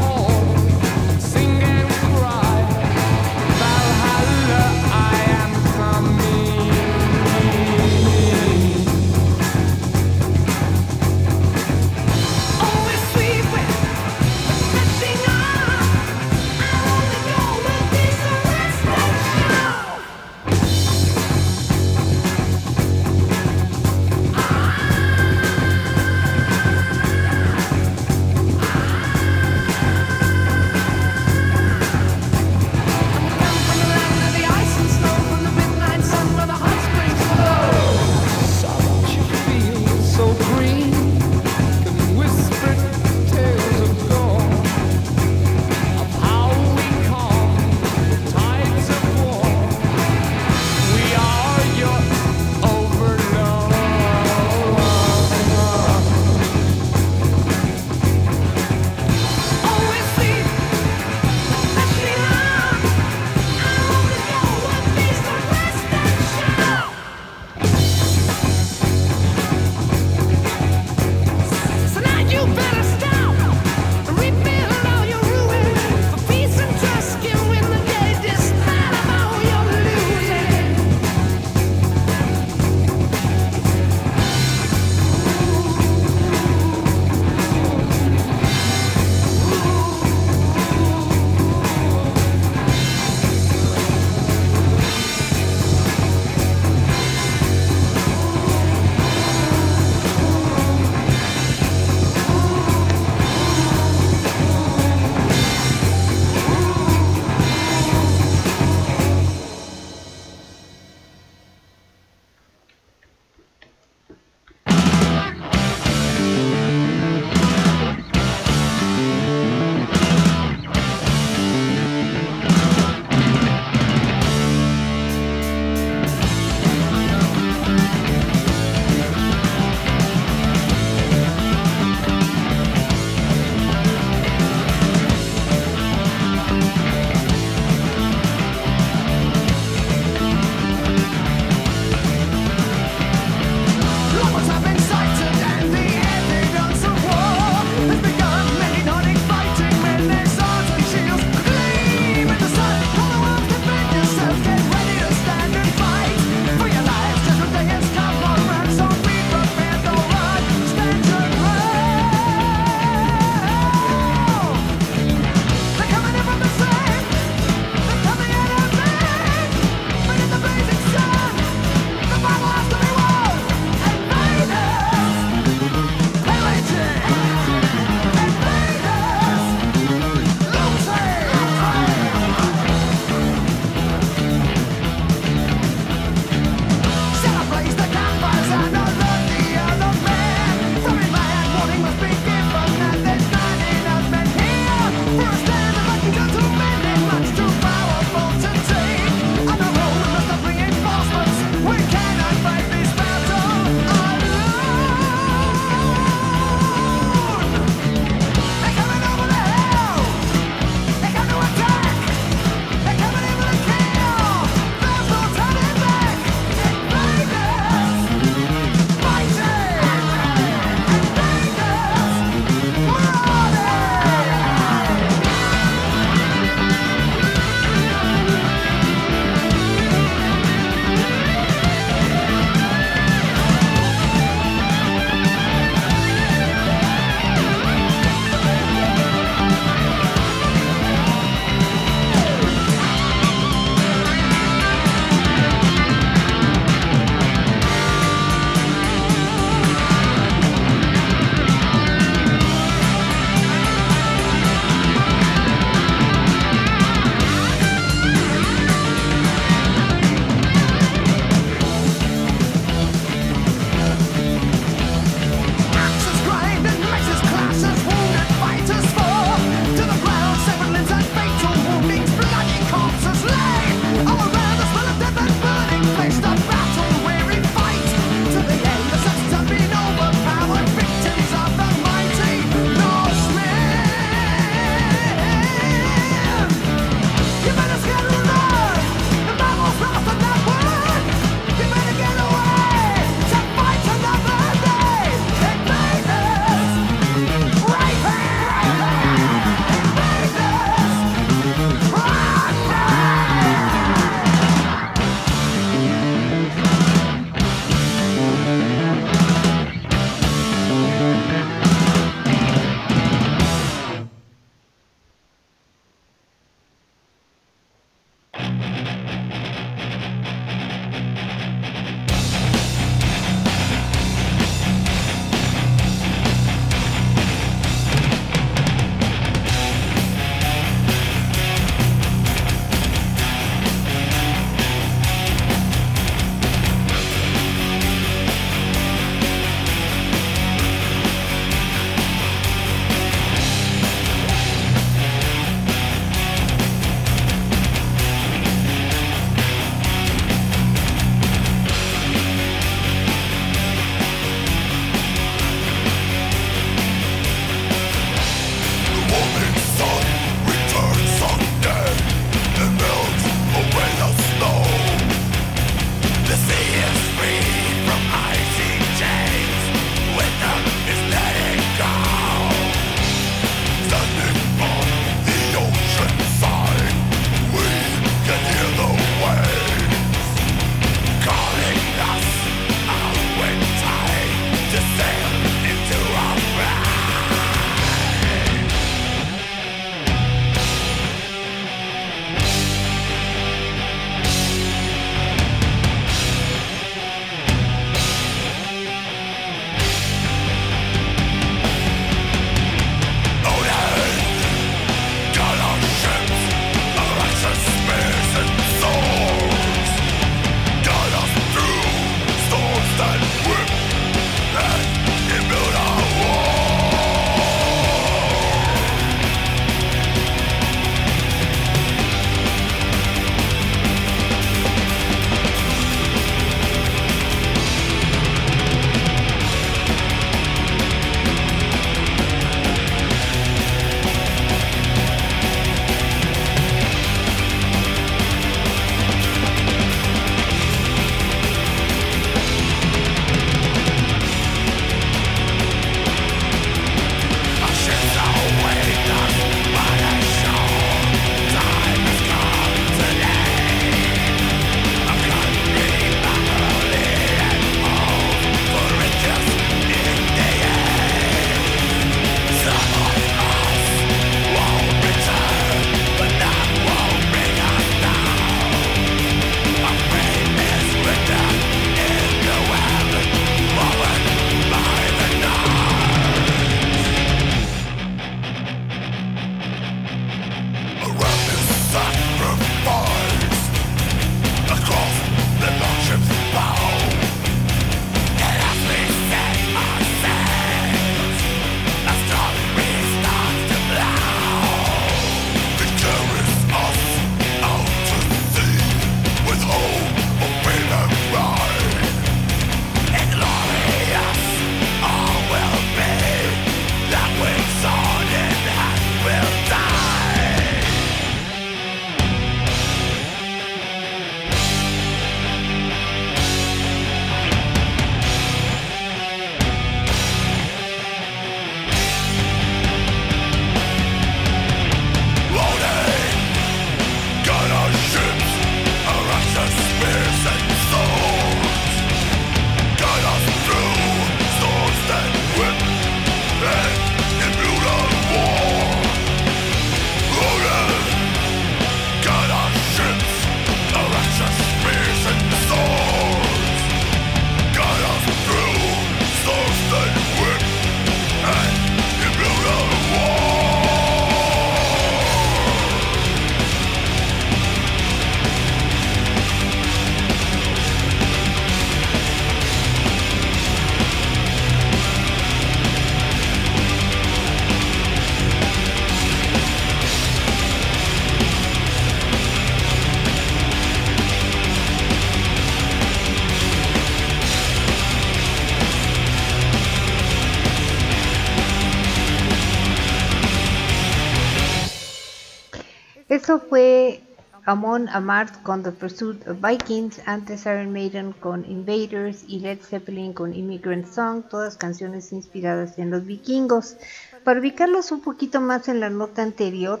Amon 587.66 588.08
Amarth 588.10 588.62
con 588.62 588.84
The 588.84 588.92
Pursuit 588.92 589.46
of 589.48 589.58
Vikings, 589.60 590.20
antes 590.24 590.66
Iron 590.66 590.92
Maiden 590.92 591.32
con 591.32 591.64
Invaders 591.68 592.44
y 592.46 592.60
Led 592.60 592.78
Zeppelin 592.80 593.32
con 593.32 593.52
Immigrant 593.52 594.06
Song, 594.06 594.44
todas 594.48 594.76
canciones 594.76 595.32
inspiradas 595.32 595.98
en 595.98 596.12
los 596.12 596.24
vikingos. 596.24 596.96
Para 597.42 597.58
ubicarlos 597.58 598.12
un 598.12 598.20
poquito 598.20 598.60
más 598.60 598.86
en 598.86 599.00
la 599.00 599.10
nota 599.10 599.42
anterior, 599.42 600.00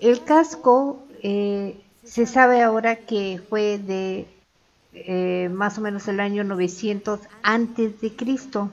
el 0.00 0.24
casco 0.24 1.04
eh, 1.22 1.80
se 2.02 2.26
sabe 2.26 2.62
ahora 2.62 2.96
que 2.96 3.40
fue 3.48 3.78
de 3.78 4.26
eh, 4.92 5.48
más 5.52 5.78
o 5.78 5.82
menos 5.82 6.08
el 6.08 6.18
año 6.18 6.42
900 6.42 7.20
antes 7.44 8.00
de 8.00 8.14
Cristo. 8.16 8.70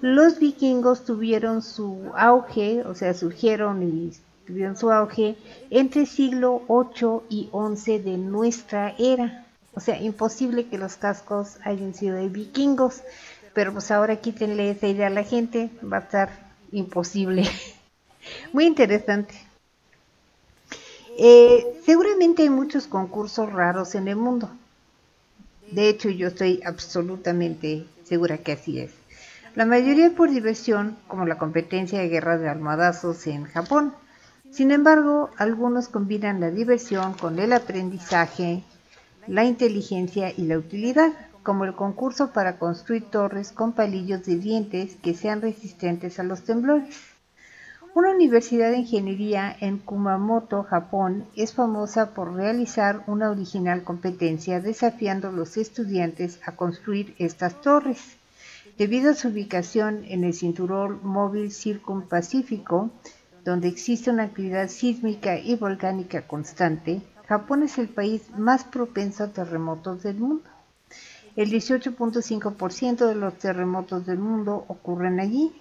Los 0.00 0.38
vikingos 0.38 1.04
tuvieron 1.04 1.60
su 1.60 2.12
auge, 2.14 2.82
o 2.84 2.94
sea, 2.94 3.14
surgieron 3.14 3.82
y 3.82 4.12
tuvieron 4.46 4.76
su 4.76 4.90
auge 4.90 5.36
entre 5.70 6.06
siglo 6.06 6.62
8 6.68 7.24
y 7.28 7.48
11 7.52 8.00
de 8.00 8.16
nuestra 8.18 8.94
era. 8.98 9.46
O 9.74 9.80
sea, 9.80 10.00
imposible 10.00 10.66
que 10.66 10.78
los 10.78 10.96
cascos 10.96 11.58
hayan 11.64 11.94
sido 11.94 12.16
de 12.16 12.28
vikingos, 12.28 13.02
pero 13.54 13.72
pues 13.72 13.90
ahora 13.90 14.16
quítenle 14.16 14.70
esa 14.70 14.86
idea 14.86 15.08
a 15.08 15.10
la 15.10 15.24
gente, 15.24 15.70
va 15.82 15.98
a 15.98 16.00
estar 16.00 16.30
imposible. 16.70 17.44
Muy 18.52 18.66
interesante. 18.66 19.34
Eh, 21.18 21.80
seguramente 21.84 22.42
hay 22.42 22.50
muchos 22.50 22.86
concursos 22.86 23.52
raros 23.52 23.94
en 23.94 24.08
el 24.08 24.16
mundo. 24.16 24.50
De 25.70 25.88
hecho, 25.88 26.08
yo 26.08 26.28
estoy 26.28 26.60
absolutamente 26.64 27.86
segura 28.04 28.38
que 28.38 28.52
así 28.52 28.80
es. 28.80 28.92
La 29.54 29.66
mayoría 29.66 30.10
por 30.10 30.30
diversión, 30.30 30.96
como 31.06 31.26
la 31.26 31.38
competencia 31.38 32.00
de 32.00 32.08
guerra 32.08 32.38
de 32.38 32.48
almohadazos 32.48 33.26
en 33.28 33.44
Japón. 33.44 33.94
Sin 34.54 34.70
embargo, 34.70 35.30
algunos 35.36 35.88
combinan 35.88 36.38
la 36.38 36.52
diversión 36.52 37.14
con 37.14 37.40
el 37.40 37.52
aprendizaje, 37.52 38.62
la 39.26 39.44
inteligencia 39.44 40.30
y 40.30 40.42
la 40.42 40.56
utilidad, 40.56 41.12
como 41.42 41.64
el 41.64 41.74
concurso 41.74 42.30
para 42.32 42.56
construir 42.56 43.02
torres 43.10 43.50
con 43.50 43.72
palillos 43.72 44.24
de 44.24 44.36
dientes 44.36 44.94
que 45.02 45.12
sean 45.12 45.42
resistentes 45.42 46.20
a 46.20 46.22
los 46.22 46.44
temblores. 46.44 47.00
Una 47.96 48.10
universidad 48.10 48.70
de 48.70 48.78
ingeniería 48.78 49.56
en 49.58 49.78
Kumamoto, 49.78 50.62
Japón, 50.62 51.26
es 51.34 51.52
famosa 51.52 52.14
por 52.14 52.34
realizar 52.34 53.02
una 53.08 53.32
original 53.32 53.82
competencia 53.82 54.60
desafiando 54.60 55.30
a 55.30 55.32
los 55.32 55.56
estudiantes 55.56 56.38
a 56.46 56.52
construir 56.52 57.16
estas 57.18 57.60
torres. 57.60 58.18
Debido 58.78 59.10
a 59.10 59.14
su 59.14 59.30
ubicación 59.30 60.04
en 60.04 60.22
el 60.22 60.32
cinturón 60.32 61.00
móvil 61.02 61.50
circumpacífico, 61.50 62.92
donde 63.44 63.68
existe 63.68 64.10
una 64.10 64.24
actividad 64.24 64.68
sísmica 64.68 65.38
y 65.38 65.54
volcánica 65.56 66.22
constante, 66.22 67.02
Japón 67.26 67.62
es 67.62 67.78
el 67.78 67.88
país 67.88 68.22
más 68.36 68.64
propenso 68.64 69.24
a 69.24 69.28
terremotos 69.28 70.02
del 70.02 70.16
mundo. 70.16 70.44
El 71.36 71.50
18.5% 71.50 73.06
de 73.06 73.14
los 73.14 73.34
terremotos 73.38 74.06
del 74.06 74.18
mundo 74.18 74.64
ocurren 74.68 75.20
allí. 75.20 75.52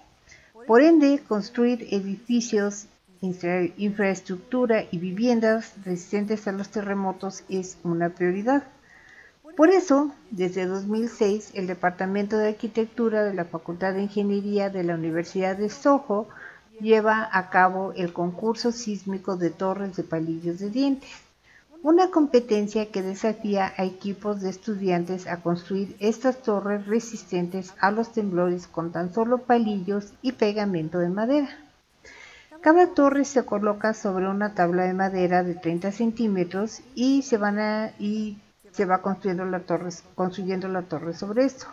Por 0.68 0.82
ende, 0.82 1.22
construir 1.28 1.88
edificios, 1.92 2.86
infra- 3.22 3.70
infraestructura 3.78 4.86
y 4.92 4.98
viviendas 4.98 5.74
resistentes 5.84 6.48
a 6.48 6.52
los 6.52 6.70
terremotos 6.70 7.44
es 7.50 7.78
una 7.84 8.10
prioridad. 8.10 8.64
Por 9.58 9.70
eso, 9.70 10.14
desde 10.32 10.66
2006, 10.66 11.52
el 11.54 11.68
Departamento 11.68 12.38
de 12.38 12.50
Arquitectura 12.50 13.24
de 13.24 13.34
la 13.34 13.46
Facultad 13.46 13.94
de 13.94 14.04
Ingeniería 14.04 14.70
de 14.70 14.84
la 14.84 14.96
Universidad 14.96 15.58
de 15.58 15.70
Soho 15.70 16.28
lleva 16.80 17.30
a 17.32 17.50
cabo 17.50 17.94
el 17.96 18.14
concurso 18.14 18.72
sísmico 18.72 19.38
de 19.38 19.50
torres 19.50 19.96
de 19.96 20.04
palillos 20.04 20.60
de 20.60 20.70
dientes, 20.70 21.10
una 21.84 22.10
competencia 22.12 22.92
que 22.92 23.02
desafía 23.02 23.74
a 23.78 23.84
equipos 23.84 24.42
de 24.42 24.50
estudiantes 24.50 25.28
a 25.28 25.42
construir 25.42 25.98
estas 26.00 26.42
torres 26.42 26.88
resistentes 26.88 27.74
a 27.80 27.92
los 27.92 28.14
temblores 28.14 28.68
con 28.68 28.94
tan 28.94 29.14
solo 29.14 29.40
palillos 29.40 30.14
y 30.22 30.32
pegamento 30.32 31.00
de 31.00 31.10
madera. 31.10 31.50
Cada 32.62 32.88
torre 32.94 33.26
se 33.26 33.44
coloca 33.44 33.94
sobre 33.94 34.30
una 34.30 34.54
tabla 34.54 34.84
de 34.84 34.94
madera 34.94 35.44
de 35.44 35.56
30 35.56 35.92
centímetros 35.92 36.80
y 36.96 37.22
se 37.24 37.36
va 37.38 39.02
construyendo 39.02 39.44
la 39.44 39.60
torre, 39.60 39.90
construyendo 40.16 40.70
la 40.70 40.84
torre 40.84 41.14
sobre 41.14 41.44
esto. 41.44 41.66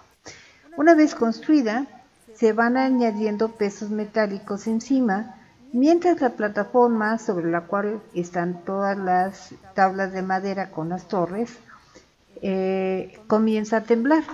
Una 0.76 0.94
vez 0.94 1.14
construida, 1.14 1.86
se 2.34 2.52
van 2.52 2.76
añadiendo 2.76 3.52
pesos 3.52 3.90
metálicos 3.90 4.66
encima, 4.66 5.36
mientras 5.72 6.20
la 6.20 6.30
plataforma 6.30 7.18
sobre 7.18 7.50
la 7.50 7.62
cual 7.62 8.00
están 8.14 8.64
todas 8.64 8.96
las 8.98 9.54
tablas 9.74 10.12
de 10.12 10.22
madera 10.22 10.70
con 10.70 10.88
las 10.88 11.08
torres 11.08 11.50
eh, 12.42 13.18
comienza 13.26 13.78
a 13.78 13.82
temblar. 13.82 14.24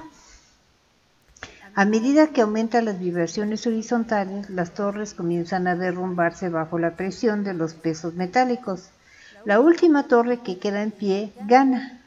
A 1.75 1.85
medida 1.85 2.29
que 2.29 2.41
aumentan 2.41 2.87
las 2.87 2.99
vibraciones 2.99 3.67
horizontales, 3.67 4.49
las 4.49 4.73
torres 4.73 5.13
comienzan 5.13 5.67
a 5.67 5.77
derrumbarse 5.77 6.49
bajo 6.49 6.79
la 6.79 6.97
presión 6.97 7.45
de 7.45 7.53
los 7.53 7.75
pesos 7.75 8.15
metálicos. 8.15 8.89
La 9.45 9.61
última 9.61 10.05
torre 10.05 10.41
que 10.41 10.59
queda 10.59 10.83
en 10.83 10.91
pie 10.91 11.33
gana. 11.47 12.01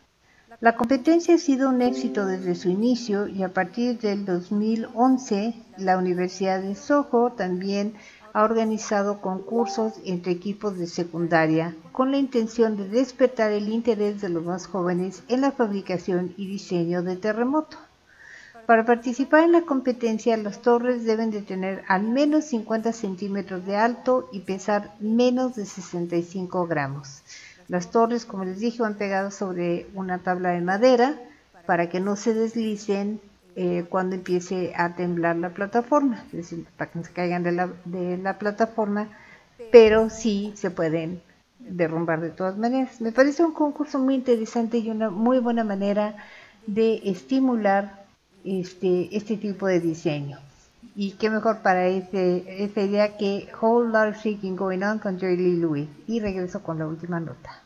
La 0.62 0.76
competencia 0.76 1.36
ha 1.36 1.38
sido 1.38 1.70
un 1.70 1.82
éxito 1.82 2.26
desde 2.26 2.54
su 2.54 2.68
inicio 2.68 3.30
y 3.30 3.44
a 3.44 3.54
partir 3.54 3.98
del 3.98 4.26
2011 4.26 5.54
la 5.78 5.98
Universidad 5.98 6.62
de 6.62 6.76
Soho 6.76 7.32
también 7.32 7.94
ha 8.34 8.44
organizado 8.44 9.22
concursos 9.22 9.94
entre 10.04 10.34
equipos 10.34 10.78
de 10.78 10.88
secundaria 10.88 11.78
con 11.94 12.12
la 12.12 12.18
intención 12.18 12.76
de 12.76 12.90
despertar 12.90 13.54
el 13.54 13.70
interés 13.70 14.20
de 14.20 14.28
los 14.28 14.44
más 14.44 14.68
jóvenes 14.68 15.24
en 15.30 15.40
la 15.40 15.54
fabricación 15.54 16.34
y 16.36 16.48
diseño 16.48 17.04
de 17.04 17.16
terremoto. 17.16 17.78
Para 18.66 18.86
participar 18.86 19.46
en 19.46 19.54
la 19.54 19.62
competencia, 19.62 20.36
las 20.36 20.62
torres 20.62 21.06
deben 21.06 21.32
de 21.32 21.42
tener 21.42 21.86
al 21.88 22.04
menos 22.04 22.44
50 22.44 22.92
centímetros 22.92 23.66
de 23.66 23.78
alto 23.78 24.30
y 24.34 24.42
pesar 24.42 24.94
menos 25.00 25.56
de 25.56 25.66
65 25.66 26.68
gramos. 26.68 27.24
Las 27.70 27.92
torres, 27.92 28.26
como 28.26 28.46
les 28.46 28.60
dije, 28.60 28.82
van 28.82 28.96
pegadas 28.96 29.36
sobre 29.36 29.88
una 29.94 30.18
tabla 30.18 30.50
de 30.50 30.62
madera 30.62 31.16
para 31.68 31.88
que 31.88 32.00
no 32.00 32.16
se 32.16 32.34
deslicen 32.34 33.22
eh, 33.56 33.86
cuando 33.90 34.16
empiece 34.16 34.74
a 34.76 34.96
temblar 34.96 35.36
la 35.36 35.52
plataforma, 35.52 36.24
es 36.28 36.32
decir, 36.32 36.66
para 36.78 36.90
que 36.90 37.00
no 37.00 37.06
se 37.06 37.14
caigan 37.14 37.44
de 37.44 37.52
la, 37.52 37.70
de 37.86 38.18
la 38.18 38.40
plataforma, 38.40 39.10
pero 39.72 40.10
sí 40.10 40.52
se 40.56 40.72
pueden 40.72 41.22
derrumbar 41.60 42.22
de 42.22 42.32
todas 42.32 42.58
maneras. 42.58 43.00
Me 43.02 43.12
parece 43.12 43.44
un 43.44 43.54
concurso 43.54 44.00
muy 44.00 44.16
interesante 44.16 44.80
y 44.80 44.90
una 44.90 45.12
muy 45.12 45.38
buena 45.38 45.64
manera 45.64 46.16
de 46.66 47.02
estimular 47.06 48.06
este, 48.44 49.16
este 49.16 49.38
tipo 49.38 49.68
de 49.68 49.80
diseño. 49.80 50.40
Y 50.96 51.12
qué 51.20 51.30
mejor 51.30 51.62
para 51.62 51.88
ese, 51.88 52.64
esa 52.64 52.82
idea 52.82 53.18
que 53.18 53.48
Whole 53.62 53.90
Lot 53.90 54.10
of 54.10 54.18
Shaking 54.24 54.56
Going 54.56 54.84
On 54.84 55.00
con 55.00 55.20
Jerry 55.20 55.38
Lee 55.38 55.58
Lewis. 55.58 55.88
Y 56.08 56.20
regreso 56.20 56.62
con 56.62 56.80
la 56.80 56.88
última 56.88 57.20
nota. 57.20 57.64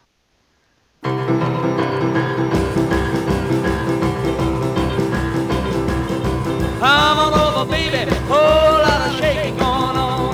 Come 6.79 7.19
on 7.19 7.33
over, 7.33 7.65
baby. 7.71 8.11
Whole 8.27 8.81
lot 8.83 9.07
of 9.07 9.15
shaking 9.19 9.57
going 9.57 9.97
on. 9.97 10.33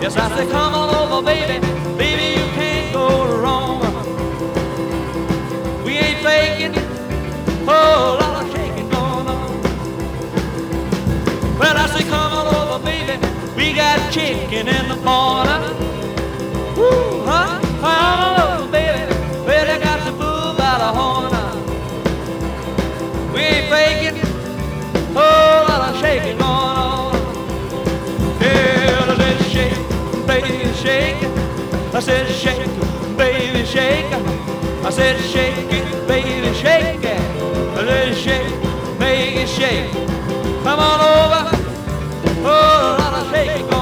Yes, 0.00 0.16
I 0.16 0.28
say, 0.36 0.46
come 0.50 0.74
on 0.74 0.77
chicken 14.18 14.66
in 14.66 14.88
the 14.88 14.96
corner. 15.06 15.60
Woo, 16.76 17.22
huh? 17.24 17.60
On 17.92 18.62
over, 18.62 18.72
baby. 18.72 19.14
Well, 19.46 19.64
they 19.66 19.78
got 19.78 20.00
the 20.04 20.12
bull 20.20 20.54
by 20.58 20.74
the 20.82 20.90
horn. 20.98 21.32
We 23.32 23.40
ain't 23.40 23.68
faking. 23.72 24.20
Oh, 25.14 25.20
Whole 25.20 25.68
lot 25.70 25.94
of 25.94 26.00
shaking 26.00 26.38
going 26.38 26.78
on. 26.88 27.14
Yeah, 28.40 29.12
I 29.12 29.16
said 29.20 29.40
shake, 29.54 30.26
baby, 30.26 30.74
shake. 30.82 31.22
I 31.94 32.00
said 32.00 32.26
shake, 32.42 33.16
baby, 33.16 33.64
shake. 33.64 34.12
I 34.86 34.90
said 34.90 35.20
shake 35.32 35.72
it, 35.78 36.08
baby, 36.08 36.54
shake 36.54 37.04
it. 37.04 37.22
I 37.78 37.84
said 37.86 38.16
shake, 38.16 38.54
it 39.42 39.48
shake. 39.48 39.92
Come 40.64 40.80
on 40.80 41.00
over. 41.12 41.42
Oh, 42.44 42.44
Whole 42.44 42.98
lot 42.98 43.14
of 43.26 43.30
shaking 43.32 43.77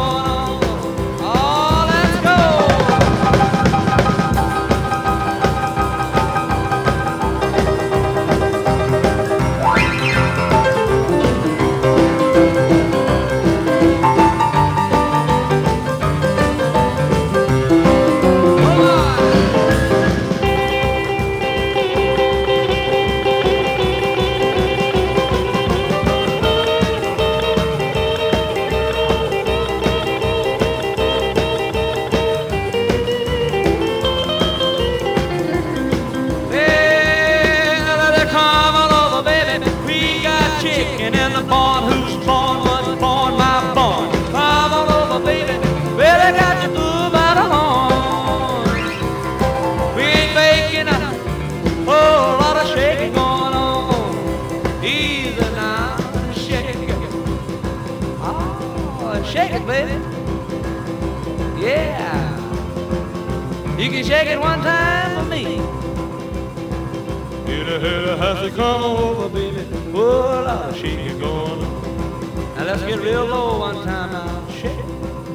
A 67.86 68.14
a 68.14 68.16
has 68.16 68.40
to 68.40 68.56
come 68.56 68.82
over, 68.82 69.28
baby. 69.28 69.60
Whoa, 69.92 70.42
Lord, 70.44 70.74
shake 70.74 70.98
it 70.98 71.20
going 71.20 71.62
on. 71.62 72.56
Now 72.56 72.64
let's 72.64 72.82
get 72.82 72.98
real 72.98 73.26
low 73.26 73.60
one 73.60 73.84
time 73.84 74.10
now. 74.10 74.48
Shake, 74.50 74.84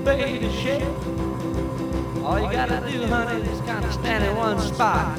baby, 0.03 0.51
shake. 0.61 0.83
All 2.25 2.41
you 2.41 2.51
gotta 2.51 2.81
do, 2.91 3.07
honey, 3.07 3.41
is 3.49 3.61
kind 3.61 3.85
of 3.85 3.93
stand 3.93 4.25
in 4.25 4.35
one 4.35 4.59
spot. 4.59 5.17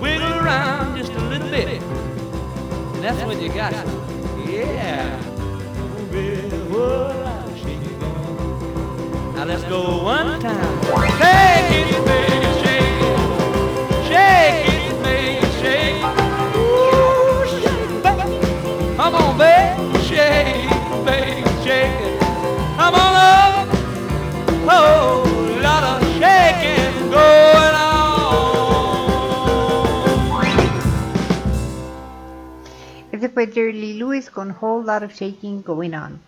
Wiggle 0.00 0.32
around 0.40 0.96
just 0.96 1.12
a 1.12 1.20
little 1.28 1.50
bit. 1.50 1.82
And 1.82 3.04
that's 3.04 3.22
when 3.26 3.42
you 3.42 3.50
got 3.50 3.74
it. 3.74 3.86
Yeah. 4.48 5.20
Ooh, 5.84 6.06
baby, 6.06 6.48
shake 7.60 7.82
it 7.82 8.00
going 8.00 8.14
on. 8.40 9.34
Now 9.34 9.44
let's 9.44 9.64
go 9.64 10.02
one 10.02 10.40
time. 10.40 10.78
It, 11.04 12.06
baby, 12.06 12.47
fue 33.38 33.52
Jerry 33.52 33.94
Lewis 33.94 34.30
con 34.30 34.50
Whole 34.50 34.84
Lot 34.84 35.04
of 35.04 35.12
Shaking 35.12 35.62
Going 35.62 35.94
On. 35.94 36.20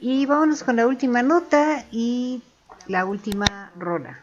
Y 0.00 0.24
vámonos 0.24 0.64
con 0.64 0.76
la 0.76 0.86
última 0.86 1.22
nota 1.22 1.84
y 1.90 2.42
la 2.86 3.04
última 3.04 3.70
rola. 3.78 4.20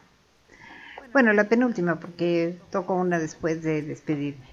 Bueno, 1.12 1.32
la 1.34 1.44
penúltima 1.44 2.00
porque 2.00 2.60
toco 2.72 2.96
una 2.96 3.20
después 3.20 3.62
de 3.62 3.84
despedirme. 3.84 4.48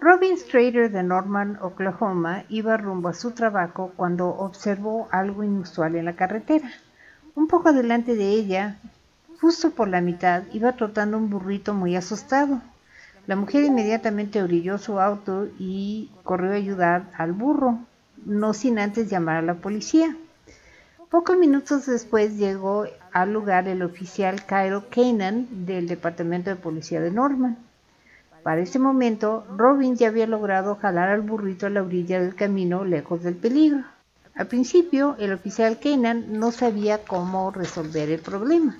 Robin 0.00 0.36
Strader 0.36 0.90
de 0.90 1.04
Norman, 1.04 1.60
Oklahoma, 1.62 2.42
iba 2.48 2.76
rumbo 2.76 3.10
a 3.10 3.14
su 3.14 3.30
trabajo 3.30 3.92
cuando 3.94 4.28
observó 4.28 5.06
algo 5.12 5.44
inusual 5.44 5.94
en 5.94 6.06
la 6.06 6.16
carretera. 6.16 6.72
Un 7.36 7.46
poco 7.46 7.68
adelante 7.68 8.16
de 8.16 8.30
ella, 8.32 8.78
justo 9.40 9.70
por 9.70 9.86
la 9.86 10.00
mitad, 10.00 10.42
iba 10.52 10.72
trotando 10.72 11.18
un 11.18 11.30
burrito 11.30 11.72
muy 11.72 11.94
asustado. 11.94 12.60
La 13.26 13.36
mujer 13.36 13.64
inmediatamente 13.64 14.42
orilló 14.42 14.78
su 14.78 15.00
auto 15.00 15.48
y 15.58 16.10
corrió 16.24 16.52
a 16.52 16.54
ayudar 16.54 17.10
al 17.16 17.32
burro, 17.32 17.78
no 18.24 18.54
sin 18.54 18.78
antes 18.78 19.10
llamar 19.10 19.36
a 19.36 19.42
la 19.42 19.54
policía. 19.54 20.16
Pocos 21.10 21.36
minutos 21.36 21.86
después 21.86 22.38
llegó 22.38 22.86
al 23.12 23.32
lugar 23.32 23.66
el 23.68 23.82
oficial 23.82 24.44
Kyle 24.46 24.82
Kanan 24.90 25.66
del 25.66 25.88
Departamento 25.88 26.50
de 26.50 26.56
Policía 26.56 27.00
de 27.00 27.10
Norman. 27.10 27.58
Para 28.42 28.62
ese 28.62 28.78
momento, 28.78 29.44
Robin 29.56 29.96
ya 29.96 30.08
había 30.08 30.26
logrado 30.26 30.76
jalar 30.76 31.10
al 31.10 31.20
burrito 31.20 31.66
a 31.66 31.70
la 31.70 31.82
orilla 31.82 32.20
del 32.20 32.34
camino 32.34 32.84
lejos 32.84 33.22
del 33.22 33.34
peligro. 33.34 33.84
Al 34.34 34.46
principio, 34.46 35.16
el 35.18 35.32
oficial 35.32 35.78
Kanan 35.78 36.38
no 36.38 36.52
sabía 36.52 37.04
cómo 37.04 37.50
resolver 37.50 38.08
el 38.08 38.20
problema. 38.20 38.78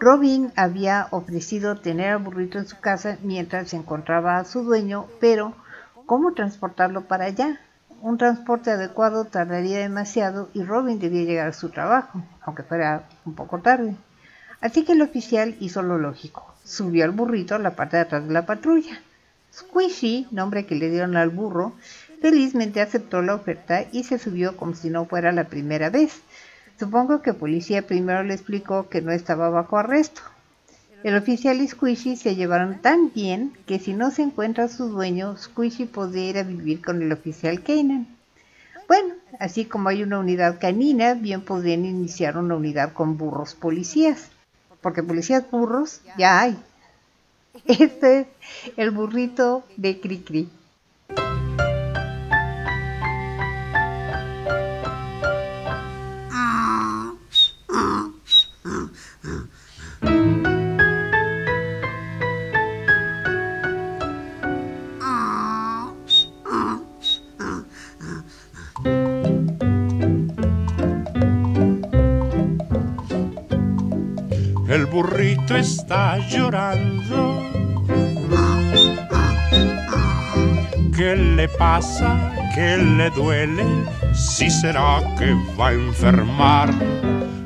Robin 0.00 0.52
había 0.56 1.08
ofrecido 1.10 1.76
tener 1.76 2.10
al 2.10 2.18
burrito 2.18 2.58
en 2.58 2.66
su 2.66 2.78
casa 2.80 3.18
mientras 3.22 3.68
se 3.68 3.76
encontraba 3.76 4.38
a 4.38 4.44
su 4.44 4.62
dueño, 4.62 5.06
pero 5.20 5.54
¿cómo 6.06 6.34
transportarlo 6.34 7.02
para 7.02 7.26
allá? 7.26 7.60
Un 8.00 8.18
transporte 8.18 8.70
adecuado 8.70 9.24
tardaría 9.24 9.78
demasiado 9.78 10.50
y 10.52 10.62
Robin 10.62 10.98
debía 10.98 11.24
llegar 11.24 11.48
a 11.48 11.52
su 11.52 11.70
trabajo, 11.70 12.22
aunque 12.42 12.62
fuera 12.62 13.08
un 13.24 13.34
poco 13.34 13.60
tarde. 13.60 13.96
Así 14.60 14.84
que 14.84 14.92
el 14.92 15.02
oficial 15.02 15.56
hizo 15.60 15.82
lo 15.82 15.98
lógico. 15.98 16.54
Subió 16.64 17.04
al 17.04 17.12
burrito 17.12 17.54
a 17.54 17.58
la 17.58 17.76
parte 17.76 17.96
de 17.96 18.02
atrás 18.02 18.26
de 18.26 18.32
la 18.32 18.46
patrulla. 18.46 19.00
Squishy, 19.52 20.26
nombre 20.30 20.66
que 20.66 20.74
le 20.74 20.90
dieron 20.90 21.16
al 21.16 21.30
burro, 21.30 21.74
felizmente 22.20 22.80
aceptó 22.80 23.22
la 23.22 23.34
oferta 23.34 23.84
y 23.92 24.04
se 24.04 24.18
subió 24.18 24.56
como 24.56 24.74
si 24.74 24.90
no 24.90 25.04
fuera 25.04 25.32
la 25.32 25.44
primera 25.44 25.90
vez. 25.90 26.22
Supongo 26.78 27.22
que 27.22 27.34
policía 27.34 27.86
primero 27.86 28.22
le 28.24 28.34
explicó 28.34 28.88
que 28.88 29.00
no 29.00 29.12
estaba 29.12 29.48
bajo 29.48 29.78
arresto. 29.78 30.22
El 31.04 31.16
oficial 31.16 31.60
y 31.60 31.68
Squishy 31.68 32.16
se 32.16 32.34
llevaron 32.34 32.80
tan 32.80 33.12
bien 33.12 33.52
que 33.66 33.78
si 33.78 33.92
no 33.92 34.10
se 34.10 34.22
encuentra 34.22 34.68
su 34.68 34.88
dueño, 34.88 35.36
Squishy 35.36 35.84
podría 35.84 36.30
ir 36.30 36.38
a 36.38 36.42
vivir 36.42 36.82
con 36.82 37.02
el 37.02 37.12
oficial 37.12 37.62
Kanan. 37.62 38.08
Bueno, 38.88 39.14
así 39.38 39.66
como 39.66 39.88
hay 39.88 40.02
una 40.02 40.18
unidad 40.18 40.58
canina, 40.58 41.14
bien 41.14 41.42
podrían 41.42 41.84
iniciar 41.84 42.36
una 42.36 42.56
unidad 42.56 42.92
con 42.92 43.16
burros 43.16 43.54
policías, 43.54 44.28
porque 44.80 45.02
policías 45.02 45.50
burros 45.50 46.00
ya 46.18 46.40
hay. 46.40 46.58
Este 47.66 48.20
es 48.20 48.26
el 48.76 48.90
burrito 48.90 49.64
de 49.76 50.00
Cricri. 50.00 50.48
Está 75.84 76.16
llorando. 76.30 77.42
¿Qué 80.96 81.14
le 81.14 81.46
pasa? 81.46 82.32
¿Qué 82.54 82.78
le 82.78 83.10
duele? 83.10 83.66
Si 84.14 84.48
será 84.48 85.02
que 85.18 85.34
va 85.60 85.68
a 85.68 85.72
enfermar. 85.72 86.70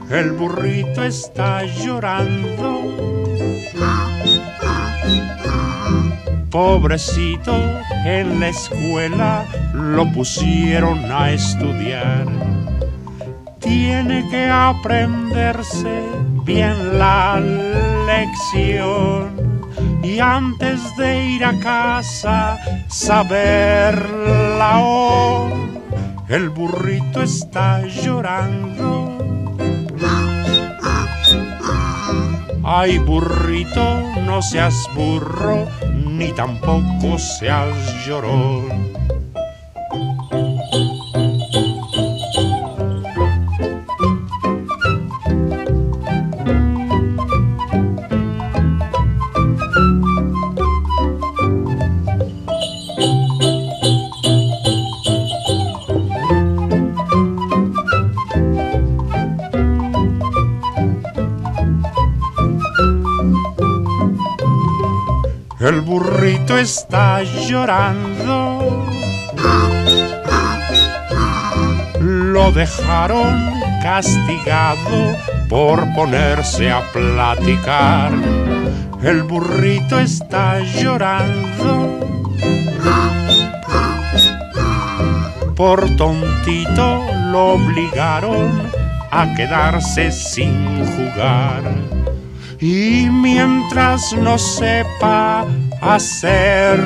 El 0.09 0.31
burrito 0.33 1.03
está 1.03 1.65
llorando. 1.65 2.95
Pobrecito, 6.49 7.57
en 8.05 8.39
la 8.39 8.49
escuela 8.51 9.45
lo 9.75 10.13
pusieron 10.13 11.11
a 11.11 11.33
estudiar. 11.33 12.27
Tiene 13.59 14.29
que 14.31 14.49
aprenderse 14.49 16.28
bien 16.49 16.99
la 16.99 17.39
lección 18.07 19.61
y 20.03 20.19
antes 20.19 20.81
de 20.97 21.27
ir 21.27 21.45
a 21.45 21.53
casa 21.61 22.57
saberla 22.89 24.81
oh, 24.81 25.51
el 26.27 26.49
burrito 26.49 27.23
está 27.23 27.87
llorando. 27.87 29.19
Ay 32.65 32.97
burrito, 32.99 34.01
no 34.25 34.41
seas 34.41 34.89
burro, 34.95 35.67
ni 35.95 36.33
tampoco 36.33 37.19
seas 37.19 38.07
llorón. 38.07 38.98
Está 66.69 67.23
llorando. 67.23 68.87
Lo 71.99 72.53
dejaron 72.53 73.59
castigado 73.83 75.17
por 75.49 75.83
ponerse 75.95 76.71
a 76.71 76.83
platicar. 76.93 78.13
El 79.03 79.23
burrito 79.23 79.99
está 79.99 80.61
llorando. 80.61 82.01
Por 85.57 85.97
tontito 85.97 87.03
lo 87.33 87.55
obligaron 87.55 88.71
a 89.11 89.35
quedarse 89.35 90.13
sin 90.13 90.85
jugar. 90.85 91.63
Y 92.61 93.09
mientras 93.11 94.13
no 94.13 94.37
sepa 94.37 95.47
hacer 95.81 96.79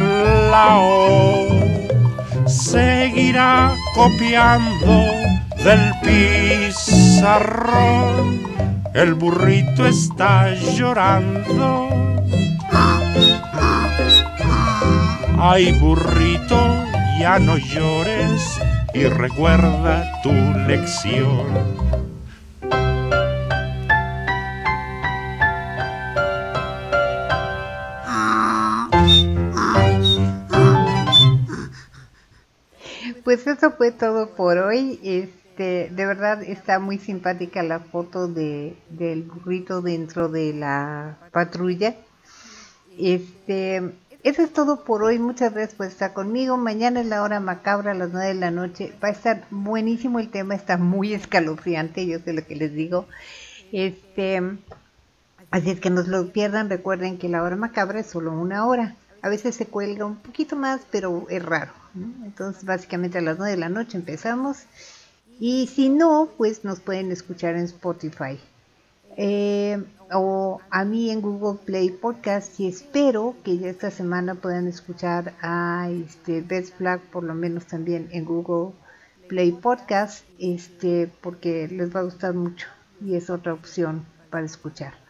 la 0.51 0.79
O, 0.79 1.49
seguirá 2.47 3.75
copiando 3.95 5.05
del 5.65 5.93
pizarrón. 6.03 7.63
el 8.95 9.15
burrito 9.15 9.87
está 9.87 10.53
llorando. 10.55 11.89
Ay, 15.39 15.73
burrito, 15.81 16.85
ya 17.19 17.39
no 17.39 17.57
llores 17.57 18.61
y 18.95 19.05
recuerda 19.05 20.21
tu 20.23 20.33
lección. 20.69 21.92
Pues 33.25 33.47
eso 33.47 33.71
fue 33.73 33.93
todo 33.93 34.31
por 34.31 34.59
hoy. 34.59 34.99
Este, 35.05 35.91
de 35.91 36.07
verdad 36.07 36.43
está 36.43 36.79
muy 36.79 36.99
simpática 36.99 37.63
la 37.63 37.81
foto 37.81 38.27
de, 38.27 38.77
del 38.91 39.23
burrito 39.23 39.81
dentro 39.81 40.29
de 40.29 40.53
la 40.53 41.19
patrulla. 41.31 41.95
Este, 42.99 43.93
eso 44.25 44.43
es 44.43 44.53
todo 44.53 44.85
por 44.85 45.05
hoy. 45.05 45.19
Muchas 45.19 45.53
gracias 45.53 45.77
por 45.77 45.87
estar 45.87 46.13
conmigo. 46.13 46.57
Mañana 46.57 47.01
es 47.01 47.07
la 47.07 47.23
hora 47.23 47.39
macabra 47.39 47.93
a 47.93 47.95
las 47.95 48.11
9 48.11 48.29
de 48.29 48.35
la 48.35 48.51
noche. 48.51 48.93
Va 49.03 49.09
a 49.09 49.13
estar 49.13 49.45
buenísimo 49.51 50.19
el 50.19 50.31
tema, 50.31 50.55
está 50.55 50.77
muy 50.77 51.15
escalofriante, 51.15 52.07
yo 52.07 52.19
sé 52.19 52.33
lo 52.33 52.45
que 52.45 52.57
les 52.57 52.73
digo. 52.73 53.07
Este, 53.71 54.43
así 55.51 55.71
es 55.71 55.81
que 55.81 55.91
no 55.91 56.03
lo 56.03 56.33
pierdan. 56.33 56.71
Recuerden 56.71 57.19
que 57.19 57.29
la 57.29 57.43
hora 57.43 57.57
macabra 57.57 58.01
es 58.01 58.07
solo 58.07 58.33
una 58.33 58.67
hora. 58.67 58.97
A 59.23 59.29
veces 59.29 59.55
se 59.55 59.67
cuelga 59.67 60.07
un 60.07 60.17
poquito 60.17 60.57
más, 60.57 60.81
pero 60.91 61.27
es 61.31 61.45
raro. 61.45 61.82
Entonces, 61.95 62.65
básicamente 62.65 63.19
a 63.19 63.23
las 63.23 63.39
9 63.39 63.53
de 63.53 63.59
la 63.59 63.69
noche 63.69 63.99
empezamos. 63.99 64.65
Y 65.39 65.67
si 65.67 65.89
no, 65.89 66.29
pues 66.37 66.65
nos 66.65 66.81
pueden 66.81 67.11
escuchar 67.11 67.57
en 67.57 67.65
Spotify. 67.65 68.39
Eh, 69.17 69.83
o 70.13 70.61
a 70.71 70.85
mí 70.85 71.11
en 71.11 71.21
Google 71.21 71.59
Play 71.65 71.91
Podcast 71.91 72.59
y 72.61 72.69
espero 72.69 73.35
que 73.45 73.59
ya 73.59 73.69
esta 73.69 73.91
semana 73.91 74.35
puedan 74.35 74.67
escuchar 74.69 75.35
a 75.43 75.89
este 75.91 76.41
Best 76.41 76.79
Black 76.79 77.01
por 77.11 77.25
lo 77.25 77.35
menos 77.35 77.67
también 77.67 78.09
en 78.13 78.25
Google 78.25 78.75
Play 79.29 79.53
Podcast 79.53 80.25
este 80.39 81.11
porque 81.21 81.69
les 81.69 81.95
va 81.95 82.01
a 82.01 82.05
gustar 82.05 82.35
mucho 82.35 82.69
y 83.03 83.17
es 83.17 83.29
otra 83.29 83.53
opción 83.53 84.05
para 84.31 84.47
escuchar 84.47 85.02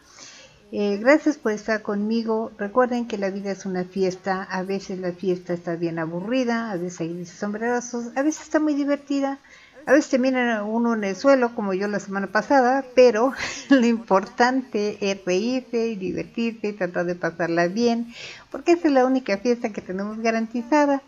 Eh, 0.75 0.97
gracias 0.97 1.37
por 1.37 1.51
estar 1.51 1.83
conmigo. 1.83 2.51
Recuerden 2.57 3.05
que 3.05 3.19
la 3.19 3.29
vida 3.29 3.51
es 3.51 3.67
una 3.67 3.83
fiesta. 3.83 4.41
A 4.41 4.63
veces 4.63 4.97
la 4.97 5.11
fiesta 5.11 5.53
está 5.53 5.75
bien 5.75 5.99
aburrida 5.99 6.71
a 6.71 6.77
veces 6.77 7.01
hay 7.01 7.25
sombrerazos 7.27 8.07
a 8.17 8.23
veces 8.23 8.41
está 8.41 8.59
muy 8.59 8.73
divertida. 8.73 9.37
A 9.85 9.91
veces 9.91 10.09
termina 10.09 10.63
uno 10.63 10.95
en 10.95 11.03
el 11.03 11.15
suelo, 11.15 11.53
como 11.53 11.75
yo 11.75 11.87
la 11.87 11.99
semana 11.99 12.25
pasada, 12.25 12.83
pero 12.95 13.33
lo 13.69 13.85
importante 13.85 14.97
es 14.99 15.23
reírse 15.23 15.89
y 15.89 15.95
divertirse 15.95 16.69
y 16.69 16.73
tratar 16.73 17.05
de 17.05 17.13
pasarla 17.13 17.67
bien, 17.67 18.11
porque 18.49 18.71
esa 18.71 18.87
es 18.87 18.93
la 18.95 19.05
única 19.05 19.37
fiesta 19.37 19.71
que 19.71 19.81
tenemos 19.81 20.17
garantizada. 20.21 21.03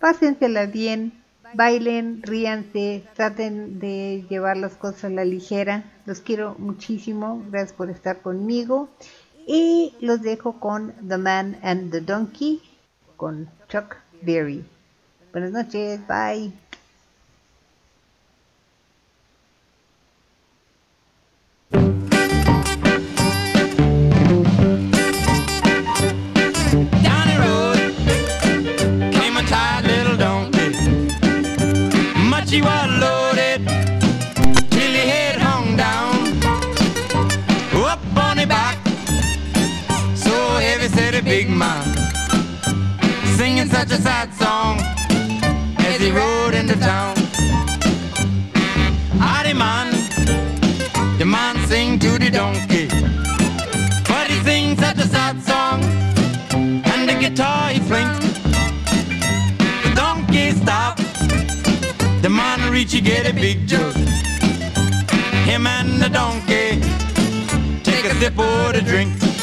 Pásensela 0.00 0.66
bien, 0.66 1.12
bailen, 1.54 2.22
ríanse, 2.22 3.04
traten 3.14 3.78
de 3.78 4.24
llevar 4.28 4.56
las 4.56 4.74
cosas 4.74 5.04
a 5.04 5.08
la 5.10 5.24
ligera. 5.24 5.84
Los 6.06 6.20
quiero 6.20 6.56
muchísimo, 6.58 7.42
gracias 7.50 7.72
por 7.72 7.90
estar 7.90 8.22
conmigo. 8.22 8.88
Y 9.46 9.94
los 10.00 10.22
dejo 10.22 10.58
con 10.58 10.94
The 11.06 11.18
Man 11.18 11.58
and 11.62 11.90
the 11.90 12.00
Donkey, 12.00 12.62
con 13.16 13.48
Chuck 13.68 13.96
Berry. 14.22 14.64
Buenas 15.32 15.52
noches, 15.52 16.00
bye. 16.06 16.63
Such 43.86 43.98
a 43.98 44.02
sad 44.02 44.32
song 44.32 44.78
as 45.84 46.00
he 46.00 46.10
rode 46.10 46.54
into 46.54 46.74
town. 46.80 47.14
Howdy 49.18 49.52
man, 49.52 49.90
the 51.18 51.26
man 51.26 51.54
sing 51.66 51.98
to 51.98 52.18
the 52.18 52.30
donkey, 52.30 52.88
but 54.08 54.30
he 54.30 54.42
sing 54.42 54.74
such 54.78 54.96
a 54.96 55.06
sad 55.06 55.36
song 55.42 55.82
and 56.92 57.06
the 57.06 57.14
guitar 57.20 57.68
he 57.68 57.80
flinked. 57.80 58.22
The 59.84 59.92
donkey 59.94 60.52
stopped. 60.52 61.02
The 62.22 62.30
man 62.30 62.72
reach 62.72 62.92
he 62.92 63.02
get 63.02 63.30
a 63.30 63.34
big 63.34 63.66
jug. 63.66 63.94
Him 65.44 65.66
and 65.66 66.00
the 66.00 66.08
donkey 66.08 66.80
take 67.82 68.06
a 68.06 68.14
sip 68.14 68.38
of 68.38 68.72
the 68.72 68.80
drink. 68.80 69.33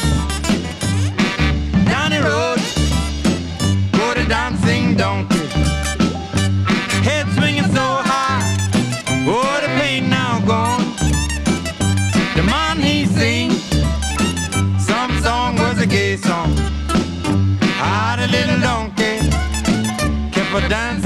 Dancing 4.32 4.96
donkey. 4.96 5.46
Head 7.06 7.26
swinging 7.36 7.70
so 7.76 7.86
high, 8.10 8.42
oh 9.28 9.60
the 9.60 9.68
pain 9.78 10.08
now 10.08 10.40
gone. 10.46 10.84
The 12.36 12.42
man 12.42 12.78
he 12.80 13.04
sing 13.04 13.50
some 14.90 15.12
song 15.20 15.56
was 15.56 15.78
a 15.82 15.86
gay 15.86 16.16
song. 16.16 16.50
Ah, 17.76 18.16
the 18.18 18.26
little 18.36 18.60
donkey 18.68 19.16
kept 20.32 20.64
a 20.64 20.66
dancing 20.66 21.01